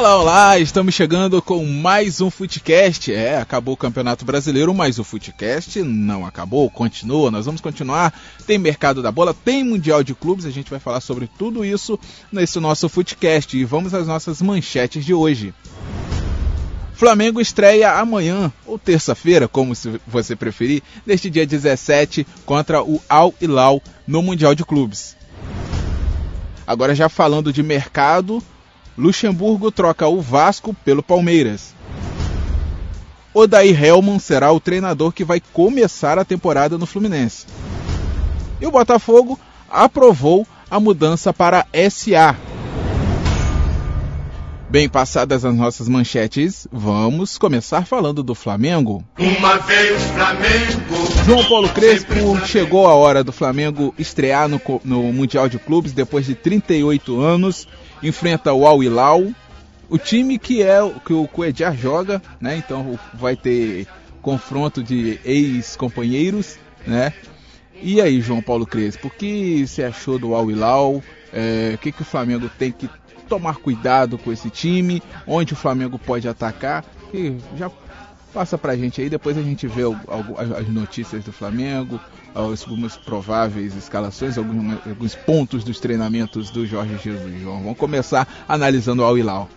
Olá, 0.00 0.16
olá! 0.16 0.58
Estamos 0.58 0.94
chegando 0.94 1.42
com 1.42 1.62
mais 1.66 2.22
um 2.22 2.30
Footcast. 2.30 3.12
É, 3.12 3.36
acabou 3.36 3.74
o 3.74 3.76
Campeonato 3.76 4.24
Brasileiro, 4.24 4.72
mas 4.72 4.98
o 4.98 5.04
Footcast 5.04 5.82
não 5.82 6.24
acabou, 6.24 6.70
continua. 6.70 7.30
Nós 7.30 7.44
vamos 7.44 7.60
continuar. 7.60 8.18
Tem 8.46 8.56
mercado 8.56 9.02
da 9.02 9.12
bola, 9.12 9.34
tem 9.34 9.62
Mundial 9.62 10.02
de 10.02 10.14
Clubes. 10.14 10.46
A 10.46 10.50
gente 10.50 10.70
vai 10.70 10.80
falar 10.80 11.02
sobre 11.02 11.28
tudo 11.38 11.66
isso 11.66 12.00
nesse 12.32 12.58
nosso 12.58 12.88
Footcast. 12.88 13.54
E 13.54 13.62
vamos 13.62 13.92
às 13.92 14.06
nossas 14.06 14.40
manchetes 14.40 15.04
de 15.04 15.12
hoje. 15.12 15.52
Flamengo 16.94 17.38
estreia 17.38 17.92
amanhã, 17.92 18.50
ou 18.64 18.78
terça-feira, 18.78 19.46
como 19.46 19.74
você 20.06 20.34
preferir, 20.34 20.82
neste 21.04 21.28
dia 21.28 21.46
17, 21.46 22.26
contra 22.46 22.82
o 22.82 23.02
Al 23.06 23.34
Hilal 23.38 23.82
no 24.06 24.22
Mundial 24.22 24.54
de 24.54 24.64
Clubes. 24.64 25.14
Agora 26.66 26.94
já 26.94 27.10
falando 27.10 27.52
de 27.52 27.62
mercado, 27.62 28.42
Luxemburgo 29.00 29.72
troca 29.72 30.06
o 30.06 30.20
Vasco 30.20 30.74
pelo 30.84 31.02
Palmeiras. 31.02 31.74
Odair 33.32 33.82
Helman 33.82 34.18
será 34.18 34.52
o 34.52 34.60
treinador 34.60 35.10
que 35.10 35.24
vai 35.24 35.40
começar 35.40 36.18
a 36.18 36.24
temporada 36.24 36.76
no 36.76 36.84
Fluminense. 36.84 37.46
E 38.60 38.66
o 38.66 38.70
Botafogo 38.70 39.40
aprovou 39.70 40.46
a 40.70 40.78
mudança 40.78 41.32
para 41.32 41.66
SA. 41.90 42.36
Bem 44.68 44.86
passadas 44.86 45.46
as 45.46 45.54
nossas 45.54 45.88
manchetes, 45.88 46.68
vamos 46.70 47.38
começar 47.38 47.86
falando 47.86 48.22
do 48.22 48.34
Flamengo. 48.34 49.02
Uma 49.18 49.56
vez 49.56 50.00
Flamengo. 50.10 51.24
João 51.24 51.44
Paulo 51.44 51.68
Crespo 51.70 52.38
chegou 52.46 52.86
a 52.86 52.94
hora 52.94 53.24
do 53.24 53.32
Flamengo 53.32 53.94
estrear 53.98 54.46
no, 54.46 54.60
no 54.84 55.12
Mundial 55.12 55.48
de 55.48 55.58
Clubes 55.58 55.92
depois 55.92 56.26
de 56.26 56.34
38 56.34 57.18
anos. 57.18 57.66
Enfrenta 58.02 58.52
o 58.52 58.66
Al 58.66 58.82
Hilal, 58.82 59.30
o 59.88 59.98
time 59.98 60.38
que 60.38 60.62
é 60.62 60.78
que 61.04 61.12
o 61.12 61.26
Coedjar 61.26 61.76
joga, 61.76 62.22
né? 62.40 62.56
Então 62.56 62.98
vai 63.14 63.36
ter 63.36 63.86
confronto 64.22 64.82
de 64.82 65.18
ex-companheiros, 65.24 66.58
né? 66.86 67.12
E 67.82 68.00
aí, 68.00 68.20
João 68.20 68.42
Paulo 68.42 68.66
Crespo, 68.66 69.08
o 69.08 69.10
que 69.10 69.66
você 69.66 69.84
achou 69.84 70.18
do 70.18 70.34
Al 70.34 70.50
Hilal? 70.50 71.02
É, 71.32 71.72
o 71.74 71.78
que, 71.78 71.92
que 71.92 72.02
o 72.02 72.04
Flamengo 72.04 72.50
tem 72.58 72.70
que 72.70 72.88
tomar 73.28 73.56
cuidado 73.56 74.18
com 74.18 74.32
esse 74.32 74.50
time, 74.50 75.02
onde 75.26 75.52
o 75.52 75.56
Flamengo 75.56 75.98
pode 75.98 76.28
atacar. 76.28 76.84
E 77.14 77.36
já 77.56 77.70
passa 78.34 78.58
pra 78.58 78.76
gente 78.76 79.00
aí, 79.00 79.08
depois 79.08 79.38
a 79.38 79.42
gente 79.42 79.66
vê 79.66 79.82
as 80.56 80.68
notícias 80.68 81.24
do 81.24 81.32
Flamengo, 81.32 81.98
algumas 82.34 82.96
prováveis 82.96 83.74
escalações, 83.74 84.38
alguns, 84.38 84.86
alguns 84.86 85.14
pontos 85.14 85.64
dos 85.64 85.80
treinamentos 85.80 86.50
do 86.50 86.66
Jorge 86.66 86.96
Jesus. 86.98 87.40
João, 87.40 87.62
vamos 87.62 87.78
começar 87.78 88.26
analisando 88.48 89.02
o 89.02 89.04
Al 89.04 89.18
Hilal. 89.18 89.48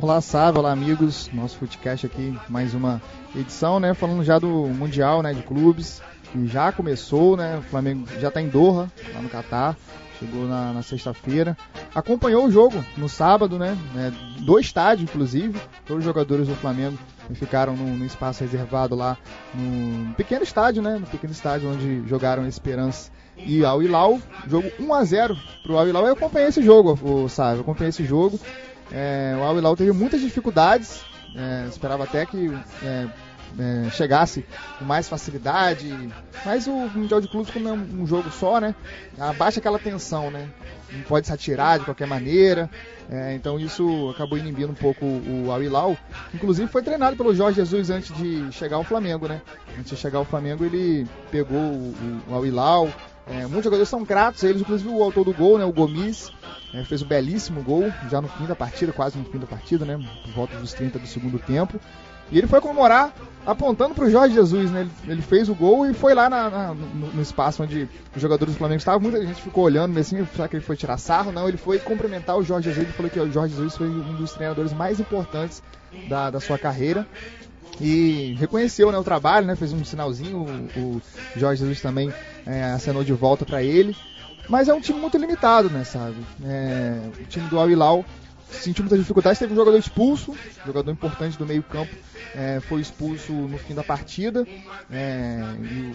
Olá, 0.00 0.20
Sávio, 0.20 0.60
olá, 0.60 0.72
amigos. 0.72 1.28
Nosso 1.32 1.58
podcast 1.58 2.06
aqui, 2.06 2.38
mais 2.48 2.72
uma 2.72 3.02
edição, 3.34 3.80
né? 3.80 3.94
Falando 3.94 4.22
já 4.24 4.38
do 4.38 4.48
Mundial, 4.48 5.22
né, 5.22 5.34
de 5.34 5.42
clubes, 5.42 6.00
que 6.32 6.46
já 6.46 6.70
começou, 6.70 7.36
né? 7.36 7.58
O 7.58 7.62
Flamengo 7.62 8.06
já 8.20 8.28
está 8.28 8.40
em 8.40 8.48
Doha, 8.48 8.90
lá 9.14 9.20
no 9.20 9.28
Catar 9.28 9.76
chegou 10.18 10.46
na, 10.46 10.72
na 10.72 10.82
sexta-feira. 10.82 11.56
Acompanhou 11.94 12.46
o 12.46 12.50
jogo 12.50 12.84
no 12.96 13.08
sábado, 13.08 13.58
né? 13.58 13.76
É, 13.96 14.42
do 14.42 14.58
estádio, 14.58 15.04
inclusive. 15.04 15.58
Todos 15.86 16.00
os 16.00 16.04
jogadores 16.04 16.48
do 16.48 16.54
Flamengo 16.56 16.98
ficaram 17.34 17.76
no, 17.76 17.96
no, 17.96 18.04
espaço 18.04 18.42
reservado 18.42 18.94
lá 18.94 19.16
no 19.54 20.14
pequeno 20.14 20.42
estádio, 20.42 20.82
né? 20.82 20.96
No 20.98 21.06
pequeno 21.06 21.32
estádio 21.32 21.70
onde 21.70 22.06
jogaram 22.08 22.46
Esperança 22.46 23.10
e 23.36 23.64
Al 23.64 23.82
Hilal. 23.82 24.18
Jogo 24.46 24.70
1 24.78 24.94
a 24.94 25.04
0 25.04 25.36
pro 25.62 25.78
Al 25.78 25.88
Hilal. 25.88 26.06
Eu 26.06 26.12
acompanhei 26.14 26.48
esse 26.48 26.62
jogo, 26.62 26.98
o 27.02 27.28
Sábio. 27.28 27.58
Eu 27.58 27.62
acompanhei 27.62 27.90
esse 27.90 28.04
jogo. 28.04 28.38
É, 28.90 29.36
o 29.38 29.42
Al 29.42 29.56
Hilal 29.56 29.76
teve 29.76 29.92
muitas 29.92 30.20
dificuldades. 30.20 31.02
É, 31.36 31.66
esperava 31.68 32.04
até 32.04 32.24
que 32.24 32.50
é, 32.82 33.06
é, 33.58 33.90
chegasse 33.90 34.44
com 34.78 34.84
mais 34.84 35.08
facilidade. 35.08 35.88
Mas 36.44 36.66
o 36.66 36.72
Mundial 36.72 37.20
de 37.20 37.28
Clubes, 37.28 37.50
como 37.50 37.68
é 37.68 37.72
um, 37.72 38.06
jogo 38.06 38.30
só, 38.30 38.60
né? 38.60 38.74
Abaixa 39.18 39.60
aquela 39.60 39.78
tensão, 39.78 40.30
né? 40.30 40.48
Não 40.92 41.02
pode 41.02 41.26
se 41.26 41.32
atirar 41.32 41.78
de 41.78 41.84
qualquer 41.84 42.06
maneira. 42.06 42.70
É, 43.10 43.34
então 43.34 43.58
isso 43.58 44.10
acabou 44.14 44.36
inibindo 44.36 44.70
um 44.70 44.74
pouco 44.74 45.04
o, 45.04 45.46
o 45.46 45.52
Al 45.52 45.62
Hilal. 45.62 45.96
Inclusive 46.34 46.70
foi 46.70 46.82
treinado 46.82 47.16
pelo 47.16 47.34
Jorge 47.34 47.56
Jesus 47.56 47.90
antes 47.90 48.14
de 48.16 48.50
chegar 48.52 48.76
ao 48.76 48.84
Flamengo, 48.84 49.28
né? 49.28 49.40
Antes 49.78 49.90
de 49.90 49.96
chegar 49.96 50.18
ao 50.18 50.24
Flamengo 50.24 50.64
ele 50.64 51.06
pegou 51.30 51.58
o, 51.58 52.22
o 52.28 52.34
Al 52.34 52.44
Hilal. 52.44 52.88
É, 53.26 53.42
muitos 53.42 53.64
jogadores 53.64 53.88
são 53.88 54.04
gratos 54.04 54.42
a 54.42 54.48
eles, 54.48 54.62
inclusive 54.62 54.88
o 54.88 55.02
autor 55.02 55.24
do 55.24 55.34
gol, 55.34 55.58
né? 55.58 55.64
O 55.64 55.72
Gomes. 55.72 56.30
É, 56.72 56.84
fez 56.84 57.02
um 57.02 57.06
belíssimo 57.06 57.62
gol 57.62 57.90
já 58.10 58.20
no 58.20 58.28
fim 58.28 58.44
da 58.44 58.54
partida, 58.54 58.92
quase 58.92 59.16
no 59.16 59.24
fim 59.24 59.38
da 59.38 59.46
partida, 59.46 59.86
né? 59.86 59.98
Por 60.24 60.32
volta 60.32 60.56
dos 60.58 60.74
30 60.74 60.98
do 60.98 61.06
segundo 61.06 61.38
tempo. 61.38 61.80
E 62.30 62.38
ele 62.38 62.46
foi 62.46 62.60
comemorar 62.60 63.12
apontando 63.46 63.94
para 63.94 64.04
o 64.04 64.10
Jorge 64.10 64.34
Jesus, 64.34 64.70
né? 64.70 64.82
Ele, 64.82 65.12
ele, 65.12 65.22
fez 65.22 65.48
o 65.48 65.54
gol 65.54 65.88
e 65.88 65.94
foi 65.94 66.14
lá 66.14 66.28
na, 66.28 66.50
na, 66.50 66.74
no, 66.74 67.14
no, 67.14 67.22
espaço 67.22 67.62
onde 67.62 67.88
os 68.14 68.20
jogadores 68.20 68.54
do 68.54 68.58
Flamengo 68.58 68.78
estavam. 68.78 69.00
Muita 69.00 69.24
gente 69.24 69.40
ficou 69.40 69.64
olhando, 69.64 69.98
assim, 69.98 70.26
será 70.36 70.46
que 70.46 70.56
ele 70.56 70.64
foi 70.64 70.76
tirar 70.76 70.98
sarro? 70.98 71.32
Não, 71.32 71.48
ele 71.48 71.56
foi 71.56 71.78
cumprimentar 71.78 72.36
o 72.36 72.42
Jorge 72.42 72.68
Jesus. 72.68 72.84
Ele 72.84 72.92
falou 72.92 73.10
que 73.10 73.18
o 73.18 73.32
Jorge 73.32 73.54
Jesus 73.54 73.76
foi 73.76 73.88
um 73.88 74.14
dos 74.16 74.32
treinadores 74.32 74.72
mais 74.74 75.00
importantes 75.00 75.62
da, 76.08 76.30
da 76.30 76.40
sua 76.40 76.58
carreira. 76.58 77.06
E 77.80 78.36
reconheceu 78.38 78.92
né, 78.92 78.98
o 78.98 79.04
trabalho, 79.04 79.46
né? 79.46 79.56
Fez 79.56 79.72
um 79.72 79.82
sinalzinho. 79.84 80.44
O, 80.76 80.80
o 80.80 81.02
Jorge 81.36 81.60
Jesus 81.60 81.80
também 81.80 82.12
é, 82.44 82.64
acenou 82.64 83.02
de 83.02 83.12
volta 83.12 83.46
para 83.46 83.62
ele. 83.62 83.96
Mas 84.48 84.68
é 84.68 84.74
um 84.74 84.80
time 84.80 84.98
muito 84.98 85.16
limitado, 85.16 85.68
né, 85.68 85.84
sabe? 85.84 86.16
É, 86.44 87.00
o 87.20 87.24
time 87.24 87.48
do 87.48 87.58
Al 87.58 87.70
Hilal 87.70 88.04
sentiu 88.50 88.82
muitas 88.82 88.98
dificuldades. 88.98 89.38
Teve 89.38 89.52
um 89.52 89.56
jogador 89.56 89.76
expulso, 89.76 90.34
jogador 90.64 90.90
importante 90.90 91.38
do 91.38 91.46
meio-campo, 91.46 91.94
é, 92.34 92.60
foi 92.60 92.80
expulso 92.80 93.32
no 93.32 93.58
fim 93.58 93.74
da 93.74 93.82
partida. 93.82 94.46
É, 94.90 95.38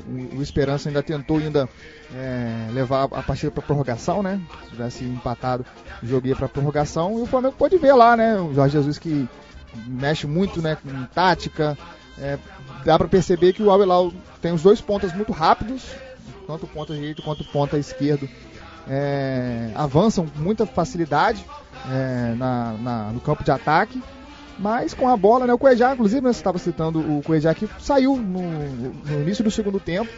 o, 0.07 0.37
o, 0.37 0.41
Esperança 0.41 0.89
ainda 0.89 1.03
tentou 1.03 1.37
ainda 1.37 1.69
é, 2.13 2.69
levar 2.71 3.03
a 3.05 3.23
partida 3.23 3.51
para 3.51 3.63
prorrogação, 3.63 4.23
né? 4.23 4.41
Se 4.63 4.69
tivesse 4.71 5.03
empatado, 5.03 5.65
o 6.01 6.07
jogo 6.07 6.27
ia 6.27 6.35
para 6.35 6.47
prorrogação. 6.47 7.19
E 7.19 7.21
o 7.21 7.25
Flamengo 7.25 7.55
pode 7.57 7.77
ver 7.77 7.93
lá, 7.93 8.15
né? 8.17 8.39
O 8.39 8.53
Jorge 8.53 8.73
Jesus 8.73 8.97
que 8.97 9.27
mexe 9.87 10.27
muito, 10.27 10.61
né? 10.61 10.75
Com 10.75 11.03
tática. 11.13 11.77
É, 12.17 12.37
dá 12.85 12.97
para 12.97 13.07
perceber 13.07 13.53
que 13.53 13.63
o 13.63 13.71
Al 13.71 14.11
tem 14.41 14.51
os 14.51 14.61
dois 14.61 14.79
pontas 14.79 15.13
muito 15.15 15.31
rápidos, 15.31 15.83
tanto 16.45 16.67
ponta 16.67 16.93
direito 16.93 17.23
quanto 17.23 17.43
ponta 17.45 17.77
esquerdo. 17.77 18.29
É, 18.87 19.71
avançam 19.75 20.27
com 20.27 20.39
muita 20.39 20.65
facilidade 20.65 21.45
é, 21.89 22.35
na, 22.35 22.73
na, 22.73 23.03
no 23.11 23.19
campo 23.19 23.43
de 23.43 23.51
ataque. 23.51 24.01
Mas 24.57 24.93
com 24.93 25.09
a 25.09 25.17
bola, 25.17 25.47
né? 25.47 25.53
O 25.53 25.57
Cuejá, 25.57 25.93
inclusive, 25.93 26.21
né, 26.21 26.31
você 26.31 26.39
estava 26.39 26.57
citando 26.57 26.99
o 26.99 27.21
Cuejá 27.23 27.53
que 27.53 27.67
saiu 27.79 28.15
no, 28.15 28.41
no, 28.41 29.21
início 29.21 29.43
do 29.43 29.49
segundo 29.49 29.79
tempo. 29.79 30.09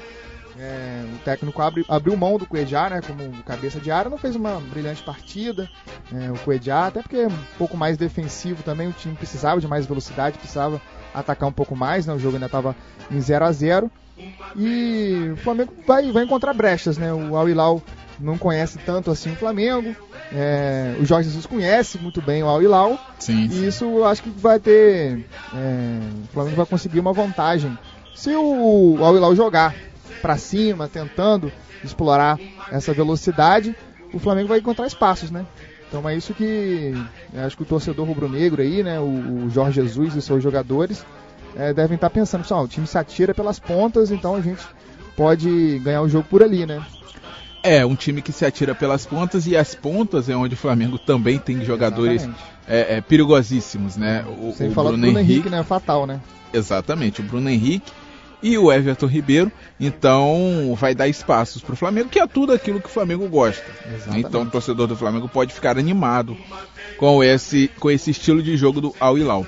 É, 0.57 1.03
o 1.13 1.17
técnico 1.19 1.61
abre, 1.61 1.85
abriu 1.87 2.15
mão 2.15 2.37
do 2.37 2.45
Cuejá, 2.45 2.89
né? 2.89 3.01
Como 3.01 3.31
cabeça 3.43 3.79
de 3.79 3.91
área, 3.91 4.09
não 4.09 4.17
fez 4.17 4.35
uma 4.35 4.59
brilhante 4.59 5.03
partida. 5.03 5.69
É, 6.13 6.31
o 6.31 6.37
Cuejá, 6.39 6.87
até 6.87 7.01
porque 7.01 7.17
é 7.17 7.27
um 7.27 7.37
pouco 7.57 7.77
mais 7.77 7.97
defensivo 7.97 8.61
também, 8.63 8.87
o 8.87 8.93
time 8.93 9.15
precisava 9.15 9.59
de 9.59 9.67
mais 9.67 9.85
velocidade, 9.85 10.37
precisava 10.37 10.81
atacar 11.13 11.47
um 11.47 11.53
pouco 11.53 11.75
mais, 11.75 12.05
né? 12.05 12.13
O 12.13 12.19
jogo 12.19 12.35
ainda 12.35 12.47
estava 12.47 12.75
em 13.09 13.19
0 13.19 13.45
a 13.45 13.51
0 13.51 13.91
E 14.55 15.31
o 15.33 15.37
Flamengo 15.37 15.73
vai, 15.87 16.11
vai 16.11 16.23
encontrar 16.23 16.53
brechas, 16.53 16.97
né? 16.97 17.13
O 17.13 17.35
Al 17.35 17.49
Hilal 17.49 17.81
não 18.19 18.37
conhece 18.37 18.77
tanto 18.85 19.11
assim 19.11 19.31
o 19.31 19.35
Flamengo. 19.35 19.95
É, 20.31 20.95
o 20.99 21.05
Jorge 21.05 21.29
Jesus 21.29 21.45
conhece 21.45 21.97
muito 21.97 22.21
bem 22.21 22.43
o 22.43 22.47
Al 22.47 22.61
Hilal. 22.61 22.99
Sim, 23.19 23.47
E 23.47 23.67
isso 23.67 23.85
eu 23.85 24.05
acho 24.05 24.23
que 24.23 24.29
vai 24.29 24.59
ter. 24.59 25.25
É, 25.53 25.99
o 26.23 26.33
Flamengo 26.33 26.55
vai 26.55 26.65
conseguir 26.65 26.99
uma 26.99 27.13
vantagem. 27.13 27.77
Se 28.15 28.35
o 28.35 28.97
Al 29.01 29.15
Hilal 29.15 29.35
jogar 29.35 29.75
para 30.21 30.37
cima, 30.37 30.87
tentando 30.87 31.51
explorar 31.83 32.39
essa 32.71 32.93
velocidade, 32.93 33.75
o 34.13 34.19
Flamengo 34.19 34.47
vai 34.47 34.59
encontrar 34.59 34.87
espaços, 34.87 35.29
né? 35.29 35.45
Então 35.87 36.07
é 36.09 36.15
isso 36.15 36.33
que 36.33 36.93
acho 37.45 37.55
que 37.55 37.63
o 37.63 37.65
torcedor 37.65 38.07
rubro-negro 38.07 38.61
aí, 38.61 38.83
né, 38.83 38.99
o, 38.99 39.45
o, 39.45 39.49
Jorge 39.49 39.81
Jesus 39.81 40.15
e 40.15 40.21
seus 40.21 40.41
jogadores 40.41 41.05
é, 41.55 41.73
devem 41.73 41.95
estar 41.95 42.09
pensando, 42.09 42.41
pessoal, 42.41 42.63
o 42.63 42.67
time 42.67 42.87
se 42.87 42.97
atira 42.97 43.33
pelas 43.33 43.59
pontas, 43.59 44.11
então 44.11 44.35
a 44.35 44.41
gente 44.41 44.61
pode 45.15 45.79
ganhar 45.79 46.01
o 46.01 46.09
jogo 46.09 46.27
por 46.29 46.43
ali, 46.43 46.65
né? 46.65 46.83
É, 47.65 47.85
um 47.85 47.95
time 47.95 48.21
que 48.21 48.31
se 48.31 48.45
atira 48.45 48.75
pelas 48.75 49.05
pontas 49.05 49.47
e 49.47 49.57
as 49.57 49.73
pontas 49.73 50.29
é 50.29 50.35
onde 50.35 50.53
o 50.53 50.57
Flamengo 50.57 50.99
também 50.99 51.39
tem 51.39 51.65
jogadores 51.65 52.29
é, 52.67 52.97
é, 52.97 53.01
perigosíssimos, 53.01 53.97
né? 53.97 54.23
O, 54.39 54.53
Sem 54.53 54.69
o 54.69 54.71
falar 54.71 54.89
Bruno, 54.89 55.03
Bruno 55.03 55.19
Henrique, 55.19 55.33
Henrique, 55.33 55.49
né? 55.49 55.63
Fatal, 55.63 56.05
né? 56.05 56.21
Exatamente, 56.53 57.21
o 57.21 57.23
Bruno 57.23 57.49
Henrique 57.49 57.91
e 58.41 58.57
o 58.57 58.71
Everton 58.71 59.07
Ribeiro. 59.07 59.51
Então 59.79 60.75
vai 60.79 60.93
dar 60.93 61.07
espaços 61.07 61.63
para 61.63 61.73
o 61.73 61.75
Flamengo, 61.75 62.09
que 62.09 62.19
é 62.19 62.27
tudo 62.27 62.53
aquilo 62.53 62.79
que 62.79 62.85
o 62.85 62.91
Flamengo 62.91 63.27
gosta. 63.27 63.65
Exatamente. 63.91 64.27
Então 64.27 64.43
o 64.43 64.49
torcedor 64.49 64.87
do 64.87 64.95
Flamengo 64.95 65.27
pode 65.27 65.51
ficar 65.51 65.77
animado 65.77 66.37
com 66.97 67.23
esse, 67.23 67.69
com 67.79 67.89
esse 67.89 68.11
estilo 68.11 68.43
de 68.43 68.55
jogo 68.55 68.79
do 68.79 68.95
Al 68.99 69.17
Hilal. 69.17 69.45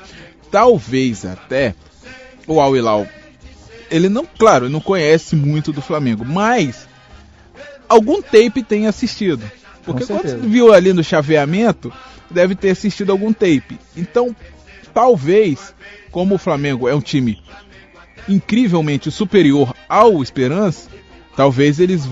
Talvez 0.50 1.24
até 1.24 1.76
o 2.48 2.60
Al 2.60 2.76
Hilal, 2.76 3.06
ele 3.92 4.10
não, 4.10 4.26
claro, 4.26 4.70
não 4.70 4.80
conhece 4.80 5.36
muito 5.36 5.72
do 5.72 5.82
Flamengo, 5.82 6.26
mas 6.26 6.88
algum 7.88 8.22
tape 8.22 8.64
tem 8.64 8.88
assistido. 8.88 9.50
Porque 9.84 10.06
quando 10.06 10.42
viu 10.42 10.74
ali 10.74 10.92
no 10.92 11.04
chaveamento, 11.04 11.92
deve 12.30 12.56
ter 12.56 12.72
assistido 12.72 13.12
algum 13.12 13.32
tape. 13.32 13.80
Então, 13.96 14.36
talvez, 14.94 15.74
como 16.12 16.36
o 16.36 16.38
Flamengo 16.38 16.90
é 16.90 16.96
um 16.96 17.02
time 17.02 17.42
incrivelmente 18.28 19.10
superior 19.10 19.74
ao 19.88 20.22
Esperança, 20.22 20.90
talvez 21.36 21.80
eles 21.80 22.06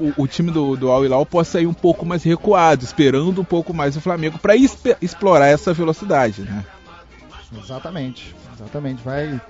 o, 0.00 0.22
o, 0.22 0.26
time 0.26 0.50
do, 0.50 0.76
do 0.76 0.90
Al 0.90 1.04
Hilal 1.04 1.24
possa 1.24 1.60
ir 1.60 1.66
um 1.66 1.74
pouco 1.74 2.04
mais 2.04 2.22
recuado, 2.24 2.84
esperando 2.84 3.40
um 3.40 3.44
pouco 3.44 3.72
mais 3.72 3.96
o 3.96 4.00
Flamengo 4.00 4.38
para 4.38 4.54
explorar 4.56 5.46
essa 5.46 5.72
velocidade, 5.72 6.42
né? 6.42 6.64
Exatamente, 7.56 8.34
exatamente. 8.54 9.02
Vai, 9.04 9.40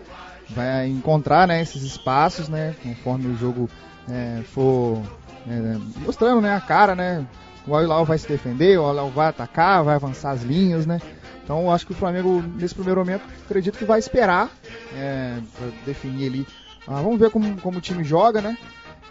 vai 0.51 0.89
encontrar 0.89 1.47
né, 1.47 1.63
esses 1.63 1.83
espaços, 1.83 2.49
né? 2.49 2.75
Conforme 2.83 3.29
o 3.29 3.37
jogo 3.37 3.71
é, 4.11 4.43
for 4.53 5.01
é, 5.47 5.79
mostrando 6.05 6.41
né, 6.41 6.55
a 6.55 6.61
cara, 6.61 6.95
né? 6.95 7.27
O 7.67 7.75
Al 7.75 7.83
Hilal 7.83 8.05
vai 8.05 8.19
se 8.19 8.27
defender, 8.27 8.79
o 8.79 8.85
Al 8.85 8.93
Hilal 8.93 9.11
vai 9.11 9.29
atacar, 9.29 9.85
vai 9.85 9.95
avançar 9.95 10.33
as 10.33 10.43
linhas, 10.43 10.87
né? 10.87 11.01
Então 11.45 11.73
acho 11.73 11.87
que 11.87 11.93
o 11.93 11.97
Flamengo, 11.97 12.43
nesse 12.57 12.75
primeiro 12.75 13.01
momento, 13.01 13.25
acredito 13.45 13.79
que 13.79 13.85
vai 13.85 13.99
esperar 13.99 14.51
é, 14.95 15.39
para 15.57 15.69
definir 15.85 16.29
ali. 16.29 16.47
Ah, 16.87 17.01
vamos 17.01 17.19
ver 17.19 17.31
como, 17.31 17.61
como 17.61 17.79
o 17.79 17.81
time 17.81 18.03
joga, 18.03 18.41
né? 18.41 18.57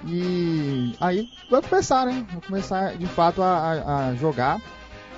E 0.06 0.96
aí 1.00 1.30
vai 1.50 1.62
começar, 1.62 2.06
né? 2.06 2.26
Vai 2.32 2.42
começar 2.42 2.98
de 2.98 3.06
fato 3.06 3.42
a, 3.42 4.10
a 4.10 4.16
jogar 4.16 4.60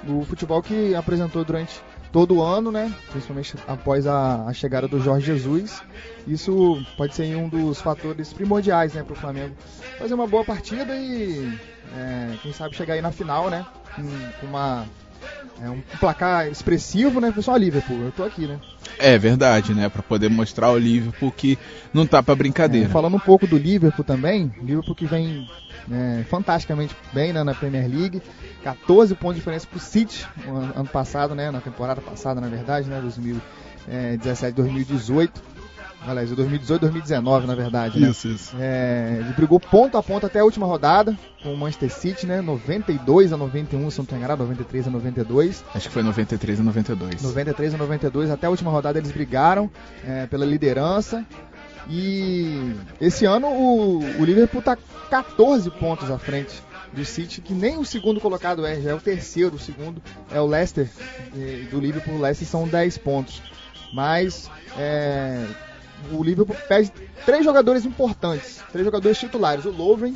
o 0.07 0.25
futebol 0.25 0.61
que 0.61 0.93
apresentou 0.95 1.43
durante 1.45 1.81
todo 2.13 2.43
ano, 2.43 2.71
né? 2.71 2.93
Principalmente 3.11 3.55
após 3.67 4.05
a, 4.05 4.45
a, 4.45 4.53
chegada 4.53 4.87
do 4.87 4.99
Jorge 4.99 5.25
Jesus. 5.25 5.81
Isso 6.27 6.81
pode 6.95 7.15
ser 7.15 7.35
um 7.35 7.49
dos 7.49 7.81
fatores 7.81 8.31
primordiais, 8.31 8.93
né, 8.93 9.03
para 9.03 9.13
o 9.13 9.15
Flamengo 9.15 9.55
fazer 9.97 10.13
uma 10.13 10.27
boa 10.27 10.45
partida 10.45 10.95
e 10.95 11.59
é, 11.97 12.37
quem 12.41 12.53
sabe 12.53 12.75
chegar 12.75 12.93
aí 12.93 13.01
na 13.01 13.11
final, 13.11 13.49
né? 13.49 13.65
Com, 14.39 14.45
uma 14.45 14.85
é 15.61 15.69
um 15.69 15.81
placar 15.99 16.47
expressivo, 16.47 17.21
né? 17.21 17.31
Pessoal, 17.31 17.57
Liverpool, 17.57 17.97
eu 18.01 18.11
tô 18.11 18.23
aqui, 18.23 18.47
né? 18.47 18.59
É 18.99 19.17
verdade, 19.17 19.73
né? 19.73 19.89
Para 19.89 20.01
poder 20.01 20.29
mostrar 20.29 20.67
ao 20.67 20.77
Liverpool 20.77 21.31
que 21.31 21.57
não 21.93 22.05
tá 22.05 22.21
para 22.21 22.35
brincadeira. 22.35 22.87
É, 22.87 22.89
falando 22.89 23.15
um 23.15 23.19
pouco 23.19 23.47
do 23.47 23.57
Liverpool 23.57 24.03
também, 24.03 24.53
Liverpool 24.61 24.95
que 24.95 25.05
vem 25.05 25.47
é, 25.91 26.23
fantasticamente 26.29 26.95
bem 27.13 27.33
né, 27.33 27.43
na 27.43 27.53
Premier 27.53 27.89
League, 27.89 28.21
14 28.63 29.15
pontos 29.15 29.35
de 29.35 29.39
diferença 29.41 29.67
pro 29.67 29.79
City 29.79 30.25
ano, 30.47 30.73
ano 30.75 30.89
passado, 30.89 31.33
né? 31.35 31.51
Na 31.51 31.61
temporada 31.61 32.01
passada, 32.01 32.41
na 32.41 32.47
verdade, 32.47 32.89
né? 32.89 32.99
2017, 33.01 34.55
2018 34.55 35.52
aliás, 36.07 36.31
2018 36.31 36.81
2019, 36.81 37.47
na 37.47 37.55
verdade. 37.55 37.99
Né? 37.99 38.09
Isso, 38.09 38.27
isso. 38.27 38.55
É, 38.59 39.17
ele 39.19 39.33
brigou 39.33 39.59
ponto 39.59 39.97
a 39.97 40.03
ponto 40.03 40.25
até 40.25 40.39
a 40.39 40.43
última 40.43 40.65
rodada 40.65 41.17
com 41.41 41.53
o 41.53 41.57
Manchester 41.57 41.91
City, 41.91 42.25
né? 42.25 42.41
92 42.41 43.33
a 43.33 43.37
91, 43.37 43.91
se 43.91 43.97
não 43.97 44.03
estou 44.03 44.17
enganado, 44.17 44.43
93 44.43 44.87
a 44.87 44.91
92. 44.91 45.63
Acho 45.73 45.87
que 45.87 45.93
foi 45.93 46.03
93 46.03 46.59
a 46.59 46.63
92. 46.63 47.21
93 47.21 47.73
a 47.73 47.77
92, 47.77 48.29
até 48.29 48.47
a 48.47 48.49
última 48.49 48.71
rodada 48.71 48.99
eles 48.99 49.11
brigaram 49.11 49.69
é, 50.05 50.25
pela 50.27 50.45
liderança. 50.45 51.25
E 51.89 52.75
esse 53.01 53.25
ano 53.25 53.47
o, 53.47 53.99
o 54.19 54.25
Liverpool 54.25 54.59
está 54.59 54.77
14 55.09 55.69
pontos 55.71 56.09
à 56.09 56.17
frente 56.17 56.63
do 56.93 57.03
City, 57.03 57.41
que 57.41 57.53
nem 57.53 57.77
o 57.77 57.83
segundo 57.83 58.19
colocado 58.21 58.65
é, 58.65 58.79
já 58.79 58.91
é 58.91 58.93
o 58.93 58.99
terceiro, 58.99 59.55
o 59.55 59.59
segundo 59.59 60.01
é 60.31 60.39
o 60.39 60.45
Leicester, 60.45 60.89
do 61.71 61.79
Liverpool, 61.79 62.15
o 62.15 62.21
Leicester 62.21 62.47
são 62.47 62.67
10 62.67 62.97
pontos. 62.99 63.41
Mas 63.93 64.49
é, 64.77 65.45
o 66.11 66.23
Liverpool 66.23 66.55
perde 66.67 66.91
três 67.25 67.43
jogadores 67.43 67.85
importantes, 67.85 68.61
três 68.71 68.85
jogadores 68.85 69.17
titulares. 69.17 69.65
O 69.65 69.71
Lovren, 69.71 70.15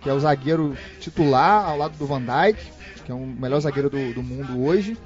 que 0.00 0.08
é 0.08 0.12
o 0.12 0.20
zagueiro 0.20 0.76
titular 1.00 1.68
ao 1.68 1.76
lado 1.76 1.96
do 1.96 2.06
Van 2.06 2.20
Dijk, 2.20 2.58
que 3.04 3.12
é 3.12 3.14
o 3.14 3.26
melhor 3.26 3.60
zagueiro 3.60 3.90
do, 3.90 4.14
do 4.14 4.22
mundo 4.22 4.64
hoje. 4.64 4.96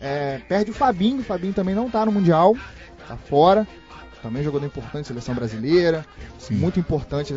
É, 0.00 0.40
perde 0.48 0.70
o 0.70 0.74
Fabinho, 0.74 1.20
o 1.20 1.24
Fabinho 1.24 1.54
também 1.54 1.74
não 1.74 1.86
está 1.86 2.04
no 2.04 2.12
Mundial, 2.12 2.56
está 3.00 3.16
fora. 3.16 3.66
Também 4.26 4.42
jogador 4.42 4.66
importante, 4.66 5.06
seleção 5.06 5.36
brasileira, 5.36 6.04
Sim. 6.36 6.56
muito 6.56 6.80
importante. 6.80 7.32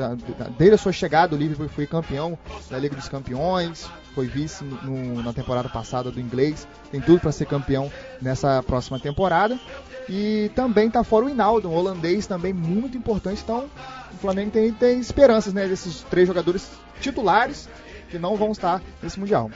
Desde 0.58 0.74
a 0.74 0.78
sua 0.78 0.92
chegada, 0.92 1.36
o 1.36 1.38
Liverpool 1.38 1.70
foi 1.70 1.86
campeão 1.86 2.36
da 2.68 2.80
Liga 2.80 2.96
dos 2.96 3.08
Campeões, 3.08 3.88
foi 4.16 4.26
vice 4.26 4.64
no, 4.64 5.22
na 5.22 5.32
temporada 5.32 5.70
passada 5.70 6.10
do 6.10 6.20
inglês, 6.20 6.68
tem 6.92 7.00
tudo 7.00 7.20
para 7.20 7.32
ser 7.32 7.46
campeão 7.46 7.92
nessa 8.20 8.64
próxima 8.64 9.00
temporada. 9.00 9.60
E 10.10 10.50
também 10.56 10.88
está 10.88 11.04
fora 11.04 11.28
o 11.28 11.30
Hinaldo, 11.30 11.70
um 11.70 11.76
holandês 11.76 12.26
também 12.26 12.54
muito 12.54 12.98
importante. 12.98 13.42
Então 13.44 13.70
o 14.12 14.18
Flamengo 14.18 14.50
tem, 14.50 14.74
tem 14.74 15.00
esperanças 15.00 15.54
né, 15.54 15.68
desses 15.68 16.02
três 16.10 16.28
jogadores 16.28 16.72
titulares 17.00 17.70
que 18.10 18.18
não 18.18 18.36
vão 18.36 18.52
estar 18.52 18.82
nesse 19.04 19.20
Mundial. 19.20 19.52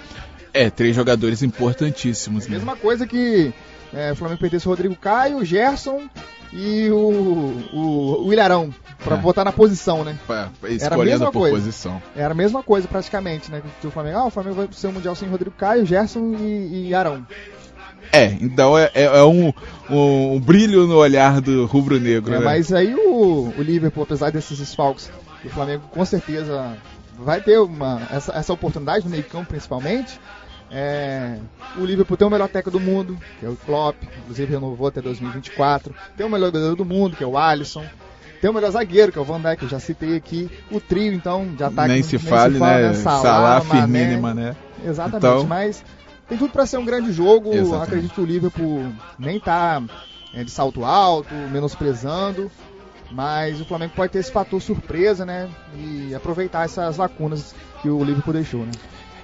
É, 0.54 0.70
três 0.70 0.96
jogadores 0.96 1.42
importantíssimos. 1.42 2.46
É 2.46 2.50
né? 2.50 2.56
Mesma 2.58 2.76
coisa 2.76 3.08
que 3.08 3.52
é, 3.94 4.12
o 4.12 4.16
Flamengo 4.16 4.40
perdesse 4.40 4.68
o 4.68 4.70
Rodrigo 4.70 4.96
Caio, 4.96 5.38
o 5.38 5.46
Gerson 5.46 6.02
e 6.52 6.90
o, 6.90 7.56
o, 7.74 8.28
o 8.28 8.34
Ilharão 8.34 8.74
para 9.04 9.16
é. 9.16 9.20
botar 9.20 9.44
na 9.44 9.52
posição, 9.52 10.04
né? 10.04 10.18
Era 10.82 10.96
a 10.96 10.98
mesma 11.06 11.32
coisa. 11.32 11.56
Posição. 11.56 12.02
Era 12.16 12.32
a 12.32 12.36
mesma 12.36 12.64
coisa 12.64 12.88
praticamente, 12.88 13.52
né? 13.52 13.62
Que 13.82 13.88
o 13.88 13.92
Flamengo, 13.92 14.18
ah, 14.18 14.26
o 14.26 14.30
Flamengo 14.30 14.56
vai 14.56 14.68
ser 14.72 14.88
o 14.88 14.94
mundial 14.94 15.16
sem 15.16 15.28
Rodrigo 15.28 15.56
Caio, 15.58 15.86
Gerson 15.86 16.36
e, 16.40 16.90
e 16.90 16.96
Arão. 16.96 17.26
É, 18.12 18.26
então 18.42 18.78
é, 18.78 18.92
é, 18.94 19.04
é 19.06 19.24
um, 19.24 19.52
um, 19.90 20.34
um, 20.34 20.40
brilho 20.40 20.86
no 20.86 20.98
olhar 20.98 21.42
do 21.42 21.66
rubro-negro. 21.66 22.34
É, 22.34 22.40
né? 22.40 22.46
Mas 22.46 22.72
aí 22.72 22.94
o, 22.94 23.54
o 23.58 23.62
Liverpool, 23.62 24.04
apesar 24.04 24.32
desses 24.32 24.58
desfalques, 24.58 25.10
o 25.44 25.50
Flamengo 25.50 25.84
com 25.90 26.06
certeza 26.06 26.78
vai 27.18 27.42
ter 27.42 27.58
uma, 27.60 28.02
essa, 28.12 28.32
essa 28.34 28.54
oportunidade 28.54 29.06
no 29.06 29.12
meio-campo, 29.12 29.48
principalmente. 29.48 30.20
É, 30.76 31.38
o 31.78 31.86
Liverpool 31.86 32.18
tem 32.18 32.28
o 32.28 32.32
melhor 32.32 32.48
técnico 32.48 32.72
do 32.72 32.80
mundo, 32.80 33.16
que 33.40 33.46
é 33.46 33.50
o 33.50 33.56
Klopp, 33.56 33.96
inclusive 34.18 34.52
renovou 34.52 34.88
até 34.88 35.02
2024. 35.02 35.94
Tem 36.18 36.26
o 36.26 36.30
melhor 36.30 36.52
goleiro 36.52 36.76
do 36.76 36.84
mundo, 36.84 37.16
que 37.16 37.24
é 37.24 37.28
o 37.28 37.38
Alisson. 37.38 37.86
Tem 38.42 38.50
o 38.50 38.54
melhor 38.54 38.72
zagueiro, 38.72 39.12
que 39.12 39.20
é 39.20 39.22
o 39.22 39.24
Van 39.24 39.40
Dijk, 39.40 39.58
que 39.58 39.66
eu 39.66 39.70
já 39.70 39.80
citei 39.80 40.16
aqui. 40.16 40.50
O 40.72 40.82
trio, 40.82 41.14
então, 41.14 41.46
de 41.46 41.64
ataque. 41.64 41.90
Nem 41.90 42.02
se 42.02 42.18
nem 42.18 42.26
fale, 42.26 42.54
se 42.54 42.60
fala, 42.60 42.76
né? 42.76 42.88
né? 42.88 42.94
Salah, 42.96 43.22
Salah 43.22 43.62
Firmino, 43.62 44.22
Mané. 44.22 44.56
Exatamente, 44.84 45.26
então... 45.26 45.44
mas 45.46 45.86
tem 46.28 46.38
tudo 46.38 46.52
para 46.52 46.66
ser 46.66 46.78
um 46.78 46.86
grande 46.86 47.14
jogo. 47.14 47.54
Exatamente. 47.54 47.84
Acredito 47.84 48.14
que 48.16 48.22
o 48.22 48.26
Liverpool 48.26 48.92
nem 49.20 49.40
tá 49.40 49.82
é, 50.34 50.44
de 50.44 50.50
salto 50.50 50.84
alto, 50.84 51.34
menosprezando. 51.52 52.52
Mas 53.12 53.62
o 53.62 53.66
Flamengo 53.66 53.94
pode 53.96 54.12
ter 54.12 54.20
esse 54.20 54.32
fator 54.32 54.60
surpresa, 54.60 55.24
né? 55.24 55.48
E 55.78 56.16
aproveitar 56.16 56.66
essas 56.66 56.98
lacunas 56.98 57.54
que 57.82 57.88
o 57.88 58.04
Liverpool 58.04 58.34
deixou, 58.34 58.66
né? 58.66 58.72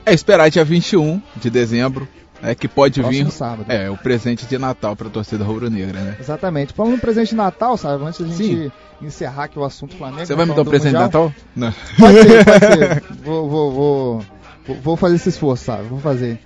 É 0.10 0.14
esperar 0.14 0.50
dia 0.50 0.66
21 0.66 1.22
de 1.36 1.52
dezembro, 1.52 2.08
é 2.42 2.56
que 2.56 2.68
pode 2.68 3.00
Próximo 3.00 3.26
vir 3.26 3.32
sábado. 3.32 3.72
é 3.72 3.92
o 3.92 3.96
presente 3.96 4.48
de 4.48 4.58
Natal 4.58 4.96
para 4.96 5.08
a 5.08 5.12
torcida 5.12 5.44
rubro-negra, 5.44 6.00
né? 6.00 6.18
Exatamente. 6.20 6.74
Falando 6.74 6.94
no 6.94 7.00
presente 7.00 7.30
de 7.30 7.36
Natal, 7.36 7.78
sabe, 7.78 8.04
antes 8.04 8.20
da 8.20 8.26
gente 8.26 8.44
Sim. 8.44 8.72
encerrar 9.04 9.44
aqui 9.44 9.60
o 9.60 9.64
assunto 9.64 9.96
Flamengo. 9.96 10.26
Você 10.26 10.34
vai 10.34 10.48
me 10.48 10.56
dar 10.56 10.64
um 10.64 10.66
presente 10.66 10.96
mundial, 10.96 11.10
de 11.10 11.16
Natal? 11.16 11.34
Não. 11.56 11.72
Pode 12.00 12.24
ser, 12.24 12.42
pode 12.44 12.66
ser. 12.66 13.04
Vou, 13.24 13.50
vou, 13.50 13.72
vou, 13.72 14.76
vou, 14.82 14.98
fazer 14.98 15.18
esse 15.18 15.30
esforço, 15.30 15.66
sabe? 15.66 15.84
Vou 15.84 16.00
fazer. 16.00 16.40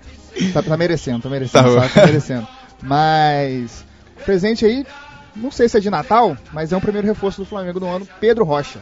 Tá, 0.51 0.61
tá 0.61 0.75
merecendo, 0.75 1.21
tá 1.21 1.29
merecendo, 1.29 1.63
tá 1.63 1.81
sabe? 1.81 1.93
Tá 1.93 2.05
merecendo. 2.05 2.47
Mas 2.81 3.85
presente 4.25 4.65
aí, 4.65 4.85
não 5.33 5.51
sei 5.51 5.69
se 5.69 5.77
é 5.77 5.79
de 5.79 5.89
Natal, 5.89 6.35
mas 6.51 6.73
é 6.73 6.75
um 6.75 6.81
primeiro 6.81 7.07
reforço 7.07 7.39
do 7.41 7.45
Flamengo 7.45 7.79
no 7.79 7.87
ano, 7.89 8.05
Pedro 8.19 8.43
Rocha. 8.43 8.79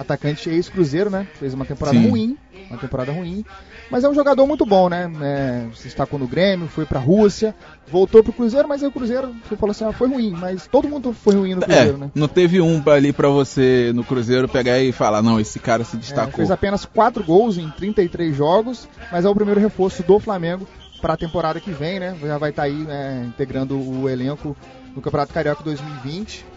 Atacante 0.00 0.48
ex-Cruzeiro, 0.48 1.10
né? 1.10 1.26
Fez 1.34 1.52
uma 1.52 1.66
temporada 1.66 1.98
Sim. 1.98 2.08
ruim, 2.08 2.38
uma 2.70 2.78
temporada 2.78 3.12
ruim. 3.12 3.44
Mas 3.90 4.02
é 4.02 4.08
um 4.08 4.14
jogador 4.14 4.46
muito 4.46 4.64
bom, 4.64 4.88
né? 4.88 5.10
É, 5.20 5.66
se 5.74 5.84
destacou 5.84 6.18
no 6.18 6.26
Grêmio, 6.26 6.68
foi 6.68 6.86
pra 6.86 6.98
Rússia, 6.98 7.54
voltou 7.86 8.22
pro 8.22 8.32
Cruzeiro, 8.32 8.66
mas 8.66 8.82
aí 8.82 8.88
o 8.88 8.92
Cruzeiro, 8.92 9.34
você 9.46 9.56
falou 9.56 9.72
assim, 9.72 9.84
ah, 9.84 9.92
foi 9.92 10.08
ruim, 10.08 10.30
mas 10.30 10.66
todo 10.66 10.88
mundo 10.88 11.12
foi 11.12 11.34
ruim 11.34 11.54
no 11.54 11.60
Cruzeiro, 11.60 11.96
é, 11.96 12.00
né? 12.00 12.10
Não 12.14 12.28
teve 12.28 12.62
um 12.62 12.82
ali 12.88 13.12
pra 13.12 13.28
você 13.28 13.92
no 13.94 14.02
Cruzeiro 14.02 14.48
pegar 14.48 14.80
e 14.80 14.90
falar, 14.90 15.20
não, 15.20 15.38
esse 15.38 15.58
cara 15.58 15.84
se 15.84 15.98
destacou. 15.98 16.32
É, 16.32 16.36
fez 16.36 16.50
apenas 16.50 16.86
4 16.86 17.22
gols 17.22 17.58
em 17.58 17.68
33 17.68 18.34
jogos, 18.34 18.88
mas 19.12 19.26
é 19.26 19.28
o 19.28 19.34
primeiro 19.34 19.60
reforço 19.60 20.02
do 20.02 20.18
Flamengo 20.18 20.66
para 21.00 21.14
a 21.14 21.16
temporada 21.16 21.60
que 21.60 21.72
vem, 21.72 21.98
né? 22.00 22.16
Já 22.22 22.38
vai 22.38 22.50
estar 22.50 22.62
tá 22.62 22.68
aí 22.68 22.74
né, 22.74 23.24
integrando 23.26 23.76
o 23.76 24.08
elenco 24.08 24.56
no 24.94 25.02
Campeonato 25.02 25.32
Carioca 25.32 25.62
2020. 25.62 26.49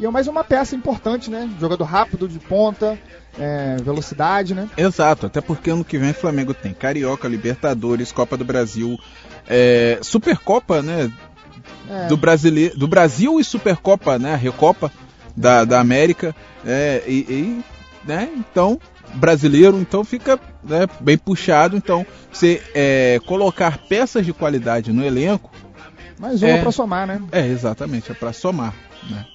E 0.00 0.06
é 0.06 0.10
mais 0.10 0.26
uma 0.26 0.42
peça 0.42 0.74
importante, 0.74 1.30
né? 1.30 1.48
Jogador 1.60 1.84
rápido, 1.84 2.26
de 2.26 2.38
ponta, 2.38 2.98
é, 3.38 3.76
velocidade, 3.82 4.54
né? 4.54 4.66
Exato, 4.74 5.26
até 5.26 5.42
porque 5.42 5.68
ano 5.68 5.84
que 5.84 5.98
vem 5.98 6.12
o 6.12 6.14
Flamengo 6.14 6.54
tem 6.54 6.72
Carioca, 6.72 7.28
Libertadores, 7.28 8.10
Copa 8.10 8.34
do 8.34 8.44
Brasil, 8.44 8.98
é, 9.46 9.98
Supercopa, 10.00 10.80
né? 10.80 11.12
É. 11.90 12.06
Do, 12.06 12.16
brasileiro, 12.16 12.78
do 12.78 12.88
Brasil 12.88 13.38
e 13.38 13.44
Supercopa, 13.44 14.18
né? 14.18 14.34
Recopa 14.36 14.90
da, 15.36 15.66
da 15.66 15.80
América. 15.80 16.34
É, 16.64 17.02
e, 17.06 17.18
e, 17.28 17.64
né? 18.08 18.30
Então, 18.34 18.80
brasileiro, 19.12 19.78
então 19.78 20.02
fica 20.02 20.40
né, 20.64 20.86
bem 20.98 21.18
puxado. 21.18 21.76
Então, 21.76 22.06
você 22.32 22.62
é, 22.74 23.20
colocar 23.26 23.76
peças 23.86 24.24
de 24.24 24.32
qualidade 24.32 24.94
no 24.94 25.04
elenco. 25.04 25.50
Mais 26.18 26.42
uma 26.42 26.50
é, 26.50 26.62
para 26.62 26.72
somar, 26.72 27.06
né? 27.06 27.20
É, 27.32 27.46
exatamente, 27.46 28.10
é 28.10 28.14
para 28.14 28.32
somar. 28.32 28.74
Né? 29.10 29.26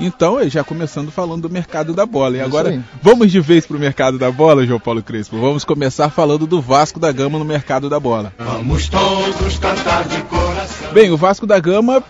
Então, 0.00 0.46
já 0.48 0.64
começando 0.64 1.10
falando 1.10 1.42
do 1.42 1.50
mercado 1.50 1.94
da 1.94 2.04
bola. 2.04 2.36
E 2.36 2.38
Isso 2.38 2.46
agora, 2.46 2.70
aí. 2.70 2.80
vamos 3.00 3.30
de 3.30 3.40
vez 3.40 3.66
pro 3.66 3.78
mercado 3.78 4.18
da 4.18 4.30
bola, 4.30 4.66
João 4.66 4.80
Paulo 4.80 5.02
Crespo. 5.02 5.38
Vamos 5.38 5.64
começar 5.64 6.10
falando 6.10 6.46
do 6.46 6.60
Vasco 6.60 6.98
da 6.98 7.12
Gama 7.12 7.38
no 7.38 7.44
mercado 7.44 7.88
da 7.88 8.00
bola. 8.00 8.32
Vamos 8.38 8.88
todos 8.88 9.58
cantar 9.58 10.08
de 10.08 10.20
coração. 10.22 10.92
Bem, 10.92 11.10
o 11.10 11.16
Vasco 11.16 11.46
da 11.46 11.58
Gama 11.60 12.02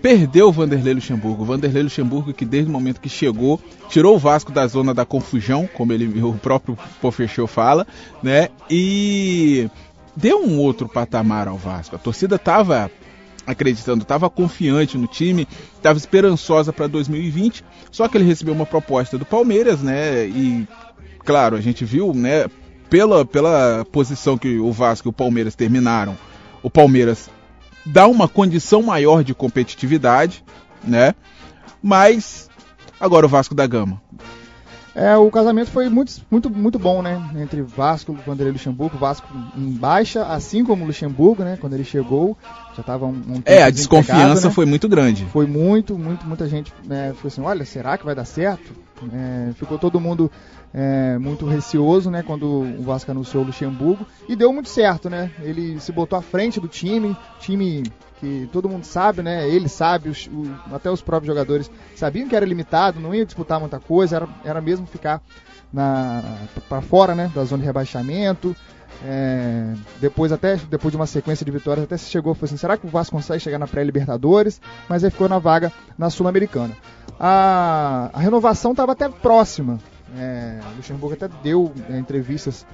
perdeu 0.00 0.48
o 0.48 0.52
Vanderlei 0.52 0.94
Luxemburgo. 0.94 1.42
O 1.42 1.46
Vanderlei 1.46 1.82
Luxemburgo 1.84 2.32
que 2.32 2.44
desde 2.44 2.68
o 2.68 2.72
momento 2.72 3.00
que 3.00 3.08
chegou, 3.08 3.60
tirou 3.88 4.16
o 4.16 4.18
Vasco 4.18 4.52
da 4.52 4.66
zona 4.66 4.92
da 4.94 5.04
confusão, 5.04 5.68
como 5.72 5.92
ele 5.92 6.22
o 6.22 6.34
próprio 6.34 6.76
Pofechou 7.00 7.46
fala, 7.46 7.86
né? 8.22 8.48
E 8.68 9.68
deu 10.16 10.44
um 10.44 10.58
outro 10.58 10.88
patamar 10.88 11.48
ao 11.48 11.56
Vasco. 11.56 11.96
A 11.96 11.98
torcida 11.98 12.36
estava 12.36 12.90
acreditando, 13.46 14.02
estava 14.02 14.30
confiante 14.30 14.96
no 14.96 15.06
time, 15.06 15.46
estava 15.74 15.98
esperançosa 15.98 16.72
para 16.72 16.86
2020, 16.86 17.64
só 17.90 18.08
que 18.08 18.16
ele 18.16 18.24
recebeu 18.24 18.54
uma 18.54 18.66
proposta 18.66 19.18
do 19.18 19.24
Palmeiras, 19.24 19.82
né? 19.82 20.26
E 20.26 20.66
claro, 21.24 21.56
a 21.56 21.60
gente 21.60 21.84
viu, 21.84 22.12
né, 22.14 22.46
pela, 22.88 23.24
pela 23.24 23.84
posição 23.90 24.36
que 24.36 24.58
o 24.58 24.70
Vasco 24.72 25.08
e 25.08 25.10
o 25.10 25.12
Palmeiras 25.12 25.54
terminaram, 25.54 26.16
o 26.62 26.70
Palmeiras 26.70 27.30
dá 27.84 28.06
uma 28.06 28.28
condição 28.28 28.82
maior 28.82 29.24
de 29.24 29.34
competitividade, 29.34 30.44
né? 30.84 31.14
Mas 31.82 32.48
agora 33.00 33.26
o 33.26 33.28
Vasco 33.28 33.54
da 33.54 33.66
Gama. 33.66 34.00
É, 34.94 35.16
o 35.16 35.30
casamento 35.30 35.70
foi 35.70 35.88
muito, 35.88 36.12
muito, 36.30 36.50
muito 36.50 36.78
bom, 36.78 37.00
né? 37.00 37.20
Entre 37.36 37.62
Vasco 37.62 38.12
e 38.12 38.28
Vanderlei 38.28 38.52
Luxemburgo. 38.52 38.98
Vasco 38.98 39.26
em 39.56 39.70
baixa, 39.72 40.24
assim 40.26 40.64
como 40.64 40.84
Luxemburgo, 40.84 41.42
né? 41.42 41.56
Quando 41.58 41.72
ele 41.72 41.84
chegou, 41.84 42.36
já 42.74 42.82
estava 42.82 43.06
um, 43.06 43.10
um 43.10 43.42
É, 43.44 43.62
a 43.62 43.70
desconfiança 43.70 44.48
né? 44.48 44.54
foi 44.54 44.66
muito 44.66 44.88
grande. 44.88 45.24
Foi 45.26 45.46
muito, 45.46 45.96
muito, 45.96 46.26
muita 46.26 46.46
gente 46.46 46.72
né, 46.84 47.12
ficou 47.14 47.28
assim, 47.28 47.40
olha, 47.40 47.64
será 47.64 47.96
que 47.96 48.04
vai 48.04 48.14
dar 48.14 48.26
certo? 48.26 48.72
É, 49.12 49.52
ficou 49.54 49.78
todo 49.78 49.98
mundo 49.98 50.30
é, 50.74 51.18
muito 51.18 51.46
receoso, 51.46 52.10
né, 52.10 52.22
quando 52.22 52.46
o 52.46 52.82
Vasco 52.82 53.10
anunciou 53.10 53.42
o 53.42 53.46
Luxemburgo 53.46 54.06
e 54.28 54.34
deu 54.34 54.52
muito 54.52 54.68
certo, 54.68 55.10
né? 55.10 55.30
Ele 55.40 55.78
se 55.78 55.92
botou 55.92 56.18
à 56.18 56.22
frente 56.22 56.58
do 56.58 56.68
time, 56.68 57.16
time 57.38 57.82
que 58.18 58.48
todo 58.52 58.68
mundo 58.68 58.84
sabe, 58.84 59.22
né? 59.22 59.48
Ele 59.48 59.68
sabe, 59.68 60.10
o, 60.10 60.74
até 60.74 60.90
os 60.90 61.02
próprios 61.02 61.26
jogadores 61.26 61.70
sabiam 61.94 62.28
que 62.28 62.36
era 62.36 62.46
limitado, 62.46 63.00
não 63.00 63.14
ia 63.14 63.26
disputar 63.26 63.60
muita 63.60 63.78
coisa, 63.78 64.16
era, 64.16 64.28
era 64.44 64.60
mesmo 64.60 64.86
ficar 64.86 65.20
para 66.68 66.80
fora, 66.80 67.14
né, 67.14 67.30
da 67.34 67.44
zona 67.44 67.60
de 67.60 67.66
rebaixamento. 67.66 68.54
É, 69.04 69.74
depois 70.00 70.30
até 70.30 70.54
depois 70.56 70.92
de 70.92 70.96
uma 70.96 71.06
sequência 71.06 71.44
de 71.44 71.50
vitórias 71.50 71.84
até 71.84 71.96
se 71.96 72.08
chegou 72.08 72.34
foi 72.34 72.46
assim 72.46 72.56
será 72.56 72.76
que 72.76 72.86
o 72.86 72.90
Vasco 72.90 73.16
consegue 73.16 73.40
chegar 73.40 73.58
na 73.58 73.66
pré-Libertadores 73.66 74.60
mas 74.88 75.02
aí 75.02 75.10
ficou 75.10 75.28
na 75.28 75.40
vaga 75.40 75.72
na 75.98 76.08
Sul-Americana 76.08 76.76
a, 77.18 78.10
a 78.12 78.20
renovação 78.20 78.70
estava 78.72 78.92
até 78.92 79.08
próxima 79.08 79.80
é, 80.16 80.60
Luxemburgo 80.76 81.14
até 81.14 81.28
deu 81.42 81.72
é, 81.88 81.98
entrevistas 81.98 82.66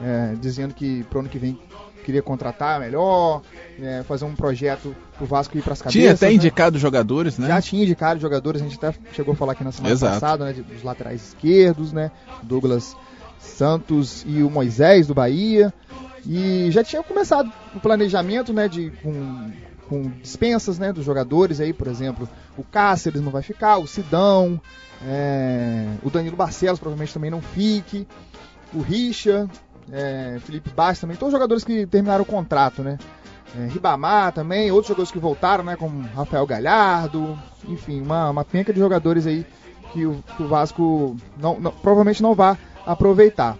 é, 0.00 0.34
dizendo 0.40 0.74
que 0.74 1.04
pro 1.04 1.20
ano 1.20 1.28
que 1.28 1.38
vem 1.38 1.58
queria 2.06 2.22
contratar 2.22 2.78
melhor, 2.78 3.42
é, 3.82 4.04
fazer 4.04 4.24
um 4.24 4.34
projeto 4.36 4.94
pro 5.16 5.26
Vasco 5.26 5.58
ir 5.58 5.62
para 5.62 5.72
as 5.72 5.80
cabeças. 5.80 6.00
Tinha 6.00 6.12
até 6.12 6.26
né? 6.26 6.34
indicado 6.34 6.78
jogadores, 6.78 7.36
né? 7.36 7.48
Já 7.48 7.60
tinha 7.60 7.82
indicado 7.82 8.20
jogadores, 8.20 8.62
a 8.62 8.64
gente 8.64 8.76
até 8.76 8.96
chegou 9.12 9.34
a 9.34 9.36
falar 9.36 9.52
aqui 9.52 9.64
na 9.64 9.72
semana 9.72 9.92
Exato. 9.92 10.14
passada, 10.14 10.44
né, 10.44 10.52
dos 10.52 10.84
laterais 10.84 11.20
esquerdos, 11.28 11.92
né? 11.92 12.12
Douglas 12.44 12.96
Santos 13.40 14.24
e 14.24 14.44
o 14.44 14.48
Moisés 14.48 15.08
do 15.08 15.14
Bahia. 15.14 15.74
E 16.24 16.70
já 16.70 16.84
tinha 16.84 17.02
começado 17.02 17.52
o 17.74 17.80
planejamento, 17.80 18.52
né, 18.52 18.68
de 18.68 18.92
com, 19.02 19.50
com 19.88 20.02
dispensas, 20.22 20.78
né, 20.78 20.92
dos 20.92 21.04
jogadores 21.04 21.60
aí, 21.60 21.72
por 21.72 21.88
exemplo, 21.88 22.28
o 22.56 22.62
Cáceres 22.62 23.20
não 23.20 23.32
vai 23.32 23.42
ficar, 23.42 23.78
o 23.78 23.86
Sidão, 23.86 24.60
é, 25.04 25.86
o 26.02 26.10
Danilo 26.10 26.36
Barcelos 26.36 26.78
provavelmente 26.78 27.12
também 27.12 27.30
não 27.30 27.40
fique, 27.40 28.06
o 28.72 28.80
Richa, 28.80 29.48
é, 29.92 30.38
Felipe 30.40 30.70
Bastos 30.70 31.00
também, 31.00 31.16
todos 31.16 31.32
os 31.32 31.38
jogadores 31.38 31.64
que 31.64 31.86
terminaram 31.86 32.22
o 32.22 32.26
contrato, 32.26 32.82
né? 32.82 32.98
É, 33.58 33.66
Ribamar 33.66 34.32
também, 34.32 34.70
outros 34.70 34.88
jogadores 34.88 35.10
que 35.10 35.18
voltaram, 35.18 35.64
né? 35.64 35.76
Como 35.76 36.02
Rafael 36.14 36.46
Galhardo, 36.46 37.38
enfim, 37.68 38.00
uma, 38.00 38.30
uma 38.30 38.44
penca 38.44 38.72
de 38.72 38.78
jogadores 38.78 39.26
aí 39.26 39.46
que 39.92 40.04
o, 40.04 40.22
que 40.36 40.42
o 40.42 40.48
Vasco 40.48 41.16
não, 41.38 41.58
não, 41.60 41.70
provavelmente 41.70 42.22
não 42.22 42.34
vai 42.34 42.56
aproveitar. 42.84 43.56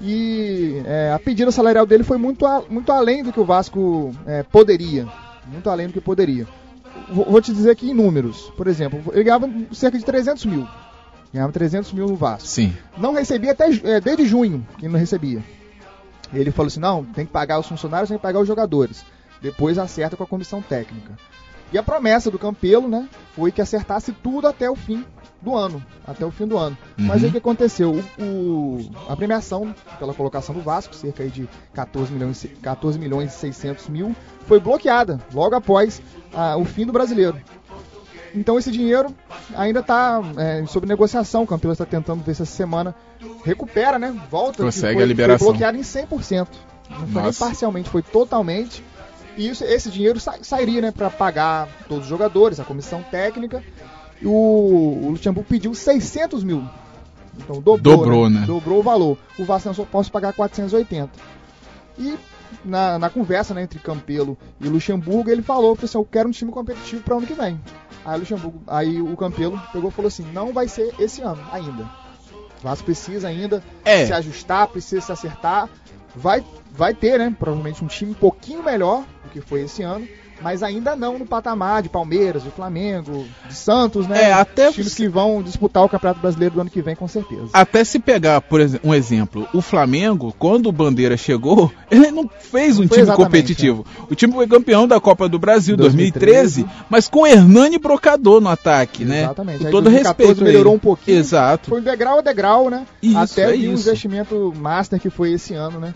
E 0.00 0.82
é, 0.84 1.12
a 1.12 1.18
pedida 1.18 1.50
salarial 1.50 1.86
dele 1.86 2.04
foi 2.04 2.18
muito, 2.18 2.44
a, 2.46 2.62
muito 2.68 2.92
além 2.92 3.22
do 3.22 3.32
que 3.32 3.40
o 3.40 3.44
Vasco 3.44 4.12
é, 4.26 4.42
poderia. 4.42 5.06
Muito 5.46 5.68
além 5.70 5.86
do 5.86 5.92
que 5.92 6.00
poderia. 6.00 6.46
Vou, 7.08 7.40
te 7.40 7.52
dizer 7.52 7.70
aqui 7.70 7.90
em 7.90 7.94
números. 7.94 8.52
Por 8.56 8.66
exemplo, 8.66 9.02
ele 9.12 9.24
ganhava 9.24 9.48
cerca 9.72 9.98
de 9.98 10.04
300 10.04 10.44
mil 10.46 10.66
Ganhava 11.34 11.52
300 11.52 11.92
mil 11.92 12.06
no 12.06 12.14
Vasco. 12.14 12.46
Sim. 12.46 12.72
Não 12.96 13.12
recebia 13.12 13.50
até 13.50 13.68
é, 13.82 14.00
desde 14.00 14.24
junho, 14.24 14.64
que 14.78 14.86
não 14.86 14.96
recebia. 14.96 15.42
Ele 16.32 16.52
falou 16.52 16.68
assim: 16.68 16.78
não, 16.78 17.04
tem 17.04 17.26
que 17.26 17.32
pagar 17.32 17.58
os 17.58 17.66
funcionários, 17.66 18.08
tem 18.08 18.16
que 18.16 18.22
pagar 18.22 18.38
os 18.38 18.46
jogadores. 18.46 19.04
Depois 19.42 19.76
acerta 19.76 20.16
com 20.16 20.22
a 20.22 20.28
comissão 20.28 20.62
técnica. 20.62 21.18
E 21.72 21.78
a 21.78 21.82
promessa 21.82 22.30
do 22.30 22.38
Campelo, 22.38 22.88
né, 22.88 23.08
foi 23.34 23.50
que 23.50 23.60
acertasse 23.60 24.12
tudo 24.12 24.46
até 24.46 24.70
o 24.70 24.76
fim 24.76 25.04
do 25.40 25.54
ano, 25.54 25.84
até 26.06 26.24
o 26.24 26.30
fim 26.30 26.46
do 26.46 26.56
ano. 26.56 26.76
Uhum. 26.98 27.06
Mas 27.06 27.22
aí 27.22 27.28
o 27.28 27.32
que 27.32 27.38
aconteceu? 27.38 28.02
O, 28.18 28.22
o, 28.22 28.90
a 29.08 29.16
premiação 29.16 29.74
pela 29.98 30.14
colocação 30.14 30.54
do 30.54 30.62
Vasco, 30.62 30.94
cerca 30.94 31.28
de 31.28 31.48
14 31.74 32.12
milhões, 32.12 32.46
14 32.62 32.98
milhões 32.98 33.34
e 33.34 33.38
600 33.38 33.88
mil, 33.88 34.16
foi 34.46 34.58
bloqueada 34.58 35.20
logo 35.32 35.54
após 35.54 36.00
ah, 36.32 36.56
o 36.56 36.64
fim 36.64 36.86
do 36.86 36.92
brasileiro. 36.92 37.36
Então 38.34 38.58
esse 38.58 38.70
dinheiro 38.70 39.14
ainda 39.54 39.80
está 39.80 40.20
é, 40.36 40.64
sob 40.66 40.86
negociação. 40.86 41.44
O 41.44 41.46
Campelo 41.46 41.72
está 41.72 41.86
tentando 41.86 42.22
ver 42.24 42.34
se 42.34 42.42
essa 42.42 42.52
semana 42.52 42.94
recupera, 43.44 43.98
né? 43.98 44.14
Volta. 44.28 44.62
Consegue 44.62 44.94
foi, 44.94 45.02
a 45.02 45.06
liberação. 45.06 45.38
Foi 45.46 45.52
bloqueado 45.52 45.78
em 45.78 45.82
100%. 45.82 46.48
Não 46.90 47.06
foi 47.06 47.22
nem 47.22 47.32
parcialmente, 47.32 47.88
foi 47.88 48.02
totalmente. 48.02 48.82
E 49.36 49.48
isso, 49.48 49.64
esse 49.64 49.90
dinheiro 49.90 50.20
sa 50.20 50.38
sairia 50.42 50.80
né, 50.80 50.90
para 50.90 51.10
pagar 51.10 51.68
todos 51.88 52.04
os 52.04 52.08
jogadores, 52.08 52.60
a 52.60 52.64
comissão 52.64 53.02
técnica. 53.02 53.62
E 54.20 54.26
o, 54.26 54.30
o 54.30 55.10
Luxemburgo 55.10 55.48
pediu 55.48 55.74
600 55.74 56.44
mil. 56.44 56.64
Então 57.36 57.60
dobrou, 57.60 57.78
dobrou 57.78 58.30
né? 58.30 58.40
né? 58.40 58.46
Dobrou 58.46 58.78
o 58.78 58.82
valor. 58.82 59.18
O 59.38 59.44
Vasco 59.44 59.74
só 59.74 59.84
posso 59.84 60.10
pagar 60.10 60.32
480. 60.32 61.10
E 61.98 62.16
na, 62.64 62.98
na 62.98 63.10
conversa 63.10 63.54
né, 63.54 63.62
entre 63.62 63.78
Campelo 63.78 64.36
e 64.60 64.68
Luxemburgo, 64.68 65.30
ele 65.30 65.42
falou: 65.42 65.76
assim, 65.80 65.98
eu 65.98 66.04
quero 66.04 66.28
um 66.28 66.32
time 66.32 66.52
competitivo 66.52 67.02
para 67.02 67.14
o 67.14 67.18
ano 67.18 67.26
que 67.26 67.34
vem. 67.34 67.60
Aí, 68.04 68.18
Luxemburgo, 68.18 68.62
aí 68.66 69.00
o 69.00 69.16
Campelo 69.16 69.60
pegou 69.72 69.90
e 69.90 69.92
falou 69.92 70.08
assim: 70.08 70.24
não 70.32 70.52
vai 70.52 70.68
ser 70.68 70.94
esse 70.98 71.22
ano 71.22 71.42
ainda. 71.50 71.82
O 72.60 72.62
Vasco 72.62 72.84
precisa 72.84 73.28
ainda 73.28 73.62
é. 73.84 74.06
se 74.06 74.12
ajustar, 74.12 74.68
precisa 74.68 75.00
se 75.00 75.12
acertar. 75.12 75.68
Vai, 76.14 76.44
vai 76.70 76.94
ter, 76.94 77.18
né? 77.18 77.34
Provavelmente 77.38 77.84
um 77.84 77.88
time 77.88 78.12
um 78.12 78.14
pouquinho 78.14 78.62
melhor 78.62 79.04
do 79.22 79.30
que 79.30 79.40
foi 79.40 79.62
esse 79.62 79.82
ano 79.82 80.06
mas 80.44 80.62
ainda 80.62 80.94
não 80.94 81.18
no 81.18 81.24
patamar 81.24 81.82
de 81.82 81.88
Palmeiras, 81.88 82.42
de 82.42 82.50
Flamengo, 82.50 83.26
de 83.48 83.54
Santos, 83.54 84.06
né? 84.06 84.24
É, 84.24 84.32
até 84.34 84.70
times 84.70 84.94
que 84.94 85.08
vão 85.08 85.42
disputar 85.42 85.82
o 85.82 85.88
Campeonato 85.88 86.20
Brasileiro 86.20 86.56
do 86.56 86.60
ano 86.60 86.68
que 86.68 86.82
vem, 86.82 86.94
com 86.94 87.08
certeza. 87.08 87.48
Até 87.50 87.82
se 87.82 87.98
pegar, 87.98 88.42
por 88.42 88.60
exemplo, 88.60 88.90
um 88.90 88.94
exemplo, 88.94 89.48
o 89.54 89.62
Flamengo, 89.62 90.34
quando 90.38 90.66
o 90.66 90.72
Bandeira 90.72 91.16
chegou, 91.16 91.72
ele 91.90 92.10
não 92.10 92.28
fez 92.28 92.78
um 92.78 92.86
time 92.86 93.10
competitivo. 93.12 93.86
É. 93.98 94.12
O 94.12 94.14
time 94.14 94.34
foi 94.34 94.46
campeão 94.46 94.86
da 94.86 95.00
Copa 95.00 95.26
do 95.30 95.38
Brasil 95.38 95.78
2013, 95.78 96.62
2013 96.62 96.84
mas 96.90 97.08
com 97.08 97.26
Hernani 97.26 97.78
Brocador 97.78 98.42
no 98.42 98.50
ataque, 98.50 99.02
exatamente. 99.02 99.08
né? 99.08 99.24
Exatamente. 99.24 99.64
Com 99.64 99.70
todo 99.70 99.88
respeito. 99.88 100.44
melhorou 100.44 100.74
um 100.74 100.78
pouquinho. 100.78 101.16
Exato. 101.16 101.70
Foi 101.70 101.80
degrau 101.80 102.18
a 102.18 102.22
degrau, 102.22 102.68
né? 102.68 102.86
Isso, 103.02 103.18
Até 103.18 103.44
é 103.44 103.48
o 103.48 103.54
investimento 103.54 104.52
master 104.54 105.00
que 105.00 105.08
foi 105.08 105.32
esse 105.32 105.54
ano, 105.54 105.80
né? 105.80 105.94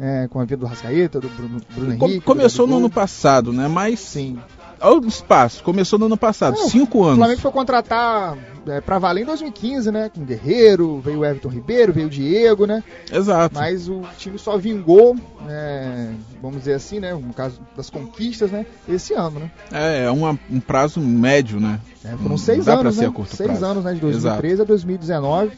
É, 0.00 0.28
com 0.28 0.40
a 0.40 0.44
vida 0.44 0.56
do 0.56 0.66
Rascaeta, 0.66 1.20
do 1.20 1.28
Bruno, 1.28 1.60
Bruno 1.74 1.92
Henrique. 1.92 2.20
Começou 2.20 2.66
no 2.66 2.78
ano 2.78 2.88
passado, 2.88 3.52
né? 3.52 3.68
Mas. 3.68 4.00
Sim. 4.00 4.38
Olha 4.82 4.98
o 4.98 5.06
espaço, 5.06 5.62
começou 5.62 5.98
no 5.98 6.06
ano 6.06 6.16
passado, 6.16 6.56
Não, 6.56 6.68
cinco 6.68 7.02
anos. 7.02 7.16
O 7.16 7.18
Flamengo 7.18 7.40
foi 7.40 7.52
contratar 7.52 8.34
é, 8.66 8.80
pra 8.80 8.98
valer 8.98 9.22
em 9.22 9.26
2015, 9.26 9.90
né? 9.90 10.08
Com 10.08 10.24
Guerreiro, 10.24 11.00
veio 11.00 11.18
o 11.18 11.24
Everton 11.24 11.50
Ribeiro, 11.50 11.92
veio 11.92 12.06
o 12.06 12.10
Diego, 12.10 12.66
né? 12.66 12.82
Exato. 13.12 13.56
Mas 13.56 13.90
o 13.90 14.00
time 14.16 14.38
só 14.38 14.56
vingou, 14.56 15.16
é, 15.46 16.10
vamos 16.40 16.60
dizer 16.60 16.74
assim, 16.74 16.98
né? 16.98 17.12
No 17.12 17.34
caso 17.34 17.60
das 17.76 17.90
conquistas, 17.90 18.50
né? 18.50 18.64
Esse 18.88 19.12
ano, 19.12 19.40
né? 19.40 19.50
É, 19.70 20.04
é 20.04 20.10
uma, 20.10 20.38
um 20.50 20.60
prazo 20.60 20.98
médio, 20.98 21.60
né? 21.60 21.78
É, 22.02 22.16
foram 22.16 22.38
seis 22.38 22.64
dá 22.64 22.78
anos, 22.78 22.96
pra 22.96 23.04
né? 23.04 23.08
a 23.10 23.12
curto 23.12 23.36
seis 23.36 23.50
prazo. 23.50 23.66
anos, 23.66 23.84
né? 23.84 23.92
De 23.92 24.00
2013 24.00 24.54
Exato. 24.54 24.62
a 24.62 24.64
2019. 24.64 25.50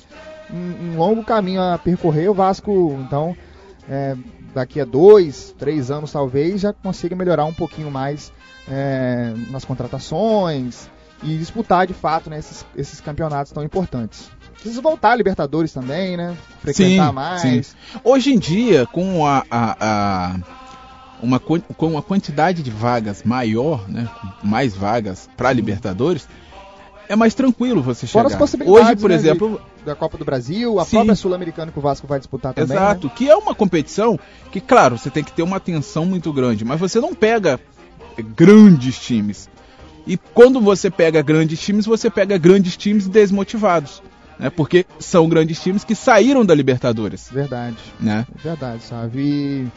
Um, 0.53 0.57
um, 0.57 0.99
longo 0.99 1.25
caminho 1.25 1.63
a 1.63 1.79
percorrer. 1.79 2.29
O 2.29 2.35
Vasco, 2.35 2.99
então, 3.07 3.37
é, 3.89 4.17
daqui 4.55 4.81
a 4.81 4.85
dois, 4.85 5.55
três 5.59 5.91
anos 5.91 6.13
talvez, 6.13 6.61
já 6.61 6.73
consiga 6.73 7.17
melhorar 7.17 7.45
um 7.45 7.55
pouquinho 7.55 7.91
mais 7.91 8.33
é, 8.69 9.35
nas 9.51 9.65
contratações 9.65 10.89
e 11.23 11.37
disputar 11.37 11.87
de 11.87 11.95
fato 11.95 12.29
né, 12.29 12.39
esses, 12.39 12.67
esses 12.77 13.01
campeonatos 13.01 13.53
tão 13.53 13.63
importantes. 13.63 14.31
Precisa 14.55 14.81
voltar 14.81 15.13
a 15.13 15.17
Libertadores 15.17 15.73
também, 15.73 16.17
né? 16.17 16.37
Frequentar 16.61 17.09
sim, 17.09 17.15
mais. 17.15 17.67
Sim. 17.67 18.01
Hoje 18.05 18.33
em 18.33 18.39
dia, 18.39 18.87
com 18.87 19.27
a, 19.27 19.45
a, 19.51 19.77
a 19.81 20.37
uma, 21.21 21.41
com 21.41 21.87
uma 21.87 22.03
quantidade 22.03 22.63
de 22.63 22.71
vagas 22.71 23.23
maior, 23.25 23.89
né, 23.89 24.09
mais 24.43 24.75
vagas 24.75 25.29
para 25.37 25.53
Libertadores, 25.53 26.29
é 27.09 27.17
mais 27.17 27.35
tranquilo 27.35 27.83
você 27.83 28.07
chegar. 28.07 28.23
Fora 28.23 28.33
as 28.33 28.39
possibilidades, 28.39 28.87
Hoje, 28.89 28.97
por 28.97 29.11
né, 29.11 29.17
exemplo, 29.17 29.61
da 29.85 29.95
Copa 29.95 30.17
do 30.17 30.25
Brasil, 30.25 30.79
a 30.79 30.85
Sim. 30.85 30.97
própria 30.97 31.15
Sul-Americana 31.15 31.73
que 31.73 31.79
o 31.79 31.83
Vasco 31.83 32.07
vai 32.07 32.19
disputar 32.19 32.55
também. 32.55 32.77
Exato, 32.77 33.07
né? 33.07 33.13
que 33.15 33.29
é 33.29 33.37
uma 33.37 33.55
competição 33.55 34.19
que, 34.51 34.61
claro, 34.61 34.99
você 34.99 35.11
tem 35.11 35.23
que 35.25 35.33
ter 35.33 35.43
uma 35.43 35.57
atenção 35.57 36.07
muito 36.07 36.33
grande, 36.33 36.65
mas 36.65 36.81
você 36.81 37.01
não 37.01 37.15
pega 37.15 37.61
grandes 38.37 38.99
times. 38.99 39.49
E 40.07 40.17
quando 40.17 40.61
você 40.61 40.91
pega 40.91 41.23
grandes 41.23 41.61
times, 41.61 41.87
você 41.87 42.11
pega 42.11 42.37
grandes 42.37 42.77
times 42.77 43.07
desmotivados, 43.07 44.03
né? 44.39 44.51
Porque 44.51 44.85
são 44.99 45.29
grandes 45.29 45.63
times 45.63 45.85
que 45.85 45.95
saíram 45.95 46.45
da 46.45 46.55
Libertadores, 46.55 47.29
Verdade. 47.31 47.77
né? 48.01 48.27
Verdade, 48.43 48.83
sabe? 48.83 49.21
E, 49.21 49.69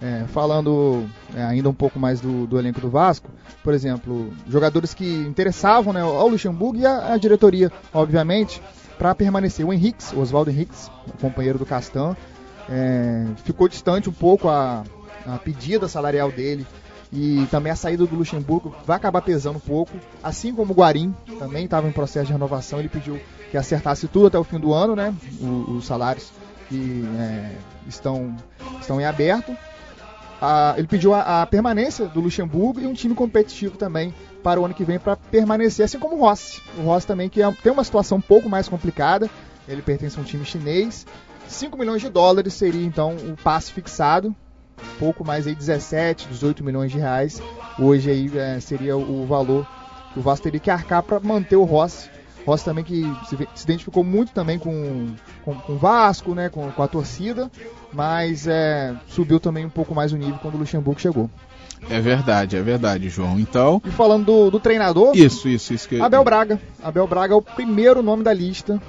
é, 0.00 0.24
falando 0.28 1.06
é, 1.34 1.42
ainda 1.42 1.68
um 1.68 1.74
pouco 1.74 1.98
mais 1.98 2.20
do, 2.20 2.46
do 2.46 2.58
elenco 2.58 2.80
do 2.80 2.90
Vasco, 2.90 3.30
por 3.62 3.72
exemplo, 3.72 4.32
jogadores 4.48 4.92
que 4.92 5.06
interessavam 5.06 5.92
né, 5.92 6.00
ao 6.00 6.28
Luxemburgo 6.28 6.78
e 6.78 6.86
a 6.86 7.16
diretoria, 7.16 7.72
obviamente, 7.92 8.60
para 8.98 9.14
permanecer. 9.14 9.66
O 9.66 9.72
Henriques, 9.72 10.12
o 10.12 10.20
Oswaldo 10.20 10.50
Henriques, 10.50 10.90
companheiro 11.20 11.58
do 11.58 11.66
Castan, 11.66 12.16
é, 12.68 13.26
ficou 13.44 13.68
distante 13.68 14.08
um 14.08 14.12
pouco 14.12 14.48
a, 14.48 14.84
a 15.26 15.38
pedida 15.38 15.88
salarial 15.88 16.30
dele 16.30 16.66
e 17.12 17.46
também 17.50 17.70
a 17.70 17.76
saída 17.76 18.04
do 18.04 18.16
Luxemburgo 18.16 18.74
vai 18.84 18.96
acabar 18.96 19.22
pesando 19.22 19.56
um 19.56 19.60
pouco, 19.60 19.92
assim 20.22 20.52
como 20.54 20.72
o 20.72 20.76
Guarim 20.76 21.14
também 21.38 21.64
estava 21.64 21.86
em 21.88 21.92
processo 21.92 22.26
de 22.26 22.32
renovação, 22.32 22.80
ele 22.80 22.88
pediu 22.88 23.20
que 23.50 23.56
acertasse 23.56 24.08
tudo 24.08 24.26
até 24.26 24.38
o 24.38 24.42
fim 24.42 24.58
do 24.58 24.74
ano, 24.74 24.96
né? 24.96 25.14
os 25.68 25.86
salários 25.86 26.32
que 26.68 27.04
é, 27.18 27.52
estão, 27.86 28.34
estão 28.80 29.00
em 29.00 29.04
aberto. 29.04 29.56
A- 30.40 30.74
ele 30.76 30.86
pediu 30.86 31.14
a, 31.14 31.42
a 31.42 31.46
permanência 31.46 32.06
do 32.06 32.20
Luxemburgo 32.20 32.80
e 32.80 32.86
um 32.86 32.92
time 32.92 33.14
competitivo 33.14 33.76
também 33.76 34.14
para 34.42 34.60
o 34.60 34.64
ano 34.64 34.74
que 34.74 34.84
vem 34.84 34.98
para 34.98 35.16
permanecer, 35.16 35.84
assim 35.84 35.98
como 35.98 36.16
o 36.16 36.20
Rossi. 36.20 36.60
O 36.78 36.82
Rossi 36.82 37.06
também 37.06 37.28
que 37.28 37.42
é- 37.42 37.52
tem 37.62 37.72
uma 37.72 37.84
situação 37.84 38.18
um 38.18 38.22
pouco 38.22 38.48
mais 38.48 38.68
complicada. 38.68 39.30
Ele 39.66 39.80
pertence 39.80 40.18
a 40.18 40.20
um 40.20 40.24
time 40.24 40.44
chinês. 40.44 41.06
5 41.48 41.76
milhões 41.78 42.02
de 42.02 42.08
dólares 42.08 42.52
seria 42.54 42.84
então 42.84 43.14
o 43.16 43.36
passe 43.42 43.72
fixado. 43.72 44.34
Pouco 44.98 45.24
mais 45.24 45.46
aí 45.46 45.54
17, 45.54 46.28
18 46.28 46.62
milhões 46.64 46.90
de 46.92 46.98
reais. 46.98 47.40
Hoje 47.78 48.10
aí 48.10 48.30
é, 48.38 48.60
seria 48.60 48.96
o 48.96 49.24
valor 49.26 49.66
que 50.12 50.18
o 50.18 50.22
Vasco 50.22 50.44
teria 50.44 50.60
que 50.60 50.70
arcar 50.70 51.02
para 51.02 51.18
manter 51.20 51.56
o 51.56 51.64
Rossi. 51.64 52.10
Rossi 52.46 52.64
também 52.64 52.84
que 52.84 53.02
se, 53.28 53.36
se 53.54 53.64
identificou 53.64 54.04
muito 54.04 54.32
também 54.32 54.58
com, 54.58 55.14
com, 55.44 55.54
com 55.54 55.72
o 55.72 55.78
Vasco, 55.78 56.34
né, 56.34 56.48
com, 56.48 56.70
com 56.70 56.82
a 56.82 56.88
torcida, 56.88 57.50
mas 57.92 58.46
é, 58.46 58.94
subiu 59.08 59.40
também 59.40 59.64
um 59.64 59.70
pouco 59.70 59.94
mais 59.94 60.12
o 60.12 60.16
nível 60.16 60.38
quando 60.40 60.54
o 60.54 60.58
Luxemburgo 60.58 61.00
chegou. 61.00 61.30
É 61.88 62.00
verdade, 62.00 62.56
é 62.56 62.62
verdade, 62.62 63.08
João. 63.08 63.38
Então, 63.38 63.80
E 63.84 63.90
falando 63.90 64.24
do, 64.24 64.50
do 64.50 64.60
treinador, 64.60 65.14
isso, 65.14 65.48
isso, 65.48 65.74
isso 65.74 65.88
que 65.88 66.00
Abel 66.00 66.24
Braga. 66.24 66.60
Abel 66.82 67.06
Braga 67.06 67.34
é 67.34 67.36
o 67.36 67.42
primeiro 67.42 68.02
nome 68.02 68.22
da 68.22 68.32
lista 68.32 68.80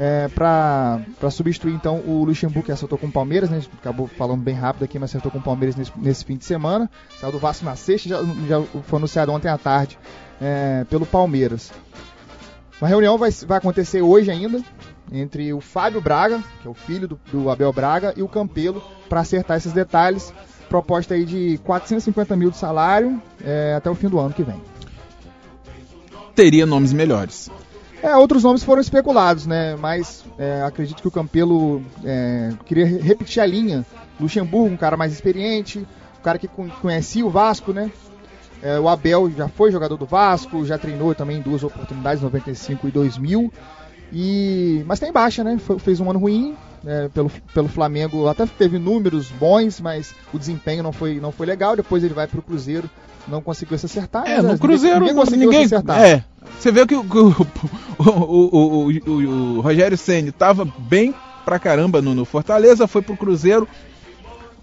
é, 0.00 0.28
para 0.28 1.30
substituir 1.30 1.74
então 1.74 2.00
o 2.06 2.24
Luxemburgo 2.24 2.64
que 2.64 2.72
acertou 2.72 2.96
com 2.96 3.06
o 3.06 3.12
Palmeiras, 3.12 3.50
né? 3.50 3.58
A 3.58 3.60
gente 3.60 3.70
acabou 3.78 4.06
falando 4.06 4.40
bem 4.40 4.54
rápido 4.54 4.84
aqui, 4.84 4.98
mas 4.98 5.10
acertou 5.10 5.30
com 5.30 5.38
o 5.38 5.42
Palmeiras 5.42 5.76
nesse, 5.76 5.92
nesse 5.96 6.24
fim 6.24 6.38
de 6.38 6.44
semana. 6.46 6.90
Saiu 7.20 7.32
do 7.32 7.38
Vasco 7.38 7.66
na 7.66 7.76
sexta, 7.76 8.08
já, 8.08 8.22
já 8.48 8.62
foi 8.84 8.98
anunciado 8.98 9.30
ontem 9.30 9.48
à 9.48 9.58
tarde 9.58 9.98
é, 10.40 10.86
pelo 10.88 11.04
Palmeiras. 11.04 11.70
Uma 12.80 12.88
reunião 12.88 13.18
vai, 13.18 13.30
vai 13.46 13.58
acontecer 13.58 14.00
hoje 14.02 14.30
ainda 14.30 14.62
entre 15.12 15.52
o 15.52 15.60
Fábio 15.60 16.00
Braga, 16.00 16.42
que 16.62 16.68
é 16.68 16.70
o 16.70 16.74
filho 16.74 17.06
do, 17.08 17.20
do 17.32 17.50
Abel 17.50 17.72
Braga, 17.72 18.14
e 18.16 18.22
o 18.22 18.28
Campelo 18.28 18.82
para 19.08 19.20
acertar 19.20 19.56
esses 19.56 19.72
detalhes. 19.72 20.32
Proposta 20.68 21.14
aí 21.14 21.24
de 21.24 21.58
450 21.64 22.36
mil 22.36 22.50
de 22.50 22.56
salário 22.56 23.20
é, 23.44 23.74
até 23.76 23.90
o 23.90 23.94
fim 23.94 24.08
do 24.08 24.20
ano 24.20 24.32
que 24.32 24.42
vem. 24.44 24.60
teria 26.34 26.64
nomes 26.64 26.92
melhores. 26.92 27.50
É, 28.02 28.16
outros 28.16 28.44
nomes 28.44 28.62
foram 28.62 28.80
especulados, 28.80 29.46
né? 29.46 29.76
Mas 29.76 30.24
é, 30.38 30.62
acredito 30.62 31.02
que 31.02 31.08
o 31.08 31.10
Campelo 31.10 31.82
é, 32.04 32.50
queria 32.64 32.86
re- 32.86 32.98
repetir 33.00 33.42
a 33.42 33.46
linha. 33.46 33.84
Luxemburgo, 34.18 34.72
um 34.72 34.76
cara 34.76 34.96
mais 34.96 35.12
experiente, 35.12 35.80
um 36.18 36.22
cara 36.22 36.38
que 36.38 36.48
con- 36.48 36.70
conhecia 36.80 37.26
o 37.26 37.30
Vasco, 37.30 37.72
né? 37.72 37.90
É, 38.62 38.78
o 38.78 38.88
Abel 38.88 39.30
já 39.36 39.48
foi 39.48 39.72
jogador 39.72 39.96
do 39.96 40.04
Vasco, 40.06 40.64
já 40.66 40.76
treinou 40.76 41.14
também 41.14 41.38
em 41.38 41.42
duas 41.42 41.62
oportunidades, 41.62 42.22
95 42.22 42.88
e 42.88 42.90
2000. 42.90 43.52
E, 44.12 44.82
mas 44.86 44.98
tem 44.98 45.12
baixa, 45.12 45.44
né? 45.44 45.56
Foi- 45.58 45.78
fez 45.78 46.00
um 46.00 46.10
ano 46.10 46.18
ruim 46.18 46.54
é, 46.84 47.08
pelo, 47.08 47.30
pelo 47.54 47.68
Flamengo, 47.68 48.26
até 48.26 48.44
teve 48.46 48.78
números 48.78 49.28
bons, 49.30 49.80
mas 49.80 50.14
o 50.32 50.38
desempenho 50.38 50.82
não 50.82 50.92
foi, 50.92 51.20
não 51.20 51.30
foi 51.32 51.46
legal. 51.46 51.76
Depois 51.76 52.02
ele 52.02 52.14
vai 52.14 52.26
pro 52.26 52.42
Cruzeiro, 52.42 52.90
não 53.28 53.40
conseguiu 53.40 53.78
se 53.78 53.86
acertar. 53.86 54.26
É, 54.26 54.42
né? 54.42 54.52
no 54.52 54.58
Cruzeiro 54.58 55.00
ninguém 55.00 55.14
ninguém, 55.14 55.24
conseguiu 55.24 55.52
se 55.52 55.74
acertar. 55.74 56.00
É, 56.02 56.24
você 56.58 56.72
vê 56.72 56.86
que 56.86 56.94
o, 56.96 57.00
o, 57.02 57.46
o, 57.98 58.88
o, 58.88 58.90
o- 58.90 59.56
o 59.58 59.60
Rogério 59.60 59.96
Ceni 59.96 60.32
tava 60.32 60.64
bem 60.78 61.14
pra 61.44 61.58
caramba 61.58 62.02
no, 62.02 62.14
no 62.14 62.24
Fortaleza, 62.24 62.86
foi 62.86 63.02
pro 63.02 63.16
Cruzeiro, 63.16 63.66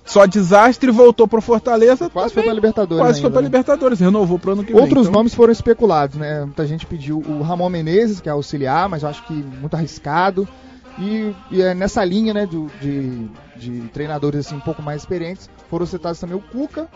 só 0.08 0.26
desastre, 0.26 0.90
voltou 0.90 1.28
pro 1.28 1.42
Fortaleza. 1.42 2.10
Quase 2.10 2.34
foi 2.34 2.42
também 2.44 2.46
pra 2.46 2.54
Libertadores. 2.54 3.04
Quase 3.04 3.20
foi 3.20 3.28
ainda, 3.28 3.34
pra 3.34 3.42
né? 3.42 3.48
Libertadores, 3.48 4.00
renovou 4.00 4.40
pro 4.40 4.54
ano 4.54 4.64
que 4.64 4.74
vem. 4.74 4.82
Outros 4.82 5.02
então- 5.08 5.12
nomes 5.20 5.34
foram 5.36 5.52
especulados, 5.52 6.16
né? 6.18 6.42
Muita 6.46 6.66
gente 6.66 6.86
pediu 6.86 7.20
o 7.20 7.42
Ramon 7.42 7.70
Menezes, 7.70 8.20
que 8.22 8.30
é 8.30 8.32
auxiliar, 8.32 8.88
mas 8.90 9.04
eu 9.04 9.10
acho 9.10 9.24
que 9.28 9.34
muito 9.34 9.76
arriscado. 9.76 10.48
E, 10.98 11.32
e 11.52 11.62
é 11.62 11.76
nessa 11.76 12.04
linha, 12.04 12.34
né, 12.34 12.46
do- 12.48 12.72
de, 12.82 13.28
de 13.56 13.82
treinadores 13.90 14.48
assim 14.48 14.56
um 14.56 14.60
pouco 14.60 14.82
mais 14.82 15.02
experientes, 15.02 15.48
foram 15.70 15.86
citados 15.86 16.20
também 16.20 16.36
o 16.36 16.42
Cuca, 16.42 16.88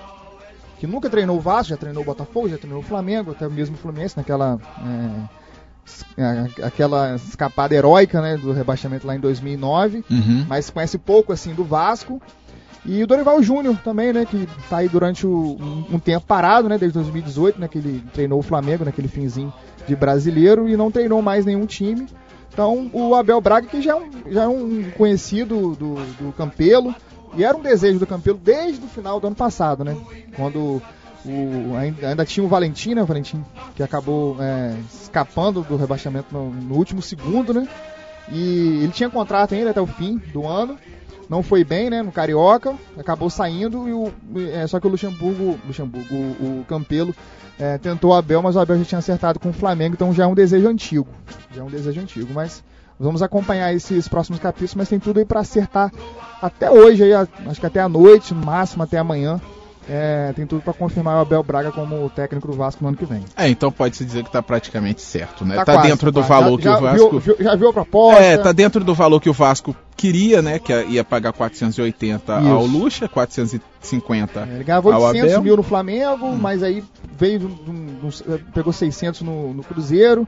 que 0.80 0.88
nunca 0.88 1.08
treinou 1.08 1.38
o 1.38 1.39
Vasco, 1.39 1.69
já 1.69 1.78
treinou 1.78 2.02
o 2.02 2.06
Botafogo, 2.06 2.50
já 2.50 2.58
treinou 2.58 2.80
o 2.80 2.84
Flamengo, 2.84 3.30
até 3.32 3.47
mesmo 3.47 3.76
o 3.76 3.78
Fluminense 3.78 4.17
naquela 4.17 4.58
é, 6.17 6.21
é, 6.21 6.65
aquela 6.65 7.15
escapada 7.15 7.76
heróica, 7.76 8.21
né, 8.21 8.38
do 8.38 8.52
rebaixamento 8.52 9.06
lá 9.06 9.15
em 9.15 9.19
2009 9.19 10.04
Uhum. 10.10 10.45
mas 10.47 10.69
conhece 10.69 10.97
pouco 10.97 11.32
assim 11.34 11.54
do 11.54 11.63
Vasco. 11.63 12.19
E 12.85 13.03
o 13.03 13.07
Dorival 13.07 13.41
Júnior 13.43 13.77
também, 13.83 14.11
né, 14.11 14.25
que 14.25 14.47
tá 14.69 14.77
aí 14.77 14.89
durante 14.89 15.25
o- 15.27 15.57
um, 15.59 15.95
um 15.95 15.99
tempo 15.99 16.25
parado, 16.25 16.67
né, 16.67 16.77
desde 16.77 16.95
2018, 16.95 17.59
né, 17.59 17.67
que 17.67 17.77
ele 17.77 18.03
treinou 18.13 18.39
o 18.39 18.43
Flamengo 18.43 18.83
naquele 18.85 19.07
finzinho 19.07 19.53
de 19.87 19.95
brasileiro 19.95 20.67
e 20.67 20.75
não 20.75 20.89
treinou 20.89 21.21
mais 21.21 21.45
nenhum 21.45 21.65
time. 21.65 22.07
Então, 22.51 22.89
o 22.91 23.13
Abel 23.15 23.39
Braga, 23.39 23.67
que 23.67 23.81
já 23.81 23.91
é 23.91 23.95
um, 23.95 24.09
já 24.31 24.43
é 24.43 24.47
um 24.47 24.83
conhecido 24.97 25.75
do, 25.75 25.95
do 26.19 26.33
Campelo, 26.35 26.93
e 27.37 27.43
era 27.43 27.55
um 27.55 27.61
desejo 27.61 27.99
do 27.99 28.05
Campelo 28.07 28.37
desde 28.43 28.83
o 28.83 28.87
final 28.89 29.19
do 29.19 29.27
ano 29.27 29.35
passado, 29.35 29.83
né, 29.83 29.95
quando 30.35 30.81
o, 31.23 31.75
ainda, 31.77 32.09
ainda 32.09 32.25
tinha 32.25 32.43
o 32.43 32.49
Valentim, 32.49 32.95
né, 32.95 33.03
o 33.03 33.05
Valentim 33.05 33.45
que 33.75 33.83
acabou 33.83 34.35
é, 34.39 34.75
escapando 34.91 35.61
do 35.61 35.77
rebaixamento 35.77 36.33
no, 36.33 36.49
no 36.49 36.75
último 36.75 36.99
segundo, 37.01 37.53
né, 37.53 37.67
e 38.31 38.83
ele 38.83 38.91
tinha 38.91 39.09
contrato 39.09 39.53
ainda 39.53 39.71
até 39.71 39.81
o 39.81 39.87
fim 39.87 40.17
do 40.33 40.47
ano. 40.47 40.77
Não 41.29 41.41
foi 41.41 41.63
bem, 41.63 41.89
né, 41.89 42.01
no 42.01 42.11
Carioca, 42.11 42.75
acabou 42.97 43.29
saindo 43.29 43.87
e 43.87 43.93
o 43.93 44.11
é, 44.51 44.67
só 44.67 44.81
que 44.81 44.87
o 44.87 44.89
Luxemburgo, 44.89 45.57
Luxemburgo, 45.65 46.13
o, 46.13 46.59
o 46.59 46.65
Campelo 46.67 47.15
é, 47.57 47.77
tentou 47.77 48.11
o 48.11 48.13
Abel, 48.13 48.41
mas 48.41 48.55
o 48.55 48.59
Abel 48.59 48.79
já 48.79 48.85
tinha 48.85 48.99
acertado 48.99 49.39
com 49.39 49.49
o 49.49 49.53
Flamengo, 49.53 49.93
então 49.93 50.13
já 50.13 50.25
é 50.25 50.27
um 50.27 50.33
desejo 50.33 50.67
antigo. 50.67 51.07
Já 51.55 51.61
é 51.61 51.63
um 51.63 51.69
desejo 51.69 52.01
antigo, 52.01 52.33
mas 52.33 52.63
vamos 52.99 53.21
acompanhar 53.21 53.73
esses 53.73 54.07
próximos 54.07 54.41
capítulos, 54.41 54.75
mas 54.75 54.89
tem 54.89 54.99
tudo 54.99 55.19
aí 55.19 55.25
para 55.25 55.39
acertar 55.39 55.91
até 56.41 56.69
hoje 56.69 57.03
aí, 57.03 57.13
acho 57.13 57.59
que 57.59 57.65
até 57.65 57.79
a 57.79 57.87
noite, 57.87 58.33
no 58.33 58.45
máximo 58.45 58.83
até 58.83 58.97
amanhã. 58.97 59.39
É, 59.89 60.31
tem 60.35 60.45
tudo 60.45 60.61
para 60.61 60.73
confirmar 60.73 61.17
o 61.17 61.21
Abel 61.21 61.41
Braga 61.41 61.71
como 61.71 62.07
técnico 62.11 62.47
do 62.47 62.53
Vasco 62.53 62.83
no 62.83 62.89
ano 62.89 62.97
que 62.97 63.05
vem. 63.05 63.23
É, 63.35 63.49
então 63.49 63.71
pode-se 63.71 64.05
dizer 64.05 64.23
que 64.23 64.31
tá 64.31 64.41
praticamente 64.41 65.01
certo, 65.01 65.43
né? 65.43 65.55
Tá, 65.55 65.65
quase, 65.73 65.87
dentro 65.89 66.11
do 66.11 66.19
quase. 66.21 66.29
valor 66.29 66.61
já, 66.61 66.77
que 66.77 66.83
o 66.83 66.85
já 66.85 66.91
Vasco... 66.91 67.19
Viu, 67.19 67.35
já 67.39 67.55
viu 67.55 67.69
a 67.69 67.73
proposta? 67.73 68.21
É, 68.21 68.37
tá 68.37 68.51
dentro 68.51 68.83
do 68.83 68.93
valor 68.93 69.19
que 69.19 69.29
o 69.29 69.33
Vasco 69.33 69.75
queria, 69.97 70.41
né? 70.41 70.59
Que 70.59 70.71
ia 70.85 71.03
pagar 71.03 71.33
480 71.33 72.31
ao 72.33 72.63
Isso. 72.65 72.77
Lucha, 72.77 73.07
450 73.09 74.39
É, 74.39 74.55
Ele 74.55 74.63
ganhava 74.63 74.93
ao 74.93 75.01
800 75.01 75.31
Abel. 75.31 75.43
mil 75.43 75.57
no 75.57 75.63
Flamengo, 75.63 76.31
mas 76.35 76.61
aí 76.63 76.83
veio, 77.17 77.47
um- 77.47 78.07
um- 78.07 78.37
pegou 78.53 78.71
600 78.71 79.21
no, 79.21 79.53
no 79.53 79.63
Cruzeiro, 79.63 80.27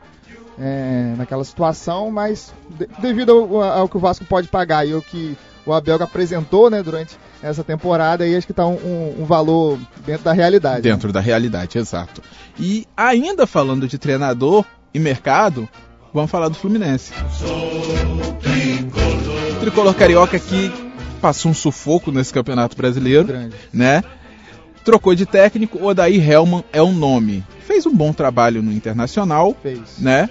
é, 0.59 1.13
naquela 1.17 1.43
situação, 1.43 2.11
mas 2.11 2.53
de- 2.69 2.87
devido 2.99 3.31
ao, 3.31 3.61
ao 3.61 3.89
que 3.89 3.97
o 3.97 3.99
Vasco 3.99 4.25
pode 4.25 4.47
pagar 4.47 4.85
e 4.87 4.93
ao 4.93 5.01
que 5.01 5.37
o 5.65 5.73
Abel 5.73 6.01
apresentou 6.01 6.69
né, 6.69 6.83
durante 6.83 7.17
essa 7.43 7.63
temporada, 7.63 8.23
aí 8.23 8.35
acho 8.35 8.47
que 8.47 8.53
tá 8.53 8.65
um, 8.65 8.73
um- 8.75 9.15
um 9.21 9.25
valor 9.25 9.77
dentro 10.05 10.23
da 10.23 10.31
realidade. 10.33 10.77
né? 10.77 10.81
Dentro 10.93 11.11
da 11.11 11.19
realidade, 11.19 11.77
exato. 11.77 12.21
E 12.59 12.87
ainda 12.95 13.45
falando 13.45 13.87
de 13.87 13.97
treinador 13.97 14.65
e 14.93 14.99
mercado, 14.99 15.67
vamos 16.13 16.31
falar 16.31 16.47
do 16.47 16.55
Fluminense. 16.55 17.11
O 19.55 19.59
tricolor 19.59 19.93
carioca 19.93 20.39
que 20.39 20.71
passou 21.21 21.51
um 21.51 21.53
sufoco 21.53 22.11
nesse 22.11 22.33
campeonato 22.33 22.75
brasileiro, 22.75 23.25
Grande. 23.27 23.55
né? 23.73 24.03
Trocou 24.83 25.15
de 25.15 25.25
técnico, 25.25 25.81
Odair 25.85 26.29
Hellman 26.29 26.63
é 26.73 26.81
um 26.83 26.91
nome. 26.91 27.43
Fez 27.65 27.85
um 27.85 27.95
bom 27.95 28.11
trabalho 28.11 28.61
no 28.61 28.71
Internacional, 28.73 29.55
Fez. 29.63 29.79
né? 29.99 30.29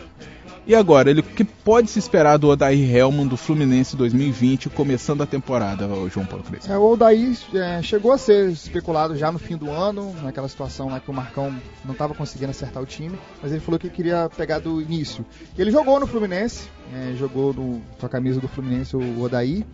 E 0.65 0.77
agora, 0.77 1.11
ele, 1.11 1.23
que 1.23 1.43
pode 1.43 1.91
se 1.91 1.99
esperar 1.99 2.37
do 2.37 2.49
Odair 2.49 2.95
Helman 2.95 3.27
do 3.27 3.37
Fluminense 3.37 3.97
2020, 3.97 4.71
começando 4.71 5.21
a 5.21 5.27
temporada, 5.27 5.89
João 6.09 6.25
Paulo 6.25 6.45
Crespo? 6.45 6.71
É, 6.71 6.79
o 6.79 6.93
Odair 6.93 7.37
é, 7.53 7.83
chegou 7.83 8.13
a 8.13 8.19
ser 8.19 8.49
especulado 8.49 9.17
já 9.17 9.33
no 9.33 9.41
fim 9.41 9.57
do 9.57 9.69
ano, 9.69 10.15
naquela 10.23 10.47
situação 10.47 10.89
lá 10.89 11.01
que 11.01 11.11
o 11.11 11.15
Marcão 11.15 11.53
não 11.85 11.93
estava 11.93 12.15
conseguindo 12.15 12.53
acertar 12.53 12.81
o 12.81 12.87
time, 12.87 13.19
mas 13.43 13.51
ele 13.51 13.61
falou 13.61 13.79
que 13.79 13.91
queria 13.91 14.31
pegar 14.37 14.61
do 14.61 14.81
início. 14.81 15.27
Ele 15.59 15.73
jogou 15.73 15.99
no 15.99 16.07
Fluminense, 16.07 16.69
é, 16.95 17.13
jogou 17.17 17.53
no, 17.53 17.83
com 17.99 18.07
a 18.07 18.09
camisa 18.09 18.41
do 18.41 18.47
Fluminense, 18.47 18.97
o 18.97 19.21
Odair. 19.21 19.65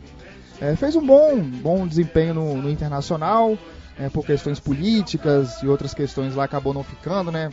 É, 0.59 0.75
fez 0.75 0.97
um 0.97 1.07
bom, 1.07 1.39
bom 1.39 1.87
desempenho 1.87 2.33
no, 2.33 2.63
no 2.63 2.71
Internacional, 2.71 3.59
é, 3.99 4.09
por 4.09 4.25
questões 4.25 4.61
políticas 4.61 5.63
e 5.63 5.67
outras 5.67 5.93
questões 5.93 6.35
lá 6.35 6.45
acabou 6.45 6.73
não 6.73 6.85
ficando, 6.85 7.33
né? 7.33 7.51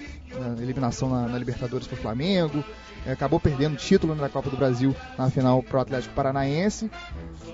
Eliminação 0.61 1.09
na, 1.09 1.27
na 1.27 1.37
Libertadores 1.37 1.87
para 1.87 1.97
o 1.97 2.01
Flamengo, 2.01 2.63
é, 3.05 3.11
acabou 3.11 3.39
perdendo 3.39 3.73
o 3.73 3.77
título 3.77 4.13
na 4.13 4.29
Copa 4.29 4.49
do 4.49 4.57
Brasil 4.57 4.95
na 5.17 5.29
final 5.29 5.63
pro 5.63 5.79
Atlético 5.79 6.13
Paranaense. 6.13 6.91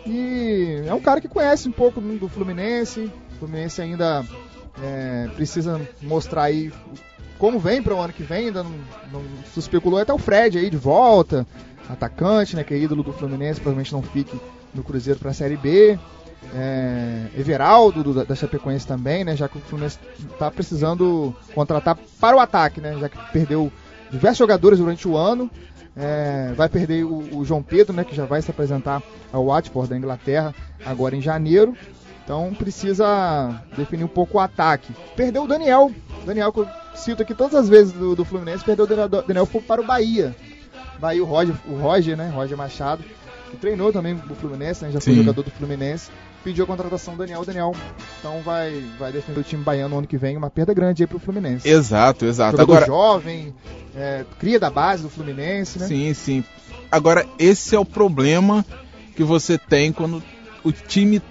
E 0.06 0.84
é 0.86 0.94
um 0.94 1.00
cara 1.00 1.22
que 1.22 1.28
conhece 1.28 1.70
um 1.70 1.72
pouco 1.72 2.02
do 2.02 2.28
Fluminense. 2.28 3.12
O 3.36 3.40
Fluminense 3.40 3.82
ainda 3.82 4.26
é, 4.82 5.30
precisa 5.36 5.80
mostrar 6.02 6.44
aí 6.44 6.72
como 7.38 7.60
vem 7.60 7.82
para 7.82 7.96
o 7.96 8.00
ano 8.00 8.14
que 8.14 8.24
vem, 8.24 8.48
ainda 8.48 8.62
não, 8.62 8.72
não 9.12 9.24
se 9.52 9.60
especulou 9.60 10.00
até 10.00 10.14
o 10.14 10.18
Fred 10.18 10.60
aí 10.60 10.70
de 10.70 10.78
volta, 10.78 11.48
atacante, 11.90 12.56
né, 12.56 12.64
que 12.64 12.72
é 12.72 12.78
ídolo 12.78 13.02
do 13.02 13.12
Fluminense, 13.12 13.60
provavelmente 13.60 13.92
não 13.92 14.04
fique 14.04 14.40
no 14.76 14.84
Cruzeiro 14.84 15.20
para 15.20 15.32
a 15.32 15.34
Série 15.34 15.58
B 15.58 15.98
é, 16.54 17.28
Everaldo 17.38 18.04
do, 18.04 18.26
da 18.26 18.36
Chapecoense 18.36 18.86
também, 18.86 19.24
né? 19.24 19.36
Já 19.36 19.48
que 19.48 19.58
o 19.58 19.62
Fluminense 19.62 20.00
está 20.32 20.50
precisando 20.50 21.36
contratar 21.54 21.98
para 22.20 22.36
o 22.36 22.40
ataque, 22.40 22.82
né? 22.82 22.98
Já 23.00 23.10
que 23.10 23.18
perdeu 23.32 23.72
diversos 24.12 24.40
jogadores 24.40 24.80
durante 24.80 25.08
o 25.08 25.16
ano. 25.16 25.50
É, 25.96 26.54
vai 26.56 26.70
perder 26.70 27.04
o, 27.04 27.38
o, 27.38 27.46
João 27.46 27.62
Pedro, 27.62 27.94
né? 27.94 28.04
Que 28.04 28.16
já 28.16 28.26
vai 28.26 28.42
se 28.42 28.50
apresentar 28.50 29.04
ao 29.32 29.46
Watford 29.46 29.90
da 29.90 29.98
Inglaterra 29.98 30.54
agora 30.86 31.16
em 31.16 31.22
janeiro. 31.22 31.76
Então 32.24 32.54
precisa 32.54 33.62
definir 33.76 34.04
um 34.04 34.10
pouco 34.10 34.38
o 34.38 34.42
ataque. 34.42 34.94
Perdeu 35.16 35.44
o 35.44 35.48
Daniel. 35.48 35.92
Daniel, 36.26 36.52
que 36.54 36.60
eu 36.60 36.68
cito 36.96 37.22
aqui 37.22 37.34
todas 37.34 37.56
as 37.56 37.68
vezes 37.68 37.94
do, 37.94 38.16
do 38.16 38.24
Fluminense, 38.24 38.64
perdeu 38.64 38.86
o 38.86 38.88
Daniel, 38.88 39.48
para 39.68 39.82
o 39.82 39.86
Bahia. 39.86 40.36
Bahia, 41.00 41.24
o 41.24 41.26
Roger, 41.26 41.56
o 41.68 41.76
Roger, 41.76 42.16
né? 42.16 42.30
Roger 42.30 42.58
Machado, 42.58 43.04
que 43.50 43.58
treinou 43.58 43.92
também 43.92 44.14
o 44.14 44.36
Fluminense, 44.36 44.86
né? 44.86 44.92
Já 44.92 45.02
foi 45.02 45.14
Sim. 45.14 45.20
jogador 45.20 45.44
do 45.44 45.52
Fluminense 45.52 46.10
pediu 46.44 46.64
a 46.64 46.68
contratação 46.68 47.14
do 47.14 47.20
Daniel. 47.20 47.42
O 47.42 47.46
Daniel 47.46 47.76
então 48.20 48.42
vai, 48.42 48.84
vai 48.98 49.12
defender 49.12 49.40
o 49.40 49.44
time 49.44 49.64
baiano 49.64 49.90
no 49.90 49.98
ano 50.00 50.08
que 50.08 50.18
vem, 50.18 50.38
uma 50.38 50.50
perda 50.50 50.74
grande 50.74 51.04
aí 51.04 51.08
pro 51.08 51.20
Fluminense. 51.20 51.68
Exato, 51.68 52.26
exato. 52.26 52.58
Jogador 52.58 52.84
Agora 52.84 52.86
jovem, 52.86 53.54
é, 53.96 54.26
cria 54.40 54.60
da 54.60 54.70
base 54.70 55.04
do 55.04 55.10
Fluminense, 55.10 55.80
né? 55.80 55.88
Sim, 55.88 56.14
sim. 56.14 56.44
Agora 56.92 57.26
esse 57.40 57.76
é 57.76 57.80
o 57.80 57.86
problema 57.86 58.66
que 59.16 59.24
você 59.24 59.58
tem 59.58 59.92
quando 59.92 60.22
o 60.64 60.72
time 60.72 61.22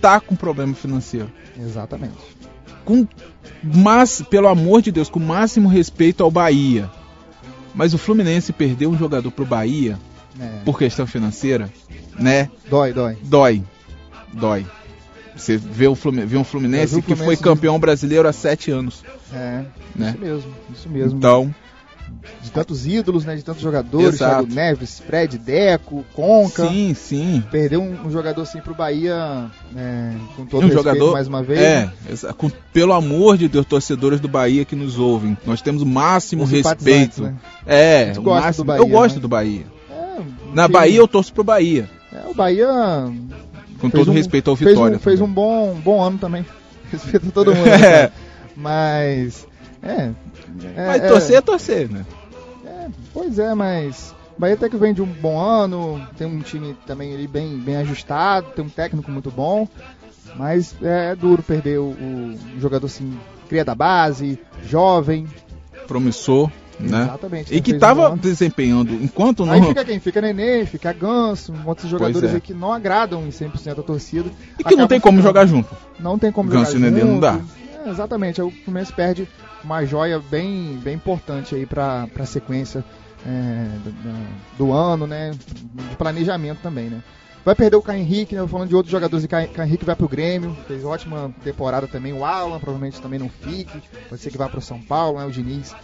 tá 0.00 0.20
com 0.20 0.36
problema 0.36 0.74
financeiro. 0.74 1.30
Exatamente. 1.58 2.36
Com 2.84 3.06
mas 3.62 4.22
pelo 4.22 4.48
amor 4.48 4.82
de 4.82 4.92
Deus, 4.92 5.08
com 5.08 5.18
o 5.18 5.22
máximo 5.22 5.68
respeito 5.68 6.22
ao 6.22 6.30
Bahia. 6.30 6.90
Mas 7.74 7.92
o 7.92 7.98
Fluminense 7.98 8.52
perdeu 8.52 8.90
um 8.90 8.96
jogador 8.96 9.30
pro 9.30 9.44
Bahia 9.44 9.98
é. 10.38 10.60
por 10.64 10.78
questão 10.78 11.06
financeira, 11.06 11.70
né? 12.18 12.50
Dói, 12.68 12.92
dói. 12.92 13.18
Dói 13.22 13.64
dói. 14.36 14.66
Você 15.36 15.56
vê, 15.56 15.86
o 15.86 15.94
Fluminense, 15.94 16.28
vê 16.28 16.38
um 16.38 16.44
Fluminense, 16.44 17.02
que 17.02 17.14
foi 17.14 17.36
campeão 17.36 17.78
brasileiro 17.78 18.26
há 18.26 18.32
sete 18.32 18.70
anos. 18.70 19.04
É, 19.32 19.64
né? 19.94 20.10
isso 20.10 20.18
mesmo, 20.18 20.54
isso 20.72 20.88
mesmo. 20.88 21.18
Então, 21.18 21.54
de 22.40 22.50
tantos 22.50 22.86
ídolos, 22.86 23.24
né? 23.24 23.34
De 23.36 23.42
tantos 23.42 23.62
jogadores, 23.62 24.18
Thiago 24.18 24.52
Neves, 24.52 25.00
Fred, 25.00 25.36
Deco, 25.38 26.04
Conca. 26.14 26.68
Sim, 26.68 26.94
sim. 26.94 27.42
Perdeu 27.50 27.80
um, 27.80 28.06
um 28.06 28.10
jogador 28.10 28.42
assim 28.42 28.60
pro 28.60 28.74
Bahia, 28.74 29.50
né, 29.72 30.18
com 30.36 30.46
todo 30.46 30.64
um 30.64 30.66
respeito 30.66 30.84
jogador, 30.84 31.12
mais 31.12 31.28
uma 31.28 31.42
vez. 31.42 31.60
É, 31.60 31.90
com, 32.36 32.50
pelo 32.72 32.92
amor 32.92 33.36
de 33.36 33.48
Deus, 33.48 33.66
torcedores 33.66 34.20
do 34.20 34.28
Bahia 34.28 34.64
que 34.64 34.76
nos 34.76 34.98
ouvem, 34.98 35.36
nós 35.44 35.60
temos 35.60 35.82
o 35.82 35.86
máximo 35.86 36.44
Os 36.44 36.50
respeito. 36.50 37.22
Né? 37.22 37.34
É, 37.66 38.12
o 38.16 38.22
máximo, 38.22 38.64
Bahia, 38.64 38.82
eu 38.82 38.88
gosto 38.88 39.16
né? 39.16 39.20
do 39.20 39.28
Bahia. 39.28 39.66
É, 39.90 40.20
Na 40.54 40.68
Bahia 40.68 40.98
eu 40.98 41.08
torço 41.08 41.32
pro 41.32 41.44
Bahia. 41.44 41.90
É, 42.12 42.28
o 42.28 42.34
Bahia 42.34 42.68
com 43.78 43.90
todo 43.90 44.10
um, 44.10 44.14
respeito 44.14 44.50
ao 44.50 44.56
Vitória. 44.56 44.98
Fez 44.98 45.20
um, 45.20 45.20
fez 45.20 45.20
um 45.20 45.32
bom, 45.32 45.74
bom 45.74 46.02
ano 46.02 46.18
também. 46.18 46.44
Respeito 46.90 47.28
a 47.28 47.32
todo 47.32 47.54
mundo. 47.54 47.68
é. 47.68 48.12
Mas. 48.56 49.46
É. 49.82 50.10
é 50.76 50.86
mas 50.86 51.08
torcer 51.08 51.34
é, 51.34 51.38
é 51.38 51.40
torcer, 51.40 51.90
né? 51.90 52.04
É, 52.64 52.86
pois 53.12 53.38
é, 53.38 53.54
mas. 53.54 54.14
Bahia 54.38 54.54
até 54.54 54.68
que 54.68 54.76
vem 54.76 54.92
de 54.92 55.00
um 55.00 55.06
bom 55.06 55.40
ano, 55.40 56.06
tem 56.18 56.26
um 56.26 56.40
time 56.40 56.76
também 56.86 57.14
ali 57.14 57.26
bem, 57.26 57.56
bem 57.56 57.76
ajustado, 57.76 58.50
tem 58.54 58.62
um 58.62 58.68
técnico 58.68 59.10
muito 59.10 59.30
bom, 59.30 59.66
mas 60.36 60.76
é, 60.82 61.12
é 61.12 61.16
duro 61.16 61.42
perder 61.42 61.78
o, 61.78 61.92
o, 61.92 62.60
jogador 62.60 62.84
assim, 62.84 63.18
cria 63.48 63.64
da 63.64 63.74
base, 63.74 64.38
jovem. 64.62 65.26
Promissor 65.86 66.50
né? 66.78 67.04
Exatamente. 67.04 67.54
E 67.54 67.60
que 67.60 67.72
estava 67.72 68.10
um 68.10 68.16
desempenhando 68.16 68.92
enquanto 68.94 69.44
não. 69.44 69.52
Aí 69.52 69.62
fica 69.62 69.84
quem? 69.84 70.00
Fica 70.00 70.20
Nenê, 70.20 70.66
fica 70.66 70.92
Ganso, 70.92 71.52
outros 71.64 71.90
jogadores 71.90 72.34
é. 72.34 72.40
que 72.40 72.52
não 72.54 72.72
agradam 72.72 73.26
em 73.26 73.30
100% 73.30 73.78
a 73.78 73.82
torcida. 73.82 74.30
E 74.58 74.64
que 74.64 74.76
não 74.76 74.86
tem 74.86 75.00
como 75.00 75.20
jogar 75.22 75.46
junto. 75.46 75.74
Não 75.98 76.18
tem 76.18 76.30
como 76.30 76.50
Ganso 76.50 76.72
jogar 76.72 76.88
junto. 76.88 76.90
Ganso 76.90 76.98
e 76.98 77.04
Nenê 77.04 77.12
não 77.12 77.20
dá. 77.20 77.40
É, 77.84 77.90
exatamente. 77.90 78.40
O 78.42 78.50
Fluminense 78.50 78.92
perde 78.92 79.28
uma 79.62 79.84
joia 79.84 80.18
bem, 80.18 80.78
bem 80.82 80.94
importante 80.94 81.54
aí 81.54 81.66
para 81.66 82.08
a 82.18 82.26
sequência 82.26 82.84
é, 83.26 83.68
do, 83.84 84.66
do, 84.66 84.72
ano, 84.72 85.06
né? 85.06 85.32
De 85.32 85.96
planejamento 85.96 86.60
também, 86.62 86.88
né? 86.88 87.02
Vai 87.44 87.54
perder 87.54 87.76
o 87.76 87.82
Caio 87.82 88.00
Henrique, 88.00 88.34
né? 88.34 88.46
Falando 88.46 88.68
de 88.68 88.74
outros 88.74 88.90
jogadores, 88.90 89.24
o 89.24 89.28
Caio 89.28 89.48
Henrique 89.58 89.84
vai 89.84 89.94
pro 89.94 90.08
Grêmio, 90.08 90.56
fez 90.66 90.84
ótima 90.84 91.32
temporada 91.44 91.86
também. 91.86 92.12
O 92.12 92.24
Alan 92.24 92.58
provavelmente 92.58 93.00
também 93.00 93.18
não 93.18 93.28
fique, 93.28 93.80
pode 94.08 94.20
ser 94.20 94.30
que 94.30 94.38
vá 94.38 94.48
pro 94.48 94.60
São 94.60 94.80
Paulo, 94.80 95.18
né? 95.18 95.26
O 95.26 95.30
Diniz 95.30 95.74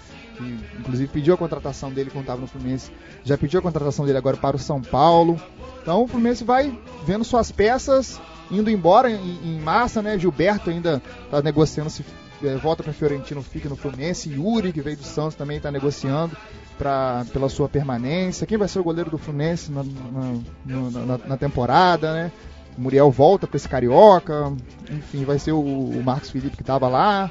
que 0.43 0.81
inclusive 0.81 1.09
pediu 1.13 1.35
a 1.35 1.37
contratação 1.37 1.91
dele 1.91 2.11
quando 2.11 2.23
estava 2.23 2.41
no 2.41 2.47
Fluminense, 2.47 2.91
já 3.25 3.37
pediu 3.39 3.61
a 3.61 3.63
contratação 3.63 4.05
dele 4.05 4.19
agora 4.19 4.37
para 4.37 4.57
o 4.57 4.59
São 4.59 4.81
Paulo. 4.81 5.41
Então 5.81 6.03
o 6.03 6.09
Fluminense 6.09 6.45
vai 6.45 6.77
vendo 7.07 7.25
suas 7.25 7.51
peças 7.51 8.21
indo 8.51 8.71
embora 8.71 9.11
em, 9.11 9.39
em 9.45 9.61
massa, 9.61 10.03
né? 10.03 10.19
Gilberto 10.19 10.71
ainda 10.71 11.03
está 11.25 11.41
negociando 11.41 11.89
se 11.89 12.05
é, 12.45 12.57
volta 12.57 12.83
para 12.83 12.93
Fiorentino, 12.93 13.43
fica 13.43 13.69
no 13.69 13.77
Fluminense. 13.77 14.31
Yuri, 14.31 14.73
que 14.73 14.83
veio 14.83 14.97
do 14.97 15.05
Santos, 15.05 15.35
também 15.35 15.57
está 15.57 15.71
negociando 15.71 16.37
pra, 16.77 17.25
pela 17.33 17.49
sua 17.49 17.69
permanência. 17.69 18.47
Quem 18.47 18.59
vai 18.59 18.69
ser 18.69 18.81
o 18.81 18.85
goleiro 18.85 19.11
do 19.11 19.19
Fluminense 19.19 19.71
na, 19.71 19.83
na, 19.83 20.91
na, 20.91 21.19
na 21.19 21.37
temporada, 21.37 22.13
né? 22.13 22.33
Muriel 22.77 23.11
volta 23.11 23.47
para 23.47 23.57
esse 23.57 23.69
carioca. 23.69 24.53
Enfim, 24.91 25.25
vai 25.25 25.39
ser 25.39 25.53
o, 25.53 25.61
o 25.61 26.03
Marcos 26.03 26.31
Felipe 26.31 26.57
que 26.57 26.63
estava 26.63 26.89
lá. 26.89 27.31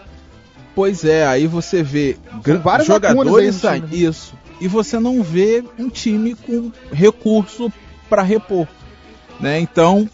Pois 0.75 1.03
é, 1.03 1.25
aí 1.25 1.47
você 1.47 1.83
vê 1.83 2.17
vários 2.63 2.87
jogadores. 2.87 3.61
Né? 3.63 3.81
Isso. 3.91 4.33
E 4.59 4.67
você 4.67 4.99
não 4.99 5.21
vê 5.21 5.63
um 5.77 5.89
time 5.89 6.35
com 6.35 6.71
recurso 6.91 7.71
para 8.09 8.21
repor. 8.21 8.67
Né? 9.39 9.59
Então, 9.59 10.07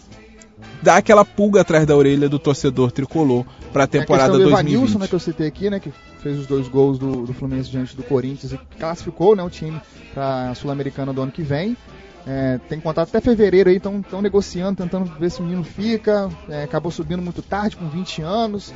dá 0.81 0.97
aquela 0.97 1.25
pulga 1.25 1.61
atrás 1.61 1.85
da 1.85 1.95
orelha 1.95 2.29
do 2.29 2.39
torcedor 2.39 2.91
tricolor 2.91 3.45
para 3.73 3.83
a 3.83 3.87
temporada 3.87 4.33
é 4.33 4.35
a 4.35 4.37
2020. 4.39 4.55
O 4.55 4.69
Evanilson, 4.69 4.99
né, 4.99 5.07
que 5.07 5.15
eu 5.15 5.19
citei 5.19 5.47
aqui, 5.47 5.69
né, 5.69 5.79
que 5.79 5.91
fez 6.21 6.39
os 6.39 6.47
dois 6.47 6.67
gols 6.67 6.97
do, 6.97 7.25
do 7.25 7.33
Fluminense 7.33 7.69
diante 7.69 7.95
do 7.95 8.03
Corinthians 8.03 8.53
e 8.53 8.59
classificou 8.79 9.35
né, 9.35 9.43
o 9.43 9.49
time 9.49 9.79
para 10.13 10.49
a 10.51 10.55
Sul-Americana 10.55 11.13
do 11.13 11.21
ano 11.21 11.31
que 11.31 11.41
vem. 11.41 11.75
É, 12.25 12.59
tem 12.67 12.79
contato 12.79 13.07
até 13.07 13.21
fevereiro 13.21 13.69
aí, 13.69 13.77
estão 13.77 14.21
negociando, 14.21 14.83
tentando 14.83 15.05
ver 15.17 15.31
se 15.31 15.39
o 15.39 15.43
menino 15.43 15.63
fica. 15.63 16.29
É, 16.49 16.63
acabou 16.63 16.91
subindo 16.91 17.21
muito 17.21 17.41
tarde, 17.41 17.77
com 17.77 17.87
20 17.87 18.21
anos. 18.21 18.73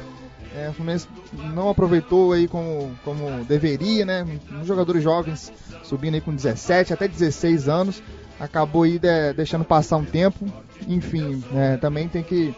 É, 0.55 0.69
o 0.69 0.73
Fluminense 0.73 1.07
não 1.53 1.69
aproveitou 1.69 2.33
aí 2.33 2.47
como, 2.47 2.91
como 3.03 3.45
deveria, 3.45 4.05
né? 4.05 4.27
Jogadores 4.63 5.01
jovens 5.01 5.51
subindo 5.83 6.15
aí 6.15 6.21
com 6.21 6.33
17 6.33 6.93
até 6.93 7.07
16 7.07 7.69
anos, 7.69 8.03
acabou 8.39 8.83
aí 8.83 8.99
de, 8.99 9.33
deixando 9.33 9.63
passar 9.63 9.97
um 9.97 10.05
tempo. 10.05 10.45
Enfim, 10.87 11.43
é, 11.53 11.77
também 11.77 12.07
tem 12.07 12.23
que 12.23 12.53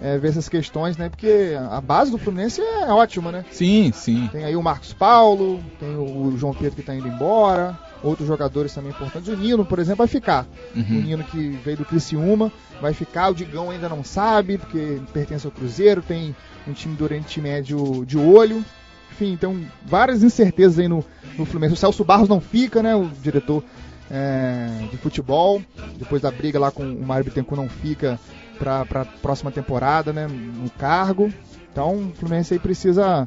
é, 0.00 0.18
ver 0.18 0.28
essas 0.28 0.48
questões, 0.48 0.96
né? 0.96 1.08
Porque 1.08 1.56
a 1.70 1.80
base 1.80 2.10
do 2.10 2.18
Fluminense 2.18 2.60
é 2.60 2.92
ótima, 2.92 3.30
né? 3.30 3.44
Sim, 3.50 3.90
sim. 3.92 4.28
Tem 4.32 4.44
aí 4.44 4.56
o 4.56 4.62
Marcos 4.62 4.92
Paulo, 4.92 5.62
tem 5.78 5.96
o 5.96 6.34
João 6.36 6.54
Pedro 6.54 6.74
que 6.74 6.80
está 6.80 6.94
indo 6.94 7.08
embora, 7.08 7.78
outros 8.04 8.28
jogadores 8.28 8.72
também 8.72 8.90
importantes. 8.90 9.28
O 9.28 9.36
Nino, 9.36 9.64
por 9.64 9.78
exemplo, 9.78 9.98
vai 9.98 10.06
ficar. 10.06 10.46
Uhum. 10.76 10.82
O 10.82 11.02
Nino 11.02 11.24
que 11.24 11.58
veio 11.64 11.78
do 11.78 11.84
Criciúma 11.84 12.52
vai 12.80 12.92
ficar. 12.92 13.30
O 13.30 13.34
Digão 13.34 13.70
ainda 13.70 13.88
não 13.88 14.04
sabe, 14.04 14.58
porque 14.58 15.00
pertence 15.12 15.46
ao 15.46 15.52
Cruzeiro, 15.52 16.02
tem 16.02 16.36
um 16.68 16.72
time 16.72 16.94
do 16.94 17.04
Oriente 17.04 17.40
Médio 17.40 18.04
de 18.04 18.18
olho. 18.18 18.64
Enfim, 19.10 19.32
então 19.32 19.58
várias 19.84 20.22
incertezas 20.22 20.78
aí 20.78 20.88
no, 20.88 21.04
no 21.38 21.44
Fluminense. 21.44 21.74
O 21.74 21.76
Celso 21.78 22.04
Barros 22.04 22.28
não 22.28 22.40
fica, 22.40 22.82
né? 22.82 22.94
O 22.94 23.08
diretor 23.22 23.64
é, 24.10 24.68
de 24.90 24.96
futebol. 24.98 25.62
Depois 25.96 26.20
da 26.20 26.30
briga 26.30 26.58
lá 26.58 26.70
com 26.70 26.82
o 26.82 27.06
Mário 27.06 27.24
Bittencourt 27.24 27.60
não 27.60 27.68
fica 27.68 28.18
para 28.58 28.82
a 28.82 29.04
próxima 29.04 29.50
temporada, 29.50 30.12
né? 30.12 30.26
No 30.26 30.68
cargo. 30.70 31.32
Então 31.72 31.96
o 31.96 32.12
Fluminense 32.14 32.54
aí 32.54 32.60
precisa 32.60 33.26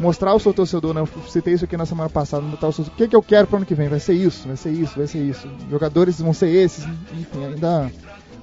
mostrar 0.00 0.30
ao 0.30 0.40
seu 0.40 0.52
torcedor, 0.52 0.94
né? 0.94 1.00
Eu 1.00 1.08
citei 1.28 1.54
isso 1.54 1.64
aqui 1.64 1.76
na 1.76 1.86
semana 1.86 2.08
passada, 2.08 2.42
mostrar 2.42 2.70
o 2.70 2.90
que, 2.90 3.06
que 3.06 3.14
eu 3.14 3.22
quero 3.22 3.46
para 3.46 3.54
o 3.54 3.56
ano 3.58 3.66
que 3.66 3.74
vem? 3.74 3.88
Vai 3.88 4.00
ser 4.00 4.14
isso, 4.14 4.48
vai 4.48 4.56
ser 4.56 4.72
isso, 4.72 4.96
vai 4.96 5.06
ser 5.06 5.18
isso. 5.18 5.48
Jogadores 5.70 6.20
vão 6.20 6.32
ser 6.32 6.48
esses, 6.48 6.84
enfim, 7.12 7.44
ainda 7.44 7.92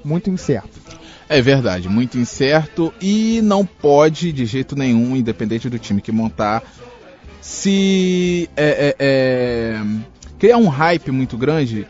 muito 0.05 0.29
incerto. 0.29 0.79
É 1.27 1.41
verdade, 1.41 1.89
muito 1.89 2.17
incerto 2.17 2.93
e 3.01 3.41
não 3.43 3.65
pode 3.65 4.31
de 4.31 4.45
jeito 4.45 4.75
nenhum, 4.75 5.15
independente 5.15 5.69
do 5.69 5.77
time 5.77 5.99
que 5.99 6.11
montar, 6.11 6.63
se 7.41 8.49
é, 8.55 8.65
é, 8.89 8.95
é, 8.99 9.81
criar 10.39 10.57
um 10.57 10.69
hype 10.69 11.11
muito 11.11 11.37
grande 11.37 11.85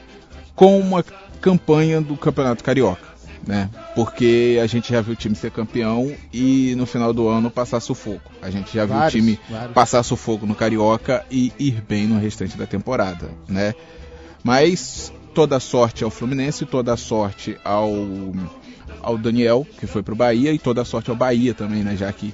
com 0.56 0.80
uma 0.80 1.04
campanha 1.40 2.02
do 2.02 2.16
Campeonato 2.16 2.64
Carioca 2.64 3.17
né? 3.48 3.70
Porque 3.96 4.60
a 4.62 4.68
gente 4.68 4.92
já 4.92 5.02
viu 5.02 5.14
o 5.14 5.16
time 5.16 5.36
ser 5.36 5.52
campeão 5.52 6.14
e 6.34 6.76
no 6.76 6.86
final 6.86 7.14
do 7.14 7.28
ano 7.28 7.50
passar 7.50 7.80
sufoco. 7.80 8.32
A 8.42 8.50
gente 8.50 8.74
já 8.74 8.86
vários, 8.86 9.14
viu 9.14 9.22
o 9.22 9.26
time 9.26 9.40
vários. 9.50 9.74
passar 9.74 10.04
sufoco 10.04 10.46
no 10.46 10.54
Carioca 10.54 11.26
e 11.32 11.54
ir 11.58 11.82
bem 11.88 12.06
no 12.06 12.20
restante 12.20 12.58
da 12.58 12.68
temporada, 12.68 13.32
né? 13.48 13.74
Mas 14.44 15.12
toda 15.34 15.60
sorte 15.60 16.04
ao 16.04 16.10
Fluminense, 16.10 16.66
toda 16.66 16.96
sorte 16.98 17.58
ao 17.64 17.92
ao 19.02 19.18
Daniel, 19.18 19.66
que 19.80 19.88
foi 19.88 20.04
pro 20.04 20.16
Bahia, 20.16 20.52
e 20.52 20.60
toda 20.60 20.84
sorte 20.84 21.10
ao 21.10 21.16
Bahia 21.16 21.54
também, 21.54 21.84
né? 21.84 21.96
Já 21.96 22.12
que, 22.12 22.34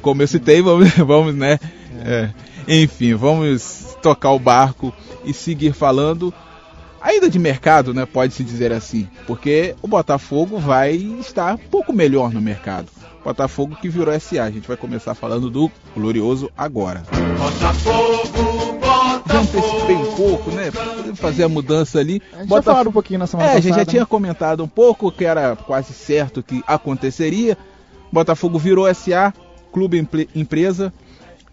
como 0.00 0.22
eu 0.22 0.28
citei, 0.28 0.62
vamos, 0.62 0.90
vamos 0.96 1.34
né? 1.34 1.58
É. 2.02 2.30
É, 2.66 2.82
enfim, 2.82 3.14
vamos 3.14 3.96
tocar 4.02 4.32
o 4.32 4.38
barco 4.38 4.92
e 5.24 5.32
seguir 5.32 5.72
falando 5.72 6.32
ainda 7.04 7.28
de 7.28 7.38
mercado, 7.38 7.92
né, 7.92 8.06
pode-se 8.06 8.42
dizer 8.42 8.72
assim, 8.72 9.06
porque 9.26 9.76
o 9.82 9.86
Botafogo 9.86 10.58
vai 10.58 10.94
estar 10.94 11.54
um 11.54 11.58
pouco 11.58 11.92
melhor 11.92 12.32
no 12.32 12.40
mercado. 12.40 12.88
Botafogo 13.22 13.76
que 13.80 13.88
virou 13.88 14.18
SA. 14.20 14.44
A 14.44 14.50
gente 14.50 14.68
vai 14.68 14.76
começar 14.76 15.14
falando 15.14 15.48
do 15.48 15.70
Glorioso 15.94 16.50
agora. 16.56 17.02
Botafogo, 17.38 18.28
Botafogo. 18.28 19.22
Já 19.26 19.40
antecipei 19.40 19.96
um 19.96 20.14
pouco, 20.14 20.50
né? 20.50 20.70
Fazer 21.14 21.44
a 21.44 21.48
mudança 21.48 21.98
ali. 21.98 22.20
A 22.34 22.40
gente 22.40 22.48
Botaf... 22.48 22.66
já 22.66 22.72
falaram 22.72 22.90
um 22.90 22.92
pouquinho 22.92 23.18
na 23.18 23.26
semana 23.26 23.48
é, 23.48 23.54
passada. 23.54 23.58
a 23.58 23.62
gente 23.62 23.74
já 23.74 23.84
né? 23.86 23.90
tinha 23.90 24.06
comentado 24.06 24.62
um 24.62 24.68
pouco 24.68 25.10
que 25.10 25.24
era 25.24 25.56
quase 25.56 25.94
certo 25.94 26.42
que 26.42 26.62
aconteceria. 26.66 27.56
Botafogo 28.12 28.58
virou 28.58 28.92
SA, 28.94 29.32
clube 29.72 30.06
empresa. 30.34 30.92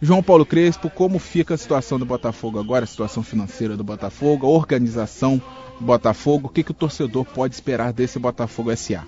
João 0.03 0.23
Paulo 0.23 0.43
Crespo, 0.43 0.89
como 0.89 1.19
fica 1.19 1.53
a 1.53 1.57
situação 1.57 1.99
do 1.99 2.05
Botafogo 2.07 2.59
agora, 2.59 2.85
a 2.85 2.87
situação 2.87 3.21
financeira 3.21 3.77
do 3.77 3.83
Botafogo, 3.83 4.47
a 4.47 4.49
organização 4.49 5.39
do 5.79 5.85
Botafogo, 5.85 6.47
o 6.47 6.49
que, 6.49 6.63
que 6.63 6.71
o 6.71 6.73
torcedor 6.73 7.23
pode 7.23 7.53
esperar 7.53 7.93
desse 7.93 8.17
Botafogo 8.17 8.75
SA? 8.75 9.03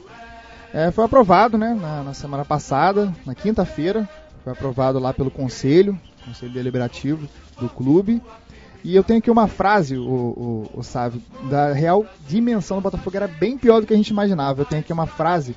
É, 0.71 0.91
foi 0.91 1.03
aprovado 1.03 1.57
né, 1.57 1.73
na, 1.73 2.03
na 2.03 2.13
semana 2.13 2.45
passada, 2.45 3.11
na 3.25 3.33
quinta-feira, 3.33 4.07
foi 4.43 4.53
aprovado 4.53 4.99
lá 4.99 5.11
pelo 5.11 5.31
Conselho, 5.31 5.99
Conselho 6.25 6.53
Deliberativo 6.53 7.27
do 7.59 7.67
clube. 7.67 8.21
E 8.83 8.95
eu 8.95 9.03
tenho 9.03 9.17
aqui 9.17 9.31
uma 9.31 9.47
frase, 9.47 9.97
o, 9.97 10.03
o, 10.03 10.69
o 10.75 10.83
Sávio, 10.83 11.23
da 11.49 11.73
real 11.73 12.05
dimensão 12.27 12.77
do 12.77 12.83
Botafogo 12.83 13.17
era 13.17 13.27
bem 13.27 13.57
pior 13.57 13.81
do 13.81 13.87
que 13.87 13.93
a 13.93 13.97
gente 13.97 14.09
imaginava. 14.09 14.61
Eu 14.61 14.65
tenho 14.65 14.81
aqui 14.81 14.93
uma 14.93 15.07
frase 15.07 15.55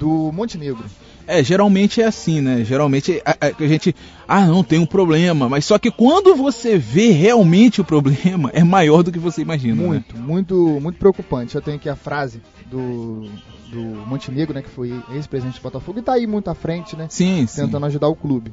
do 0.00 0.32
Montenegro. 0.32 0.84
É, 1.26 1.42
geralmente 1.42 2.02
é 2.02 2.06
assim, 2.06 2.40
né? 2.40 2.64
Geralmente 2.64 3.22
a, 3.24 3.32
a, 3.32 3.64
a, 3.64 3.66
gente, 3.66 3.94
ah, 4.28 4.46
não 4.46 4.62
tem 4.62 4.78
um 4.78 4.86
problema, 4.86 5.48
mas 5.48 5.64
só 5.64 5.78
que 5.78 5.90
quando 5.90 6.34
você 6.34 6.76
vê 6.78 7.10
realmente 7.10 7.80
o 7.80 7.84
problema, 7.84 8.50
é 8.52 8.62
maior 8.62 9.02
do 9.02 9.10
que 9.10 9.18
você 9.18 9.42
imagina. 9.42 9.74
Né? 9.74 9.86
Muito, 9.88 10.16
né? 10.16 10.22
muito, 10.22 10.56
muito 10.80 10.98
preocupante. 10.98 11.54
Eu 11.54 11.62
tenho 11.62 11.76
aqui 11.76 11.88
a 11.88 11.96
frase 11.96 12.42
do, 12.70 13.28
do 13.70 13.80
Montenegro, 14.06 14.54
né, 14.54 14.62
que 14.62 14.70
foi 14.70 14.92
ex-presidente 15.12 15.58
do 15.58 15.62
Botafogo, 15.62 15.98
e 15.98 16.02
tá 16.02 16.12
aí 16.14 16.26
muito 16.26 16.48
à 16.48 16.54
frente, 16.54 16.96
né? 16.96 17.06
Sim, 17.08 17.46
Tentando 17.46 17.80
sim. 17.80 17.86
ajudar 17.86 18.08
o 18.08 18.14
clube. 18.14 18.52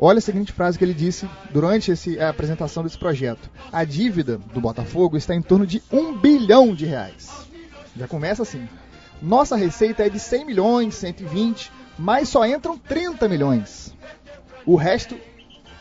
Olha 0.00 0.18
a 0.18 0.20
seguinte 0.20 0.52
frase 0.52 0.78
que 0.78 0.84
ele 0.84 0.94
disse 0.94 1.28
durante 1.52 1.90
esse, 1.90 2.20
a 2.20 2.28
apresentação 2.28 2.84
desse 2.84 2.96
projeto. 2.96 3.50
A 3.72 3.82
dívida 3.82 4.38
do 4.54 4.60
Botafogo 4.60 5.16
está 5.16 5.34
em 5.34 5.42
torno 5.42 5.66
de 5.66 5.82
um 5.92 6.16
bilhão 6.16 6.72
de 6.72 6.86
reais. 6.86 7.28
Já 7.96 8.06
começa 8.06 8.42
assim. 8.44 8.68
Nossa 9.20 9.56
receita 9.56 10.06
é 10.06 10.08
de 10.08 10.20
100 10.20 10.44
milhões, 10.44 10.94
120, 10.94 11.72
mas 11.98 12.28
só 12.28 12.46
entram 12.46 12.78
30 12.78 13.28
milhões. 13.28 13.92
O 14.64 14.76
resto, 14.76 15.16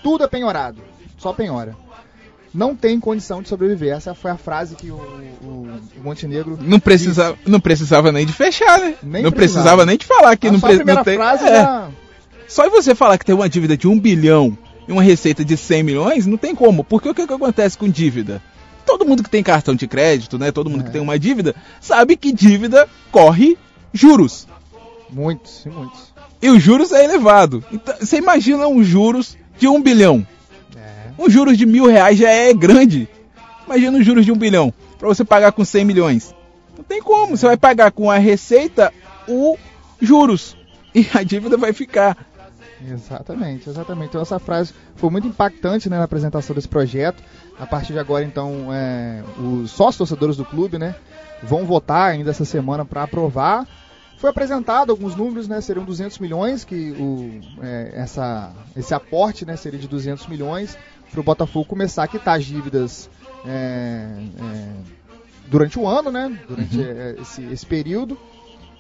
tudo 0.02 0.24
é 0.24 0.28
penhorado, 0.28 0.82
só 1.18 1.34
penhora. 1.34 1.76
Não 2.54 2.76
tem 2.76 3.00
condição 3.00 3.42
de 3.42 3.50
sobreviver. 3.50 3.94
Essa 3.94 4.16
foi 4.16 4.32
a 4.32 4.38
frase 4.38 4.76
que 4.76 4.90
o, 4.90 4.96
o, 4.96 5.80
o 5.98 6.04
Montenegro. 6.04 6.58
Não, 6.60 6.80
precisa, 6.80 7.38
não 7.46 7.60
precisava 7.60 8.12
nem 8.12 8.26
de 8.26 8.34
fechar, 8.34 8.80
né? 8.80 8.96
Nem 9.04 9.22
não 9.22 9.32
precisava. 9.32 9.64
precisava 9.64 9.86
nem 9.86 9.98
de 9.98 10.06
falar 10.06 10.36
que 10.38 10.48
a 10.48 10.52
não 10.52 10.60
precisa. 10.60 11.04
tem. 11.04 11.16
Frase 11.18 11.46
é. 11.46 11.56
já... 11.56 11.90
Só 12.48 12.70
você 12.70 12.96
falar 12.96 13.18
que 13.18 13.26
tem 13.26 13.36
uma 13.36 13.50
dívida 13.50 13.76
de 13.76 13.88
1 13.88 14.00
bilhão 14.00 14.58
e 14.88 14.92
uma 14.92 15.04
receita 15.04 15.44
de 15.44 15.58
100 15.58 15.84
milhões, 15.84 16.26
não 16.26 16.38
tem 16.38 16.56
como. 16.56 16.84
Porque 16.84 17.10
o 17.10 17.14
que, 17.14 17.28
que 17.28 17.34
acontece 17.34 17.78
com 17.78 17.90
dívida? 17.90 18.42
Todo 18.86 19.06
mundo 19.06 19.22
que 19.22 19.30
tem 19.30 19.44
cartão 19.44 19.76
de 19.76 19.86
crédito, 19.86 20.40
né? 20.40 20.52
Todo 20.52 20.70
mundo 20.70 20.82
é. 20.82 20.84
que 20.86 20.92
tem 20.92 21.02
uma 21.02 21.20
dívida, 21.20 21.54
sabe 21.82 22.16
que 22.16 22.32
dívida 22.32 22.88
corre 23.12 23.58
juros. 23.94 24.48
Muitos, 25.10 25.66
e 25.66 25.70
muitos. 25.70 26.14
E 26.42 26.50
os 26.50 26.62
juros 26.62 26.92
é 26.92 27.04
elevado. 27.04 27.64
Então, 27.72 27.96
você 28.00 28.18
imagina 28.18 28.68
um 28.68 28.84
juros 28.84 29.38
de 29.58 29.68
um 29.68 29.82
bilhão. 29.82 30.26
É. 30.76 31.12
Um 31.18 31.30
juros 31.30 31.58
de 31.58 31.66
mil 31.66 31.88
reais 31.88 32.18
já 32.18 32.30
é 32.30 32.54
grande. 32.54 33.08
Imagina 33.66 33.98
um 33.98 34.04
juros 34.04 34.26
de 34.26 34.32
um 34.32 34.38
bilhão. 34.38 34.74
para 34.98 35.08
você 35.08 35.24
pagar 35.24 35.52
com 35.52 35.66
100 35.66 35.86
milhões. 35.86 36.36
Não 36.78 36.84
tem 36.84 37.02
como. 37.02 37.36
Você 37.36 37.46
vai 37.46 37.58
pagar 37.58 37.92
com 37.92 38.10
a 38.12 38.18
receita 38.18 38.94
o 39.28 39.58
juros. 40.02 40.56
E 40.94 41.08
a 41.14 41.24
dívida 41.24 41.58
vai 41.58 41.74
ficar. 41.74 42.18
Exatamente, 42.86 43.70
exatamente. 43.70 44.10
Então 44.10 44.22
essa 44.22 44.40
frase 44.40 44.74
foi 44.96 45.10
muito 45.10 45.28
impactante 45.28 45.90
né, 45.90 45.98
na 45.98 46.04
apresentação 46.04 46.56
desse 46.56 46.68
projeto. 46.68 47.24
A 47.60 47.66
partir 47.66 47.94
de 47.94 48.00
agora, 48.00 48.24
então, 48.24 48.68
é, 48.72 49.24
os 49.40 49.72
sócios 49.72 49.98
torcedores 49.98 50.38
do 50.38 50.46
clube 50.46 50.78
né, 50.78 50.96
vão 51.42 51.66
votar 51.66 52.12
ainda 52.12 52.30
essa 52.30 52.46
semana 52.46 52.86
para 52.86 53.04
aprovar 53.04 53.68
foi 54.18 54.32
apresentado 54.32 54.92
alguns 54.92 55.16
números, 55.16 55.48
né? 55.48 55.62
Seriam 55.62 55.86
200 55.86 56.18
milhões, 56.20 56.66
que 56.66 56.92
o, 56.92 57.40
é, 57.64 57.92
essa, 57.96 58.52
esse 58.76 58.94
aporte 58.94 59.46
né, 59.46 59.56
seria 59.56 59.80
de 59.80 59.88
200 59.88 60.28
milhões 60.28 60.78
para 61.12 61.20
o 61.20 61.24
Botafogo 61.24 61.66
começar 61.66 62.04
a 62.04 62.08
quitar 62.08 62.38
as 62.38 62.46
dívidas 62.46 63.10
é, 63.46 63.50
é, 63.50 64.70
durante 65.48 65.80
o 65.80 65.88
ano, 65.88 66.12
né? 66.12 66.40
Durante 66.48 66.78
uhum. 66.78 66.84
É, 66.84 67.16
esse, 67.22 67.44
esse, 67.46 67.66
período. 67.66 68.18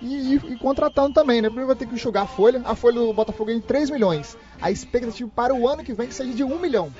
E, 0.02 0.34
e, 0.34 0.36
e, 0.36 0.58
contratando 0.58 1.13
também, 1.13 1.41
né? 1.41 1.50
Primeiro 1.50 1.67
vai 1.67 1.76
ter 1.76 1.86
que 1.86 1.93
enxugar 1.93 2.23
a 2.23 2.28
folha. 2.28 2.62
A 2.65 2.76
folha 2.76 3.00
do 3.00 3.13
Botafogo 3.13 3.52
é 3.52 3.54
em 3.54 3.62
3 3.62 3.91
milhões. 3.91 4.36
A 4.60 4.71
expectativa 4.71 5.30
para 5.36 5.54
o 5.54 5.67
ano 5.67 5.84
que 5.84 5.93
vem 5.93 6.08
que 6.08 6.13
seja 6.13 6.34
de 6.34 6.43
1 6.43 6.60
milhão. 6.60 6.91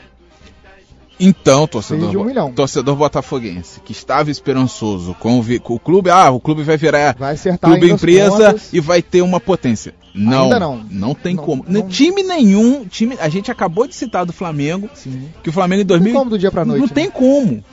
Então, 1.20 1.66
torcedor, 1.66 2.16
um 2.16 2.52
torcedor 2.54 2.96
botafoguense 2.96 3.80
que 3.82 3.92
estava 3.92 4.30
esperançoso 4.30 5.16
com 5.20 5.40
o, 5.40 5.60
com 5.60 5.74
o, 5.74 5.80
clube, 5.80 6.12
ah, 6.12 6.30
o 6.30 6.40
clube 6.40 6.62
vai 6.62 6.78
virar 6.78 7.16
vai 7.18 7.36
clube 7.36 7.90
empresa 7.90 8.56
e 8.72 8.80
vai 8.80 9.02
ter 9.02 9.22
uma 9.24 9.40
potência. 9.40 9.96
Não, 10.14 10.44
Ainda 10.44 10.60
não. 10.60 10.86
Não 10.90 11.16
tem 11.16 11.36
não, 11.36 11.44
como. 11.44 11.66
Não... 11.68 11.88
Time 11.88 12.22
nenhum, 12.24 12.86
time, 12.86 13.18
a 13.20 13.30
gente 13.30 13.52
acabou 13.52 13.88
de 13.88 13.96
citar 13.96 14.26
do 14.26 14.34
Flamengo, 14.34 14.90
Sim. 14.94 15.30
que 15.44 15.50
o 15.50 15.54
Flamengo 15.54 15.82
em 15.82 15.86
2000 15.86 16.06
não 16.06 16.14
tem 16.14 16.20
como 16.20 16.30
do 16.32 16.40
dia 16.40 16.52
para 16.52 16.66
noite. 16.66 16.82
Não 16.82 16.88
né? 16.88 16.94
tem 16.94 17.10
como. 17.10 17.64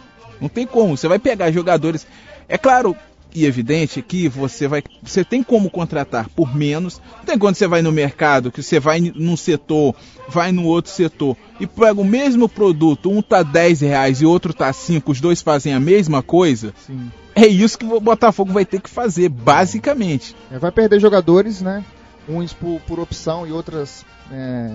Não 0.41 0.49
tem 0.49 0.67
como. 0.67 0.97
Você 0.97 1.09
vai 1.09 1.19
pegar 1.19 1.51
jogadores. 1.51 2.07
É 2.49 2.59
claro, 2.59 2.97
e 3.35 3.45
evidente 3.45 4.01
que 4.01 4.29
você 4.29 4.69
vai, 4.69 4.83
você 5.03 5.25
tem 5.25 5.43
como 5.43 5.69
contratar 5.69 6.29
por 6.29 6.55
menos. 6.55 7.01
Tem 7.27 7.37
quando 7.37 7.57
você 7.57 7.67
vai 7.67 7.83
no 7.83 7.91
mercado, 7.91 8.53
que 8.53 8.63
você 8.63 8.79
vai 8.79 9.01
num 9.01 9.37
setor, 9.37 9.95
vai 10.29 10.53
no 10.53 10.65
outro 10.65 10.93
setor 10.93 11.37
e 11.59 11.67
pega 11.67 12.01
o 12.01 12.05
mesmo 12.05 12.49
produto, 12.49 13.11
um 13.11 13.21
tá 13.21 13.43
10 13.43 13.81
reais 13.81 14.21
e 14.21 14.27
outro 14.27 14.55
tá 14.55 14.73
5, 14.73 15.11
os 15.11 15.21
dois 15.21 15.43
fazem 15.43 15.75
a 15.75 15.81
mesma 15.81 16.23
coisa. 16.23 16.73
Sim. 16.87 17.11
É 17.35 17.47
isso 17.47 17.77
que 17.77 17.85
o 17.85 18.01
Botafogo 18.01 18.53
vai 18.53 18.65
ter 18.65 18.81
que 18.81 18.89
fazer, 18.89 19.29
basicamente. 19.29 20.37
É, 20.53 20.59
vai 20.59 20.71
perder 20.71 21.01
jogadores, 21.01 21.61
né? 21.61 21.85
Uns 22.29 22.53
por, 22.53 22.81
por 22.83 23.01
opção 23.01 23.47
e 23.47 23.53
outras 23.53 24.07
é, 24.31 24.71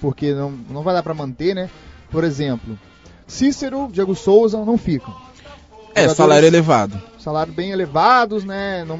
porque 0.00 0.32
não, 0.32 0.50
não 0.70 0.82
vai 0.82 0.94
dar 0.94 1.02
para 1.02 1.14
manter, 1.14 1.54
né? 1.54 1.68
Por 2.10 2.24
exemplo, 2.24 2.78
Cícero, 3.26 3.88
Diego 3.92 4.14
Souza 4.14 4.64
não 4.64 4.78
ficam. 4.78 5.14
É, 5.94 6.08
salário 6.08 6.46
elevado. 6.46 7.00
Salário 7.18 7.52
bem 7.52 7.70
elevados, 7.70 8.44
né? 8.44 8.84
Não, 8.84 8.98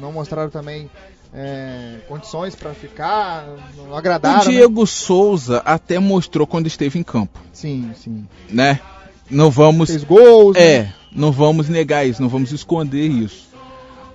não 0.00 0.12
mostraram 0.12 0.50
também 0.50 0.90
é, 1.34 1.98
condições 2.08 2.54
para 2.54 2.72
ficar, 2.72 3.46
não 3.76 3.94
agradaram. 3.94 4.40
O 4.40 4.44
né? 4.44 4.50
Diego 4.50 4.80
né? 4.80 4.86
Souza 4.86 5.62
até 5.64 5.98
mostrou 5.98 6.46
quando 6.46 6.66
esteve 6.66 6.98
em 6.98 7.02
campo. 7.02 7.38
Sim, 7.52 7.90
sim. 7.96 8.26
Né? 8.48 8.80
Não 9.30 9.50
vamos. 9.50 9.90
Fez 9.90 10.04
gols. 10.04 10.56
É, 10.56 10.84
né? 10.84 10.94
não 11.12 11.32
vamos 11.32 11.68
negar 11.68 12.06
isso, 12.06 12.22
não 12.22 12.28
vamos 12.28 12.52
esconder 12.52 13.06
isso. 13.06 13.48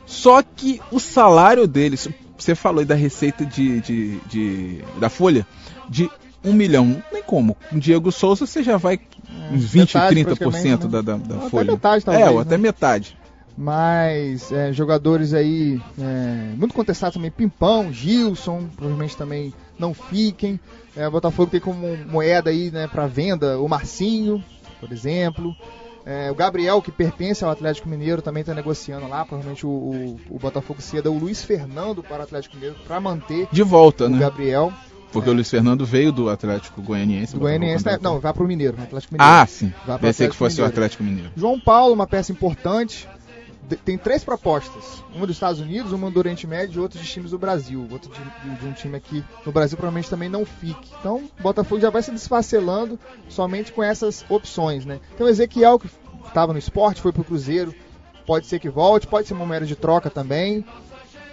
Só 0.06 0.42
que 0.42 0.82
o 0.92 1.00
salário 1.00 1.68
deles, 1.68 2.08
você 2.38 2.56
falou 2.56 2.80
aí 2.80 2.86
da 2.86 2.96
receita 2.96 3.46
de, 3.46 3.80
de, 3.82 4.20
de 4.28 4.84
da 5.00 5.10
Folha, 5.10 5.46
de 5.90 6.10
um 6.44 6.54
milhão. 6.54 6.86
Não 6.86 7.02
tem 7.12 7.24
como. 7.24 7.56
Com 7.70 7.80
Diego 7.80 8.12
Souza 8.12 8.46
você 8.46 8.64
já 8.64 8.78
vai 8.78 9.00
uns 9.52 9.66
20, 9.66 9.96
metade, 9.96 10.16
30% 10.26 10.84
né? 10.84 10.88
da, 10.90 11.02
da, 11.02 11.18
da 11.18 11.50
folha. 11.50 11.64
Até 11.64 11.72
metade, 11.72 12.06
talvez. 12.06 12.28
É, 12.28 12.30
ou 12.30 12.40
até 12.40 12.52
né? 12.52 12.58
metade. 12.58 13.18
Mas 13.56 14.52
é, 14.52 14.74
jogadores 14.74 15.34
aí 15.34 15.80
é, 16.00 16.56
muito 16.56 16.74
contestados 16.74 17.16
também, 17.16 17.30
Pimpão, 17.30 17.94
Gilson, 17.94 18.68
provavelmente 18.76 19.16
também 19.16 19.54
não 19.78 19.94
fiquem. 19.94 20.60
É, 20.96 21.08
o 21.08 21.12
Botafogo 21.12 21.52
tem 21.52 21.60
como 21.60 21.96
moeda 22.08 22.50
aí 22.50 22.72
né, 22.72 22.88
para 22.88 23.06
venda 23.06 23.60
o 23.60 23.68
Marcinho, 23.68 24.44
por 24.80 24.92
exemplo. 24.92 25.56
É, 26.06 26.30
o 26.30 26.36
Gabriel, 26.36 26.82
que 26.82 26.92
pertence 26.92 27.46
ao 27.46 27.52
Atlético 27.52 27.88
Mineiro, 27.88 28.22
também 28.22 28.42
está 28.42 28.54
negociando 28.54 29.08
lá. 29.08 29.24
Provavelmente 29.24 29.66
o, 29.66 29.70
o, 29.70 30.20
o 30.32 30.40
Botafogo 30.40 30.82
ceda 30.82 31.10
o 31.10 31.18
Luiz 31.18 31.44
Fernando 31.44 32.04
para 32.04 32.20
o 32.20 32.24
Atlético 32.24 32.56
Mineiro 32.56 32.76
para 32.86 33.00
manter 33.00 33.48
de 33.52 33.64
volta, 33.64 34.06
o 34.06 34.10
né? 34.10 34.20
Gabriel. 34.20 34.74
Porque 35.14 35.30
é. 35.30 35.32
o 35.32 35.36
Luiz 35.36 35.50
Fernando 35.50 35.86
veio 35.86 36.12
do 36.12 36.28
Atlético 36.30 36.82
Goianiense. 36.82 37.38
Goianiense, 37.38 37.86
né? 37.86 38.00
não, 38.02 38.20
vai 38.20 38.34
para 38.34 38.44
o 38.44 38.48
Mineiro, 38.48 38.76
Atlético 38.82 39.14
Mineiro. 39.14 39.34
Ah, 39.34 39.46
sim. 39.46 39.72
Pensei 40.02 40.28
que 40.28 40.36
fosse 40.36 40.56
Mineiro. 40.56 40.72
o 40.72 40.74
Atlético 40.74 41.04
Mineiro. 41.04 41.32
João 41.38 41.60
Paulo, 41.60 41.94
uma 41.94 42.08
peça 42.08 42.32
importante. 42.32 43.08
Tem 43.86 43.98
três 43.98 44.24
propostas. 44.24 45.04
Uma 45.16 45.26
dos 45.26 45.36
Estados 45.36 45.62
Unidos, 45.62 45.94
uma 45.94 46.12
do 46.12 46.18
Oriente 46.18 46.46
Médio 46.46 46.80
e 46.80 46.82
outra 46.82 47.00
de 47.00 47.08
times 47.08 47.32
do 47.32 47.38
Brasil. 47.38 47.88
Outro 47.90 48.12
de, 48.12 48.56
de 48.58 48.66
um 48.66 48.74
time 48.74 48.98
aqui 48.98 49.24
no 49.46 49.52
Brasil 49.52 49.78
provavelmente 49.78 50.10
também 50.10 50.28
não 50.28 50.46
fique. 50.46 50.92
Então, 51.00 51.24
o 51.40 51.44
Botafogo 51.44 51.80
já 51.80 51.90
vai 51.90 52.02
se 52.02 52.12
desfacelando 52.12 53.00
somente 53.30 53.72
com 53.72 53.82
essas 53.82 54.26
opções, 54.28 54.86
né? 54.86 55.00
Então, 55.14 55.28
o 55.28 55.30
Ezequiel, 55.30 55.80
que 55.80 55.88
estava 56.28 56.52
no 56.52 56.60
esporte, 56.60 57.02
foi 57.02 57.14
pro 57.14 57.24
Cruzeiro. 57.24 57.74
Pode 58.26 58.48
ser 58.48 58.60
que 58.60 58.70
volte, 58.70 59.08
pode 59.08 59.28
ser 59.28 59.34
uma 59.34 59.46
moeda 59.46 59.66
de 59.66 59.76
troca 59.76 60.10
também. 60.10 60.66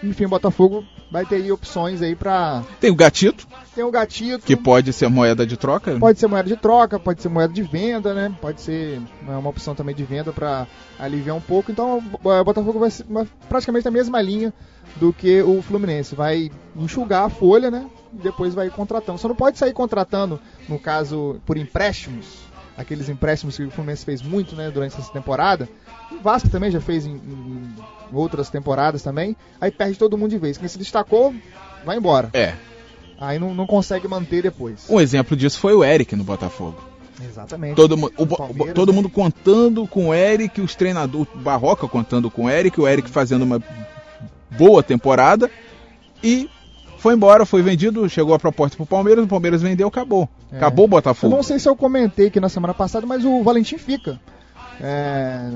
Enfim, 0.03 0.25
o 0.25 0.29
Botafogo 0.29 0.85
vai 1.11 1.27
ter 1.27 1.37
aí 1.37 1.53
opções 1.53 2.01
aí 2.01 2.15
para 2.15 2.63
Tem 2.81 2.91
o 2.91 2.95
Gatito. 2.95 3.47
Tem 3.75 3.85
o 3.85 3.91
Gatito. 3.91 4.45
Que 4.45 4.57
pode 4.57 4.93
ser 4.93 5.09
moeda 5.09 5.47
de 5.47 5.57
troca? 5.57 5.99
Pode 5.99 6.19
ser 6.19 6.27
moeda 6.27 6.49
de 6.49 6.57
troca, 6.57 6.99
pode 6.99 7.21
ser 7.21 7.29
moeda 7.29 7.53
de 7.53 7.63
venda, 7.63 8.15
né? 8.15 8.35
Pode 8.41 8.61
ser 8.61 9.01
é 9.29 9.31
uma 9.31 9.51
opção 9.51 9.75
também 9.75 9.95
de 9.95 10.05
venda 10.05 10.33
para 10.33 10.67
aliviar 10.99 11.37
um 11.37 11.41
pouco. 11.41 11.71
Então, 11.71 11.99
o 12.23 12.45
Botafogo 12.45 12.79
vai 12.79 12.91
ser 12.91 13.05
praticamente 13.49 13.87
a 13.87 13.91
mesma 13.91 14.21
linha 14.23 14.53
do 14.97 15.13
que 15.13 15.43
o 15.43 15.61
Fluminense. 15.63 16.15
Vai 16.15 16.51
enxugar 16.75 17.25
a 17.25 17.31
folha, 17.31 17.71
né? 17.71 17.87
E 18.13 18.17
depois 18.17 18.55
vai 18.55 18.71
contratando. 18.71 19.19
Só 19.19 19.29
não 19.29 19.37
pode 19.37 19.59
sair 19.59 19.73
contratando, 19.73 20.41
no 20.69 20.79
caso, 20.79 21.41
por 21.45 21.57
empréstimos 21.57 22.50
aqueles 22.81 23.09
empréstimos 23.09 23.57
que 23.57 23.65
o 23.65 23.71
Fluminense 23.71 24.05
fez 24.05 24.23
muito 24.23 24.57
né, 24.57 24.71
durante 24.71 24.99
essa 24.99 25.13
temporada. 25.13 25.69
O 26.11 26.23
Vasco 26.23 26.49
também 26.49 26.71
já 26.71 26.81
fez 26.81 27.07
em, 27.07 27.13
em, 27.13 27.75
outras 28.13 28.49
temporadas 28.49 29.03
também. 29.03 29.37
Aí 29.61 29.71
perde 29.71 29.99
todo 29.99 30.17
mundo 30.17 30.31
de 30.31 30.39
vez. 30.39 30.57
Quem 30.57 30.69
se 30.69 30.79
destacou, 30.79 31.35
vai 31.85 31.97
embora. 31.97 32.31
É. 32.33 32.55
Aí 33.21 33.39
não, 33.39 33.55
não 33.55 33.67
consegue 33.67 34.09
manter 34.09 34.43
depois. 34.43 34.87
Um 34.89 35.01
exemplo 35.01 35.37
disso 35.37 35.59
foi 35.61 35.75
o 35.75 35.85
Eric 35.85 36.17
no 36.17 36.25
Botafogo. 36.25 36.83
Exatamente. 37.23 37.77
Todo, 37.77 37.95
o, 37.95 38.23
o, 38.23 38.73
todo 38.73 38.93
né? 38.93 38.97
mundo 38.97 39.11
contando 39.11 39.87
com 39.87 40.09
o 40.09 40.15
Eric, 40.15 40.61
os 40.61 40.75
treinadores, 40.75 41.29
Barroca 41.35 41.87
contando 41.87 42.31
com 42.31 42.45
o 42.45 42.51
Eric, 42.51 42.81
o 42.81 42.89
Eric 42.89 43.11
fazendo 43.11 43.43
uma 43.43 43.63
boa 44.51 44.83
temporada 44.83 45.51
e 46.23 46.49
foi 47.01 47.15
embora, 47.15 47.47
foi 47.47 47.63
vendido, 47.63 48.09
chegou 48.09 48.35
a 48.35 48.39
proposta 48.39 48.77
pro 48.77 48.85
Palmeiras, 48.85 49.25
o 49.25 49.29
Palmeiras 49.29 49.63
vendeu, 49.63 49.89
acabou. 49.89 50.29
É. 50.53 50.57
Acabou 50.57 50.85
o 50.85 50.89
Botafogo. 50.89 51.33
Eu 51.33 51.37
não 51.37 51.43
sei 51.43 51.59
se 51.59 51.69
eu 51.69 51.75
comentei 51.75 52.27
aqui 52.27 52.39
na 52.39 52.51
semana 52.51 52.75
passada, 52.75 53.07
mas 53.07 53.25
o 53.25 53.43
Valentim 53.43 53.79
fica. 53.79 54.21
É, 54.83 55.51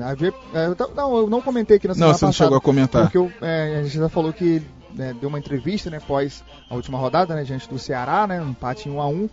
é, 0.53 0.95
não, 0.95 1.17
eu 1.17 1.29
não 1.29 1.41
comentei 1.41 1.77
aqui 1.77 1.87
na 1.87 1.93
semana 1.93 2.13
passada. 2.13 2.27
Não, 2.27 2.33
você 2.33 2.43
não 2.43 2.47
chegou 2.47 2.57
a 2.57 2.61
comentar. 2.61 3.03
Porque 3.03 3.17
eu, 3.17 3.31
é, 3.41 3.77
a 3.79 3.83
gente 3.83 3.95
já 3.95 4.09
falou 4.09 4.33
que 4.33 4.61
né, 4.93 5.15
deu 5.19 5.29
uma 5.29 5.37
entrevista, 5.37 5.89
né, 5.89 5.97
após 5.97 6.43
a 6.69 6.75
última 6.75 6.97
rodada, 6.97 7.35
né, 7.35 7.43
diante 7.43 7.69
do 7.69 7.77
Ceará, 7.77 8.25
né, 8.25 8.41
um 8.41 8.49
empate 8.49 8.89
em 8.89 8.91
1 8.91 9.01
a 9.01 9.07
1 9.07 9.29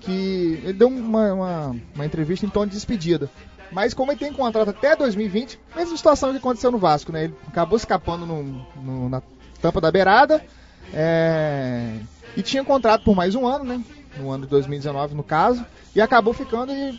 que 0.00 0.60
ele 0.64 0.74
deu 0.74 0.88
uma, 0.88 1.32
uma, 1.32 1.76
uma 1.94 2.04
entrevista 2.04 2.44
em 2.44 2.50
tom 2.50 2.66
de 2.66 2.72
despedida. 2.72 3.30
Mas 3.72 3.94
como 3.94 4.12
ele 4.12 4.18
tem 4.18 4.32
contrato 4.32 4.68
até 4.68 4.94
2020, 4.94 5.58
mesma 5.74 5.96
situação 5.96 6.30
que 6.30 6.36
aconteceu 6.36 6.70
no 6.70 6.78
Vasco, 6.78 7.10
né? 7.10 7.24
Ele 7.24 7.34
acabou 7.48 7.76
escapando 7.76 8.26
no, 8.26 8.66
no, 8.76 9.08
na 9.08 9.22
tampa 9.62 9.80
da 9.80 9.90
beirada, 9.90 10.44
é... 10.92 11.98
E 12.36 12.42
tinha 12.42 12.64
contrato 12.64 13.04
por 13.04 13.14
mais 13.14 13.34
um 13.34 13.46
ano, 13.46 13.64
né? 13.64 13.80
No 14.18 14.30
ano 14.30 14.44
de 14.44 14.50
2019, 14.50 15.14
no 15.14 15.22
caso. 15.22 15.64
E 15.94 16.00
acabou 16.00 16.32
ficando 16.32 16.72
e 16.72 16.98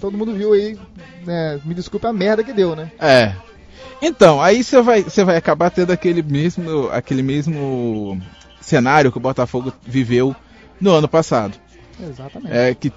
todo 0.00 0.16
mundo 0.18 0.34
viu 0.34 0.52
aí, 0.52 0.78
né? 1.24 1.60
Me 1.64 1.74
desculpe 1.74 2.06
a 2.06 2.12
merda 2.12 2.42
que 2.42 2.52
deu, 2.52 2.74
né? 2.74 2.90
É. 2.98 3.34
Então, 4.00 4.42
aí 4.42 4.64
você 4.64 4.82
vai, 4.82 5.02
você 5.02 5.22
vai 5.22 5.36
acabar 5.36 5.70
tendo 5.70 5.92
aquele 5.92 6.22
mesmo, 6.22 6.88
aquele 6.90 7.22
mesmo 7.22 8.20
cenário 8.60 9.12
que 9.12 9.18
o 9.18 9.20
Botafogo 9.20 9.72
viveu 9.82 10.34
no 10.80 10.90
ano 10.90 11.06
passado. 11.06 11.56
Exatamente. 12.00 12.52
É, 12.52 12.74
que 12.74 12.92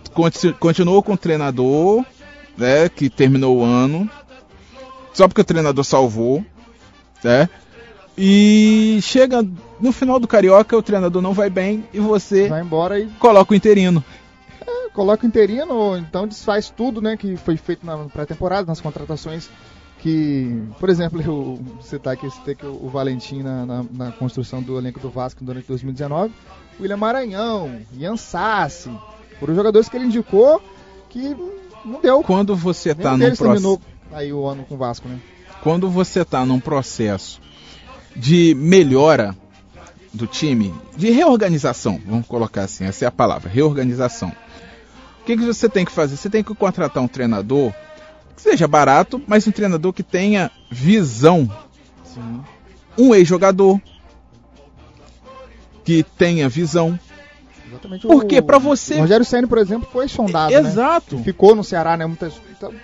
continuou 0.59 1.03
com 1.03 1.13
o 1.13 1.17
treinador, 1.17 2.03
né, 2.57 2.89
que 2.89 3.07
terminou 3.09 3.57
o 3.57 3.63
ano, 3.63 4.09
só 5.13 5.27
porque 5.27 5.41
o 5.41 5.45
treinador 5.45 5.83
salvou, 5.83 6.43
né? 7.23 7.47
E 8.17 8.99
chega 9.01 9.45
no 9.79 9.91
final 9.91 10.19
do 10.19 10.27
Carioca, 10.27 10.77
o 10.77 10.81
treinador 10.81 11.21
não 11.21 11.33
vai 11.33 11.49
bem 11.49 11.85
e 11.93 11.99
você 11.99 12.47
vai 12.47 12.61
embora 12.61 12.99
e 12.99 13.07
coloca 13.19 13.53
o 13.53 13.55
interino. 13.55 14.03
É, 14.65 14.89
coloca 14.89 15.25
o 15.25 15.27
interino, 15.27 15.73
ou 15.73 15.97
então 15.97 16.27
desfaz 16.27 16.69
tudo, 16.69 17.01
né, 17.01 17.17
que 17.17 17.35
foi 17.37 17.57
feito 17.57 17.85
na 17.85 17.97
pré-temporada, 18.05 18.67
nas 18.67 18.81
contratações 18.81 19.49
que, 20.05 20.61
por 20.79 20.87
exemplo, 20.87 21.19
eu 21.19 21.59
citar 21.81 22.13
aqui, 22.13 22.29
citei 22.29 22.53
que 22.53 22.65
o 22.65 22.87
Valentim 22.89 23.41
na, 23.41 23.65
na, 23.65 23.85
na, 23.91 24.11
construção 24.11 24.61
do 24.61 24.77
elenco 24.77 24.99
do 24.99 25.09
Vasco 25.09 25.43
durante 25.43 25.67
2019, 25.67 26.31
William 26.79 26.97
Maranhão, 26.97 27.79
Ian 27.97 28.15
Sassi, 28.15 28.91
foram 29.39 29.55
jogadores 29.55 29.89
que 29.89 29.97
ele 29.97 30.05
indicou 30.05 30.61
que 31.09 31.35
não 31.83 32.01
deu. 32.01 32.21
Quando 32.21 32.55
você 32.55 32.91
está 32.91 33.17
num 33.17 33.19
processo 33.19 33.43
terminou 33.43 33.81
aí 34.11 34.31
o 34.31 34.45
ano 34.45 34.63
com 34.65 34.75
o 34.75 34.77
Vasco, 34.77 35.07
né? 35.07 35.19
Quando 35.63 35.89
você 35.89 36.21
está 36.21 36.45
num 36.45 36.59
processo 36.59 37.41
de 38.15 38.53
melhora 38.55 39.35
do 40.15 40.25
time, 40.25 40.73
de 40.95 41.11
reorganização, 41.11 42.01
vamos 42.05 42.25
colocar 42.25 42.63
assim, 42.63 42.85
essa 42.85 43.05
é 43.05 43.07
a 43.07 43.11
palavra, 43.11 43.49
reorganização. 43.49 44.29
O 45.21 45.25
que, 45.25 45.35
que 45.35 45.45
você 45.45 45.67
tem 45.67 45.83
que 45.83 45.91
fazer? 45.91 46.15
Você 46.15 46.29
tem 46.29 46.43
que 46.43 46.53
contratar 46.55 47.03
um 47.03 47.07
treinador 47.07 47.73
que 48.35 48.41
seja 48.41 48.67
barato, 48.67 49.21
mas 49.27 49.47
um 49.47 49.51
treinador 49.51 49.91
que 49.91 50.03
tenha 50.03 50.51
visão. 50.69 51.49
Sim. 52.03 52.41
Um 52.97 53.13
ex-jogador 53.13 53.81
que 55.83 56.03
tenha 56.03 56.47
visão. 56.47 56.99
Exatamente. 57.67 58.07
Porque 58.07 58.41
para 58.41 58.57
você. 58.57 58.95
O 58.95 58.99
Rogério 59.01 59.25
Senna, 59.25 59.47
por 59.47 59.57
exemplo, 59.57 59.89
foi 59.91 60.07
sondado. 60.07 60.53
Né? 60.53 60.59
Exato. 60.59 61.17
Né? 61.17 61.23
Ficou 61.23 61.55
no 61.55 61.63
Ceará, 61.63 61.97
né? 61.97 62.05
Muitas, 62.05 62.33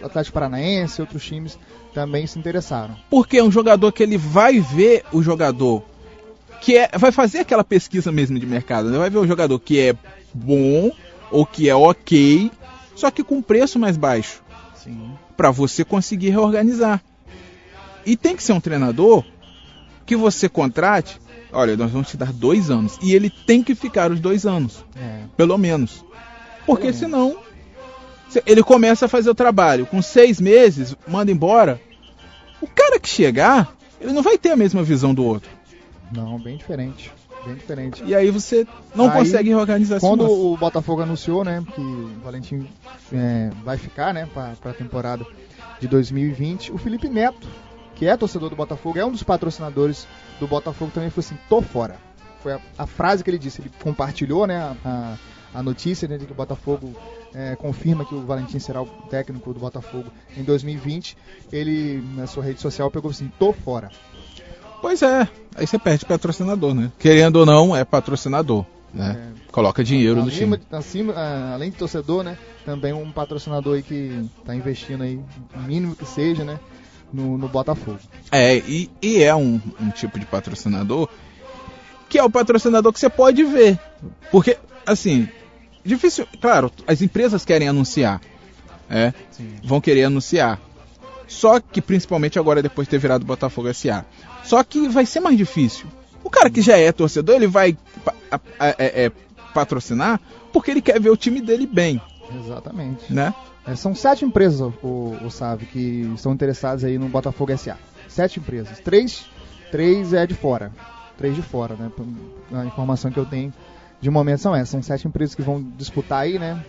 Atlético 0.04 0.34
Paranaense, 0.34 1.00
outros 1.00 1.24
times 1.24 1.58
também 1.94 2.26
se 2.26 2.40
interessaram. 2.40 2.96
Porque 3.10 3.38
é 3.38 3.44
um 3.44 3.52
jogador 3.52 3.92
que 3.92 4.02
ele 4.02 4.18
vai 4.18 4.60
ver 4.60 5.04
o 5.12 5.22
jogador 5.22 5.84
que 6.62 6.78
é, 6.78 6.90
vai 6.98 7.12
fazer 7.12 7.40
aquela 7.40 7.64
pesquisa 7.64 8.12
mesmo 8.12 8.40
de 8.40 8.46
mercado, 8.46 8.90
né? 8.90 8.98
vai 8.98 9.10
ver 9.10 9.18
o 9.18 9.28
jogador 9.28 9.60
que 9.60 9.80
é 9.80 9.96
bom 10.34 10.92
ou 11.32 11.46
que 11.46 11.68
é 11.68 11.76
ok, 11.76 12.52
só 12.96 13.10
que 13.10 13.24
com 13.24 13.42
preço 13.42 13.80
mais 13.80 13.98
baixo, 13.98 14.42
para 15.36 15.50
você 15.50 15.84
conseguir 15.84 16.30
reorganizar. 16.30 17.02
E 18.06 18.16
tem 18.16 18.36
que 18.36 18.44
ser 18.44 18.54
um 18.54 18.60
treinador 18.60 19.26
que 20.06 20.16
você 20.16 20.48
contrate. 20.48 21.20
Olha, 21.52 21.76
nós 21.76 21.92
vamos 21.92 22.10
te 22.10 22.18
dar 22.18 22.32
dois 22.32 22.70
anos 22.70 22.98
e 23.02 23.14
ele 23.14 23.30
tem 23.30 23.64
que 23.64 23.76
ficar 23.76 24.12
os 24.12 24.20
dois 24.20 24.46
anos, 24.46 24.86
é. 24.96 25.24
pelo 25.36 25.58
menos, 25.58 26.06
porque 26.66 26.88
pelo 26.88 26.98
senão 26.98 27.38
ele 28.46 28.64
começa 28.64 29.06
a 29.06 29.10
fazer 29.10 29.30
o 29.30 29.36
trabalho. 29.36 29.86
Com 29.86 30.02
seis 30.02 30.40
meses, 30.40 30.96
manda 31.08 31.32
embora. 31.32 31.82
O 32.62 32.68
cara 32.68 33.00
que 33.00 33.10
chegar, 33.10 33.76
ele 34.00 34.14
não 34.14 34.22
vai 34.22 34.38
ter 34.38 34.52
a 34.52 34.56
mesma 34.56 34.84
visão 34.84 35.14
do 35.14 35.26
outro. 35.26 35.50
Não, 36.14 36.40
bem 36.40 36.58
diferente. 36.58 37.12
Bem 37.46 37.56
diferente. 37.56 38.04
E 38.04 38.14
aí 38.14 38.30
você 38.30 38.68
não 38.96 39.10
aí, 39.10 39.18
consegue 39.18 39.50
reorganizar 39.50 40.00
Quando 40.00 40.30
o 40.30 40.56
Botafogo 40.58 41.02
anunciou, 41.02 41.44
né, 41.44 41.64
que 41.74 41.82
o 41.82 42.20
Valentim 42.24 42.68
é, 43.12 43.50
vai 43.64 43.78
ficar, 43.78 44.14
né, 44.14 44.28
para 44.34 44.72
a 44.72 44.74
temporada 44.74 45.26
de 45.80 45.88
2020, 45.88 46.72
o 46.72 46.78
Felipe 46.78 47.10
Neto, 47.10 47.48
que 47.96 48.06
é 48.06 48.16
torcedor 48.16 48.50
do 48.50 48.56
Botafogo, 48.56 49.00
é 49.00 49.06
um 49.06 49.12
dos 49.12 49.24
patrocinadores 49.24 50.08
do 50.40 50.48
Botafogo, 50.48 50.92
também 50.94 51.10
falou 51.10 51.26
assim: 51.26 51.38
tô 51.50 51.62
fora. 51.62 51.98
Foi 52.42 52.54
a, 52.54 52.60
a 52.78 52.88
frase 52.88 53.24
que 53.24 53.30
ele 53.30 53.40
disse. 53.40 53.62
Ele 53.62 53.72
compartilhou, 53.82 54.46
né, 54.46 54.58
a, 54.58 54.76
a 54.84 55.18
a 55.54 55.62
notícia 55.62 56.08
né, 56.08 56.18
de 56.18 56.26
que 56.26 56.32
o 56.32 56.36
Botafogo 56.36 56.94
é, 57.34 57.56
confirma 57.56 58.06
que 58.06 58.16
o 58.16 58.22
Valentim 58.26 58.60
será 58.60 58.82
o 58.82 58.86
técnico 59.10 59.54
do 59.54 59.60
Botafogo 59.60 60.10
em 60.36 60.44
2020, 60.44 61.18
ele 61.52 62.02
na 62.16 62.28
sua 62.28 62.44
rede 62.44 62.62
social 62.62 62.90
pegou 62.90 63.12
assim: 63.12 63.32
tô 63.40 63.52
fora. 63.52 63.90
Pois 64.82 65.02
é, 65.02 65.28
aí 65.56 65.68
você 65.68 65.78
perde 65.78 66.06
patrocinador, 66.06 66.74
né? 66.74 66.92
Querendo 67.00 67.38
ou 67.38 67.46
não, 67.46 67.76
é 67.76 67.86
patrocinador. 67.86 68.66
Né? 68.94 69.18
É, 69.18 69.52
Coloca 69.52 69.84
dinheiro 69.84 70.24
no 70.24 70.30
time. 70.30 70.60
Acima, 70.72 71.14
além 71.54 71.70
de 71.70 71.78
torcedor, 71.78 72.24
né? 72.24 72.38
Também 72.66 72.92
um 72.92 73.12
patrocinador 73.12 73.76
aí 73.76 73.84
que 73.84 74.28
está 74.40 74.56
investindo 74.56 75.04
aí, 75.04 75.20
o 75.56 75.60
mínimo 75.60 75.96
que 75.96 76.06
seja, 76.06 76.44
né? 76.44 76.60
No, 77.14 77.38
no 77.38 77.48
Botafogo. 77.48 78.00
É, 78.32 78.58
e, 78.58 78.90
e 79.02 79.22
é 79.22 79.36
um, 79.36 79.60
um 79.80 79.90
tipo 79.90 80.18
de 80.18 80.26
patrocinador 80.26 81.10
que 82.10 82.18
é 82.18 82.24
o 82.24 82.30
patrocinador 82.30 82.92
que 82.92 83.00
você 83.00 83.10
pode 83.10 83.42
ver. 83.44 83.80
Porque, 84.30 84.58
assim, 84.86 85.30
Difícil, 85.84 86.28
claro, 86.40 86.72
as 86.86 87.02
empresas 87.02 87.44
querem 87.44 87.68
anunciar, 87.68 88.22
é, 88.90 89.14
vão 89.64 89.82
querer 89.82 90.04
anunciar. 90.04 90.60
Só 91.32 91.62
que, 91.62 91.82
principalmente 91.82 92.38
agora, 92.38 92.62
depois 92.62 92.86
de 92.86 92.92
ter 92.92 92.98
virado 92.98 93.26
Botafogo 93.26 93.74
SA. 93.74 94.06
Só 94.44 94.62
que 94.66 94.90
vai 94.90 95.06
ser 95.06 95.22
mais 95.22 95.38
difícil. 95.38 95.88
O 96.22 96.30
cara 96.30 96.50
que 96.50 96.62
já 96.62 96.78
é 96.78 96.92
torcedor, 96.92 97.36
ele 97.36 97.48
vai 97.48 97.78
é, 98.60 99.06
é, 99.06 99.12
patrocinar 99.54 100.20
porque 100.52 100.70
ele 100.70 100.82
quer 100.82 101.00
ver 101.00 101.10
o 101.10 101.16
time 101.16 101.40
dele 101.40 101.66
bem. 101.66 102.02
Exatamente. 102.44 103.12
Né? 103.12 103.34
É, 103.66 103.74
são 103.78 103.96
sete 103.96 104.26
empresas, 104.26 104.60
o, 104.84 105.16
o 105.24 105.32
Sabe, 105.32 105.66
que 105.68 106.12
estão 106.14 106.34
interessadas 106.34 106.84
aí 106.84 107.00
no 107.00 107.08
Botafogo 107.08 107.58
SA. 107.58 107.78
Sete 108.10 108.42
empresas. 108.42 108.80
Três, 108.80 109.26
três 109.72 110.12
é 110.12 110.28
de 110.28 110.34
fora. 110.34 110.70
Três 111.18 111.34
de 111.34 111.42
fora, 111.42 111.76
né? 111.76 111.90
A 112.52 112.66
informação 112.66 113.10
que 113.10 113.18
eu 113.18 113.26
tenho 113.26 113.54
de 114.02 114.10
momento 114.10 114.40
são 114.40 114.54
essas. 114.54 114.70
São 114.70 114.84
sete 114.84 115.08
empresas 115.08 115.34
que 115.34 115.42
vão 115.42 115.64
disputar 115.78 116.24
aí, 116.24 116.38
né? 116.38 116.62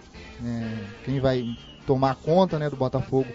É, 0.45 0.75
quem 1.05 1.19
vai 1.19 1.45
tomar 1.85 2.15
conta 2.15 2.61
né, 2.61 2.71
do 2.71 2.77
Botafogo 2.77 3.27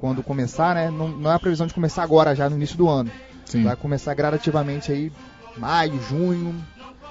quando 0.00 0.22
começar, 0.22 0.74
né? 0.74 0.90
Não, 0.90 1.08
não 1.08 1.30
é 1.30 1.34
a 1.34 1.38
previsão 1.38 1.66
de 1.66 1.74
começar 1.74 2.02
agora, 2.02 2.34
já 2.34 2.48
no 2.48 2.56
início 2.56 2.76
do 2.76 2.88
ano. 2.88 3.10
Sim. 3.44 3.64
Vai 3.64 3.76
começar 3.76 4.14
gradativamente 4.14 4.90
aí, 4.90 5.12
maio, 5.58 6.00
junho. 6.08 6.54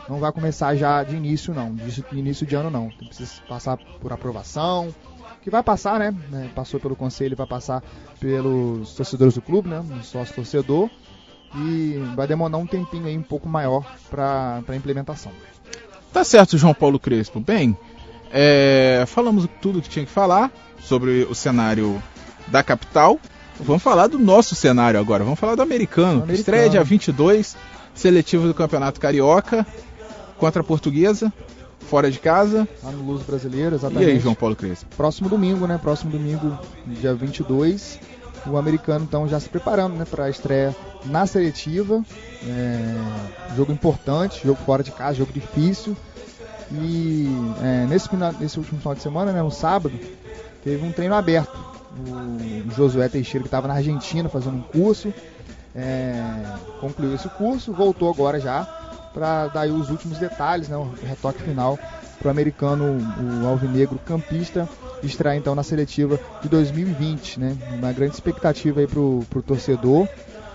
Não 0.09 0.19
vai 0.19 0.31
começar 0.31 0.75
já 0.75 1.03
de 1.03 1.15
início, 1.15 1.53
não. 1.53 1.75
De 1.75 2.03
início 2.17 2.47
de 2.47 2.55
ano, 2.55 2.71
não. 2.71 2.89
Precisa 2.89 3.31
passar 3.47 3.77
por 4.01 4.11
aprovação, 4.11 4.93
que 5.43 5.51
vai 5.51 5.61
passar, 5.61 5.99
né? 5.99 6.15
né? 6.31 6.49
Passou 6.55 6.79
pelo 6.79 6.95
conselho, 6.95 7.37
vai 7.37 7.45
passar 7.45 7.83
pelos 8.19 8.95
torcedores 8.95 9.35
do 9.35 9.41
clube, 9.41 9.69
né? 9.69 9.79
Um 9.79 10.01
sócio 10.01 10.33
torcedor. 10.33 10.89
E 11.55 12.01
vai 12.15 12.27
demorar 12.27 12.57
um 12.57 12.65
tempinho 12.65 13.05
aí 13.05 13.17
um 13.17 13.23
pouco 13.23 13.47
maior 13.47 13.85
para 14.09 14.63
a 14.67 14.75
implementação. 14.75 15.31
Tá 16.11 16.23
certo, 16.23 16.57
João 16.57 16.73
Paulo 16.73 16.99
Crespo. 16.99 17.39
Bem, 17.39 17.77
é, 18.31 19.03
falamos 19.07 19.47
tudo 19.61 19.81
que 19.81 19.89
tinha 19.89 20.05
que 20.05 20.11
falar 20.11 20.51
sobre 20.79 21.23
o 21.23 21.35
cenário 21.35 22.01
da 22.52 22.64
capital. 22.64 23.20
Vamos 23.60 23.84
falar 23.84 24.08
do 24.08 24.18
nosso 24.18 24.56
cenário 24.56 25.00
agora. 25.00 25.24
Vamos 25.24 25.39
falar 25.39 25.56
do 25.56 25.62
americano. 25.62 26.24
americano. 26.24 26.34
Estreia 26.34 26.70
dia 26.70 26.84
22, 26.84 27.58
seletivo 27.93 28.47
do 28.47 28.54
Campeonato 28.54 29.00
Carioca 29.00 29.66
contra 30.38 30.62
a 30.62 30.64
Portuguesa 30.64 31.32
fora 31.89 32.12
de 32.12 32.20
casa. 32.20 32.68
Lá 32.84 32.91
no 32.91 33.04
Luz 33.04 33.24
Brasileiro, 33.24 33.76
exatamente. 33.76 34.08
E 34.08 34.12
aí, 34.12 34.20
João 34.20 34.36
Paulo 34.36 34.56
Crespo? 34.56 34.95
Próximo 34.95 35.28
domingo, 35.28 35.66
né? 35.66 35.78
Próximo 35.82 36.12
domingo, 36.12 36.58
dia 36.86 37.14
22. 37.14 38.00
O 38.45 38.56
americano, 38.56 39.06
então, 39.06 39.28
já 39.28 39.39
se 39.39 39.50
preparando 39.50 39.95
né, 39.95 40.06
para 40.06 40.26
a 40.26 40.30
estreia 40.30 40.74
na 41.06 41.26
seletiva. 41.26 42.04
É, 42.47 43.56
jogo 43.58 43.72
importante, 43.72 44.41
jogo 44.45 44.60
fora 44.66 44.84
de 44.84 44.91
casa, 44.91 45.18
jogo 45.18 45.34
difícil. 45.34 45.97
E 46.72 47.28
é, 47.62 47.88
nesse, 47.88 48.08
nesse 48.39 48.60
último 48.60 48.80
final 48.80 48.95
de 48.95 49.02
semana, 49.02 49.32
né, 49.32 49.41
no 49.41 49.52
sábado, 49.52 50.00
teve 50.64 50.86
um 50.86 50.91
treino 50.91 51.16
aberto. 51.16 51.68
O 51.91 52.71
Josué 52.71 53.09
Teixeira, 53.09 53.43
que 53.43 53.47
estava 53.47 53.67
na 53.67 53.75
Argentina 53.75 54.29
fazendo 54.29 54.57
um 54.57 54.61
curso, 54.61 55.13
é, 55.75 56.43
concluiu 56.79 57.15
esse 57.15 57.27
curso, 57.29 57.73
voltou 57.73 58.09
agora 58.09 58.39
já 58.39 58.63
para 59.13 59.47
dar 59.47 59.67
os 59.67 59.89
últimos 59.89 60.17
detalhes, 60.17 60.69
né, 60.69 60.77
o 60.77 60.93
retoque 61.03 61.41
final 61.41 61.77
para 62.19 62.27
o 62.27 62.31
americano, 62.31 62.97
o 63.43 63.47
alvinegro 63.47 63.97
campista, 64.05 64.67
extrair 65.01 65.39
então 65.39 65.55
na 65.55 65.63
seletiva 65.63 66.19
de 66.41 66.49
2020, 66.49 67.39
né? 67.39 67.57
Uma 67.71 67.93
grande 67.93 68.13
expectativa 68.13 68.81
aí 68.81 68.87
para 68.87 68.99
o 68.99 69.25
torcedor. 69.45 70.05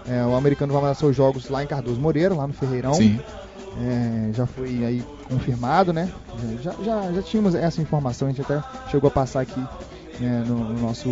É, 0.07 0.23
o 0.27 0.35
americano 0.35 0.75
vai 0.75 0.83
mandar 0.83 0.95
seus 0.95 1.17
jogos 1.17 1.49
lá 1.49 1.65
em 1.65 1.67
Cardoso 1.67 1.99
Moreira, 1.99 2.35
lá 2.35 2.47
no 2.47 2.53
Ferreirão. 2.53 2.93
Sim. 2.93 3.19
É, 3.81 4.31
já 4.35 4.47
foi 4.47 4.85
aí 4.85 5.03
confirmado, 5.27 5.93
né? 5.93 6.13
Já, 6.63 6.73
já, 6.85 7.13
já 7.13 7.23
tínhamos 7.23 7.55
essa 7.55 7.81
informação, 7.81 8.29
a 8.29 8.31
gente 8.31 8.43
até 8.43 8.63
chegou 8.91 9.09
a 9.09 9.11
passar 9.11 9.41
aqui 9.41 9.61
né, 10.21 10.45
no, 10.47 10.57
no, 10.57 10.81
nosso 10.81 11.11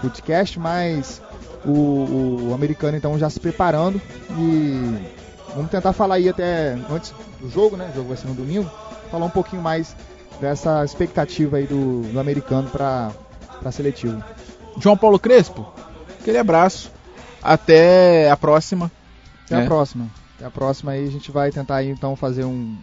podcast, 0.00 0.58
mas 0.58 1.22
o, 1.64 2.48
o 2.48 2.54
americano 2.54 2.96
então 2.96 3.18
já 3.18 3.30
se 3.30 3.38
preparando 3.38 4.00
e 4.30 5.22
Vamos 5.54 5.70
tentar 5.70 5.92
falar 5.92 6.14
aí 6.14 6.28
até 6.28 6.78
antes 6.90 7.14
do 7.38 7.50
jogo, 7.50 7.76
né? 7.76 7.90
O 7.92 7.94
jogo 7.94 8.08
vai 8.08 8.16
ser 8.16 8.26
no 8.26 8.34
domingo. 8.34 8.70
Falar 9.10 9.26
um 9.26 9.30
pouquinho 9.30 9.60
mais 9.60 9.94
dessa 10.40 10.82
expectativa 10.84 11.58
aí 11.58 11.66
do, 11.66 12.02
do 12.10 12.18
americano 12.18 12.70
para 12.70 13.12
a 13.62 13.70
seletiva. 13.70 14.24
João 14.78 14.96
Paulo 14.96 15.18
Crespo, 15.18 15.70
aquele 16.20 16.38
abraço. 16.38 16.90
Até 17.42 18.30
a 18.30 18.36
próxima. 18.36 18.90
Até 19.44 19.56
né? 19.56 19.64
a 19.64 19.66
próxima. 19.66 20.08
Até 20.36 20.46
a 20.46 20.50
próxima 20.50 20.92
aí 20.92 21.06
a 21.06 21.10
gente 21.10 21.30
vai 21.30 21.50
tentar 21.50 21.76
aí, 21.76 21.90
então 21.90 22.16
fazer 22.16 22.44
um 22.44 22.76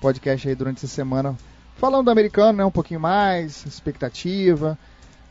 podcast 0.00 0.46
aí 0.46 0.54
durante 0.54 0.84
essa 0.84 0.94
semana 0.94 1.36
falando 1.76 2.04
do 2.04 2.10
americano, 2.10 2.58
né? 2.58 2.64
Um 2.64 2.70
pouquinho 2.70 3.00
mais, 3.00 3.64
expectativa. 3.64 4.78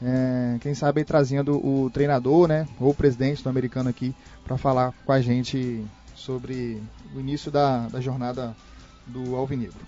É, 0.01 0.57
quem 0.61 0.73
sabe 0.73 1.03
trazendo 1.03 1.57
o 1.57 1.89
treinador, 1.89 2.47
né? 2.47 2.67
Ou 2.79 2.91
o 2.91 2.93
presidente 2.93 3.43
do 3.43 3.49
americano 3.49 3.89
aqui 3.89 4.15
para 4.43 4.57
falar 4.57 4.93
com 5.05 5.11
a 5.11 5.21
gente 5.21 5.83
sobre 6.15 6.81
o 7.13 7.19
início 7.19 7.51
da, 7.51 7.87
da 7.87 7.99
jornada 7.99 8.55
do 9.05 9.35
Alvinegro. 9.35 9.87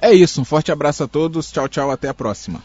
É 0.00 0.12
isso, 0.12 0.40
um 0.40 0.44
forte 0.44 0.72
abraço 0.72 1.04
a 1.04 1.08
todos, 1.08 1.50
tchau, 1.52 1.68
tchau, 1.68 1.90
até 1.90 2.08
a 2.08 2.14
próxima. 2.14 2.62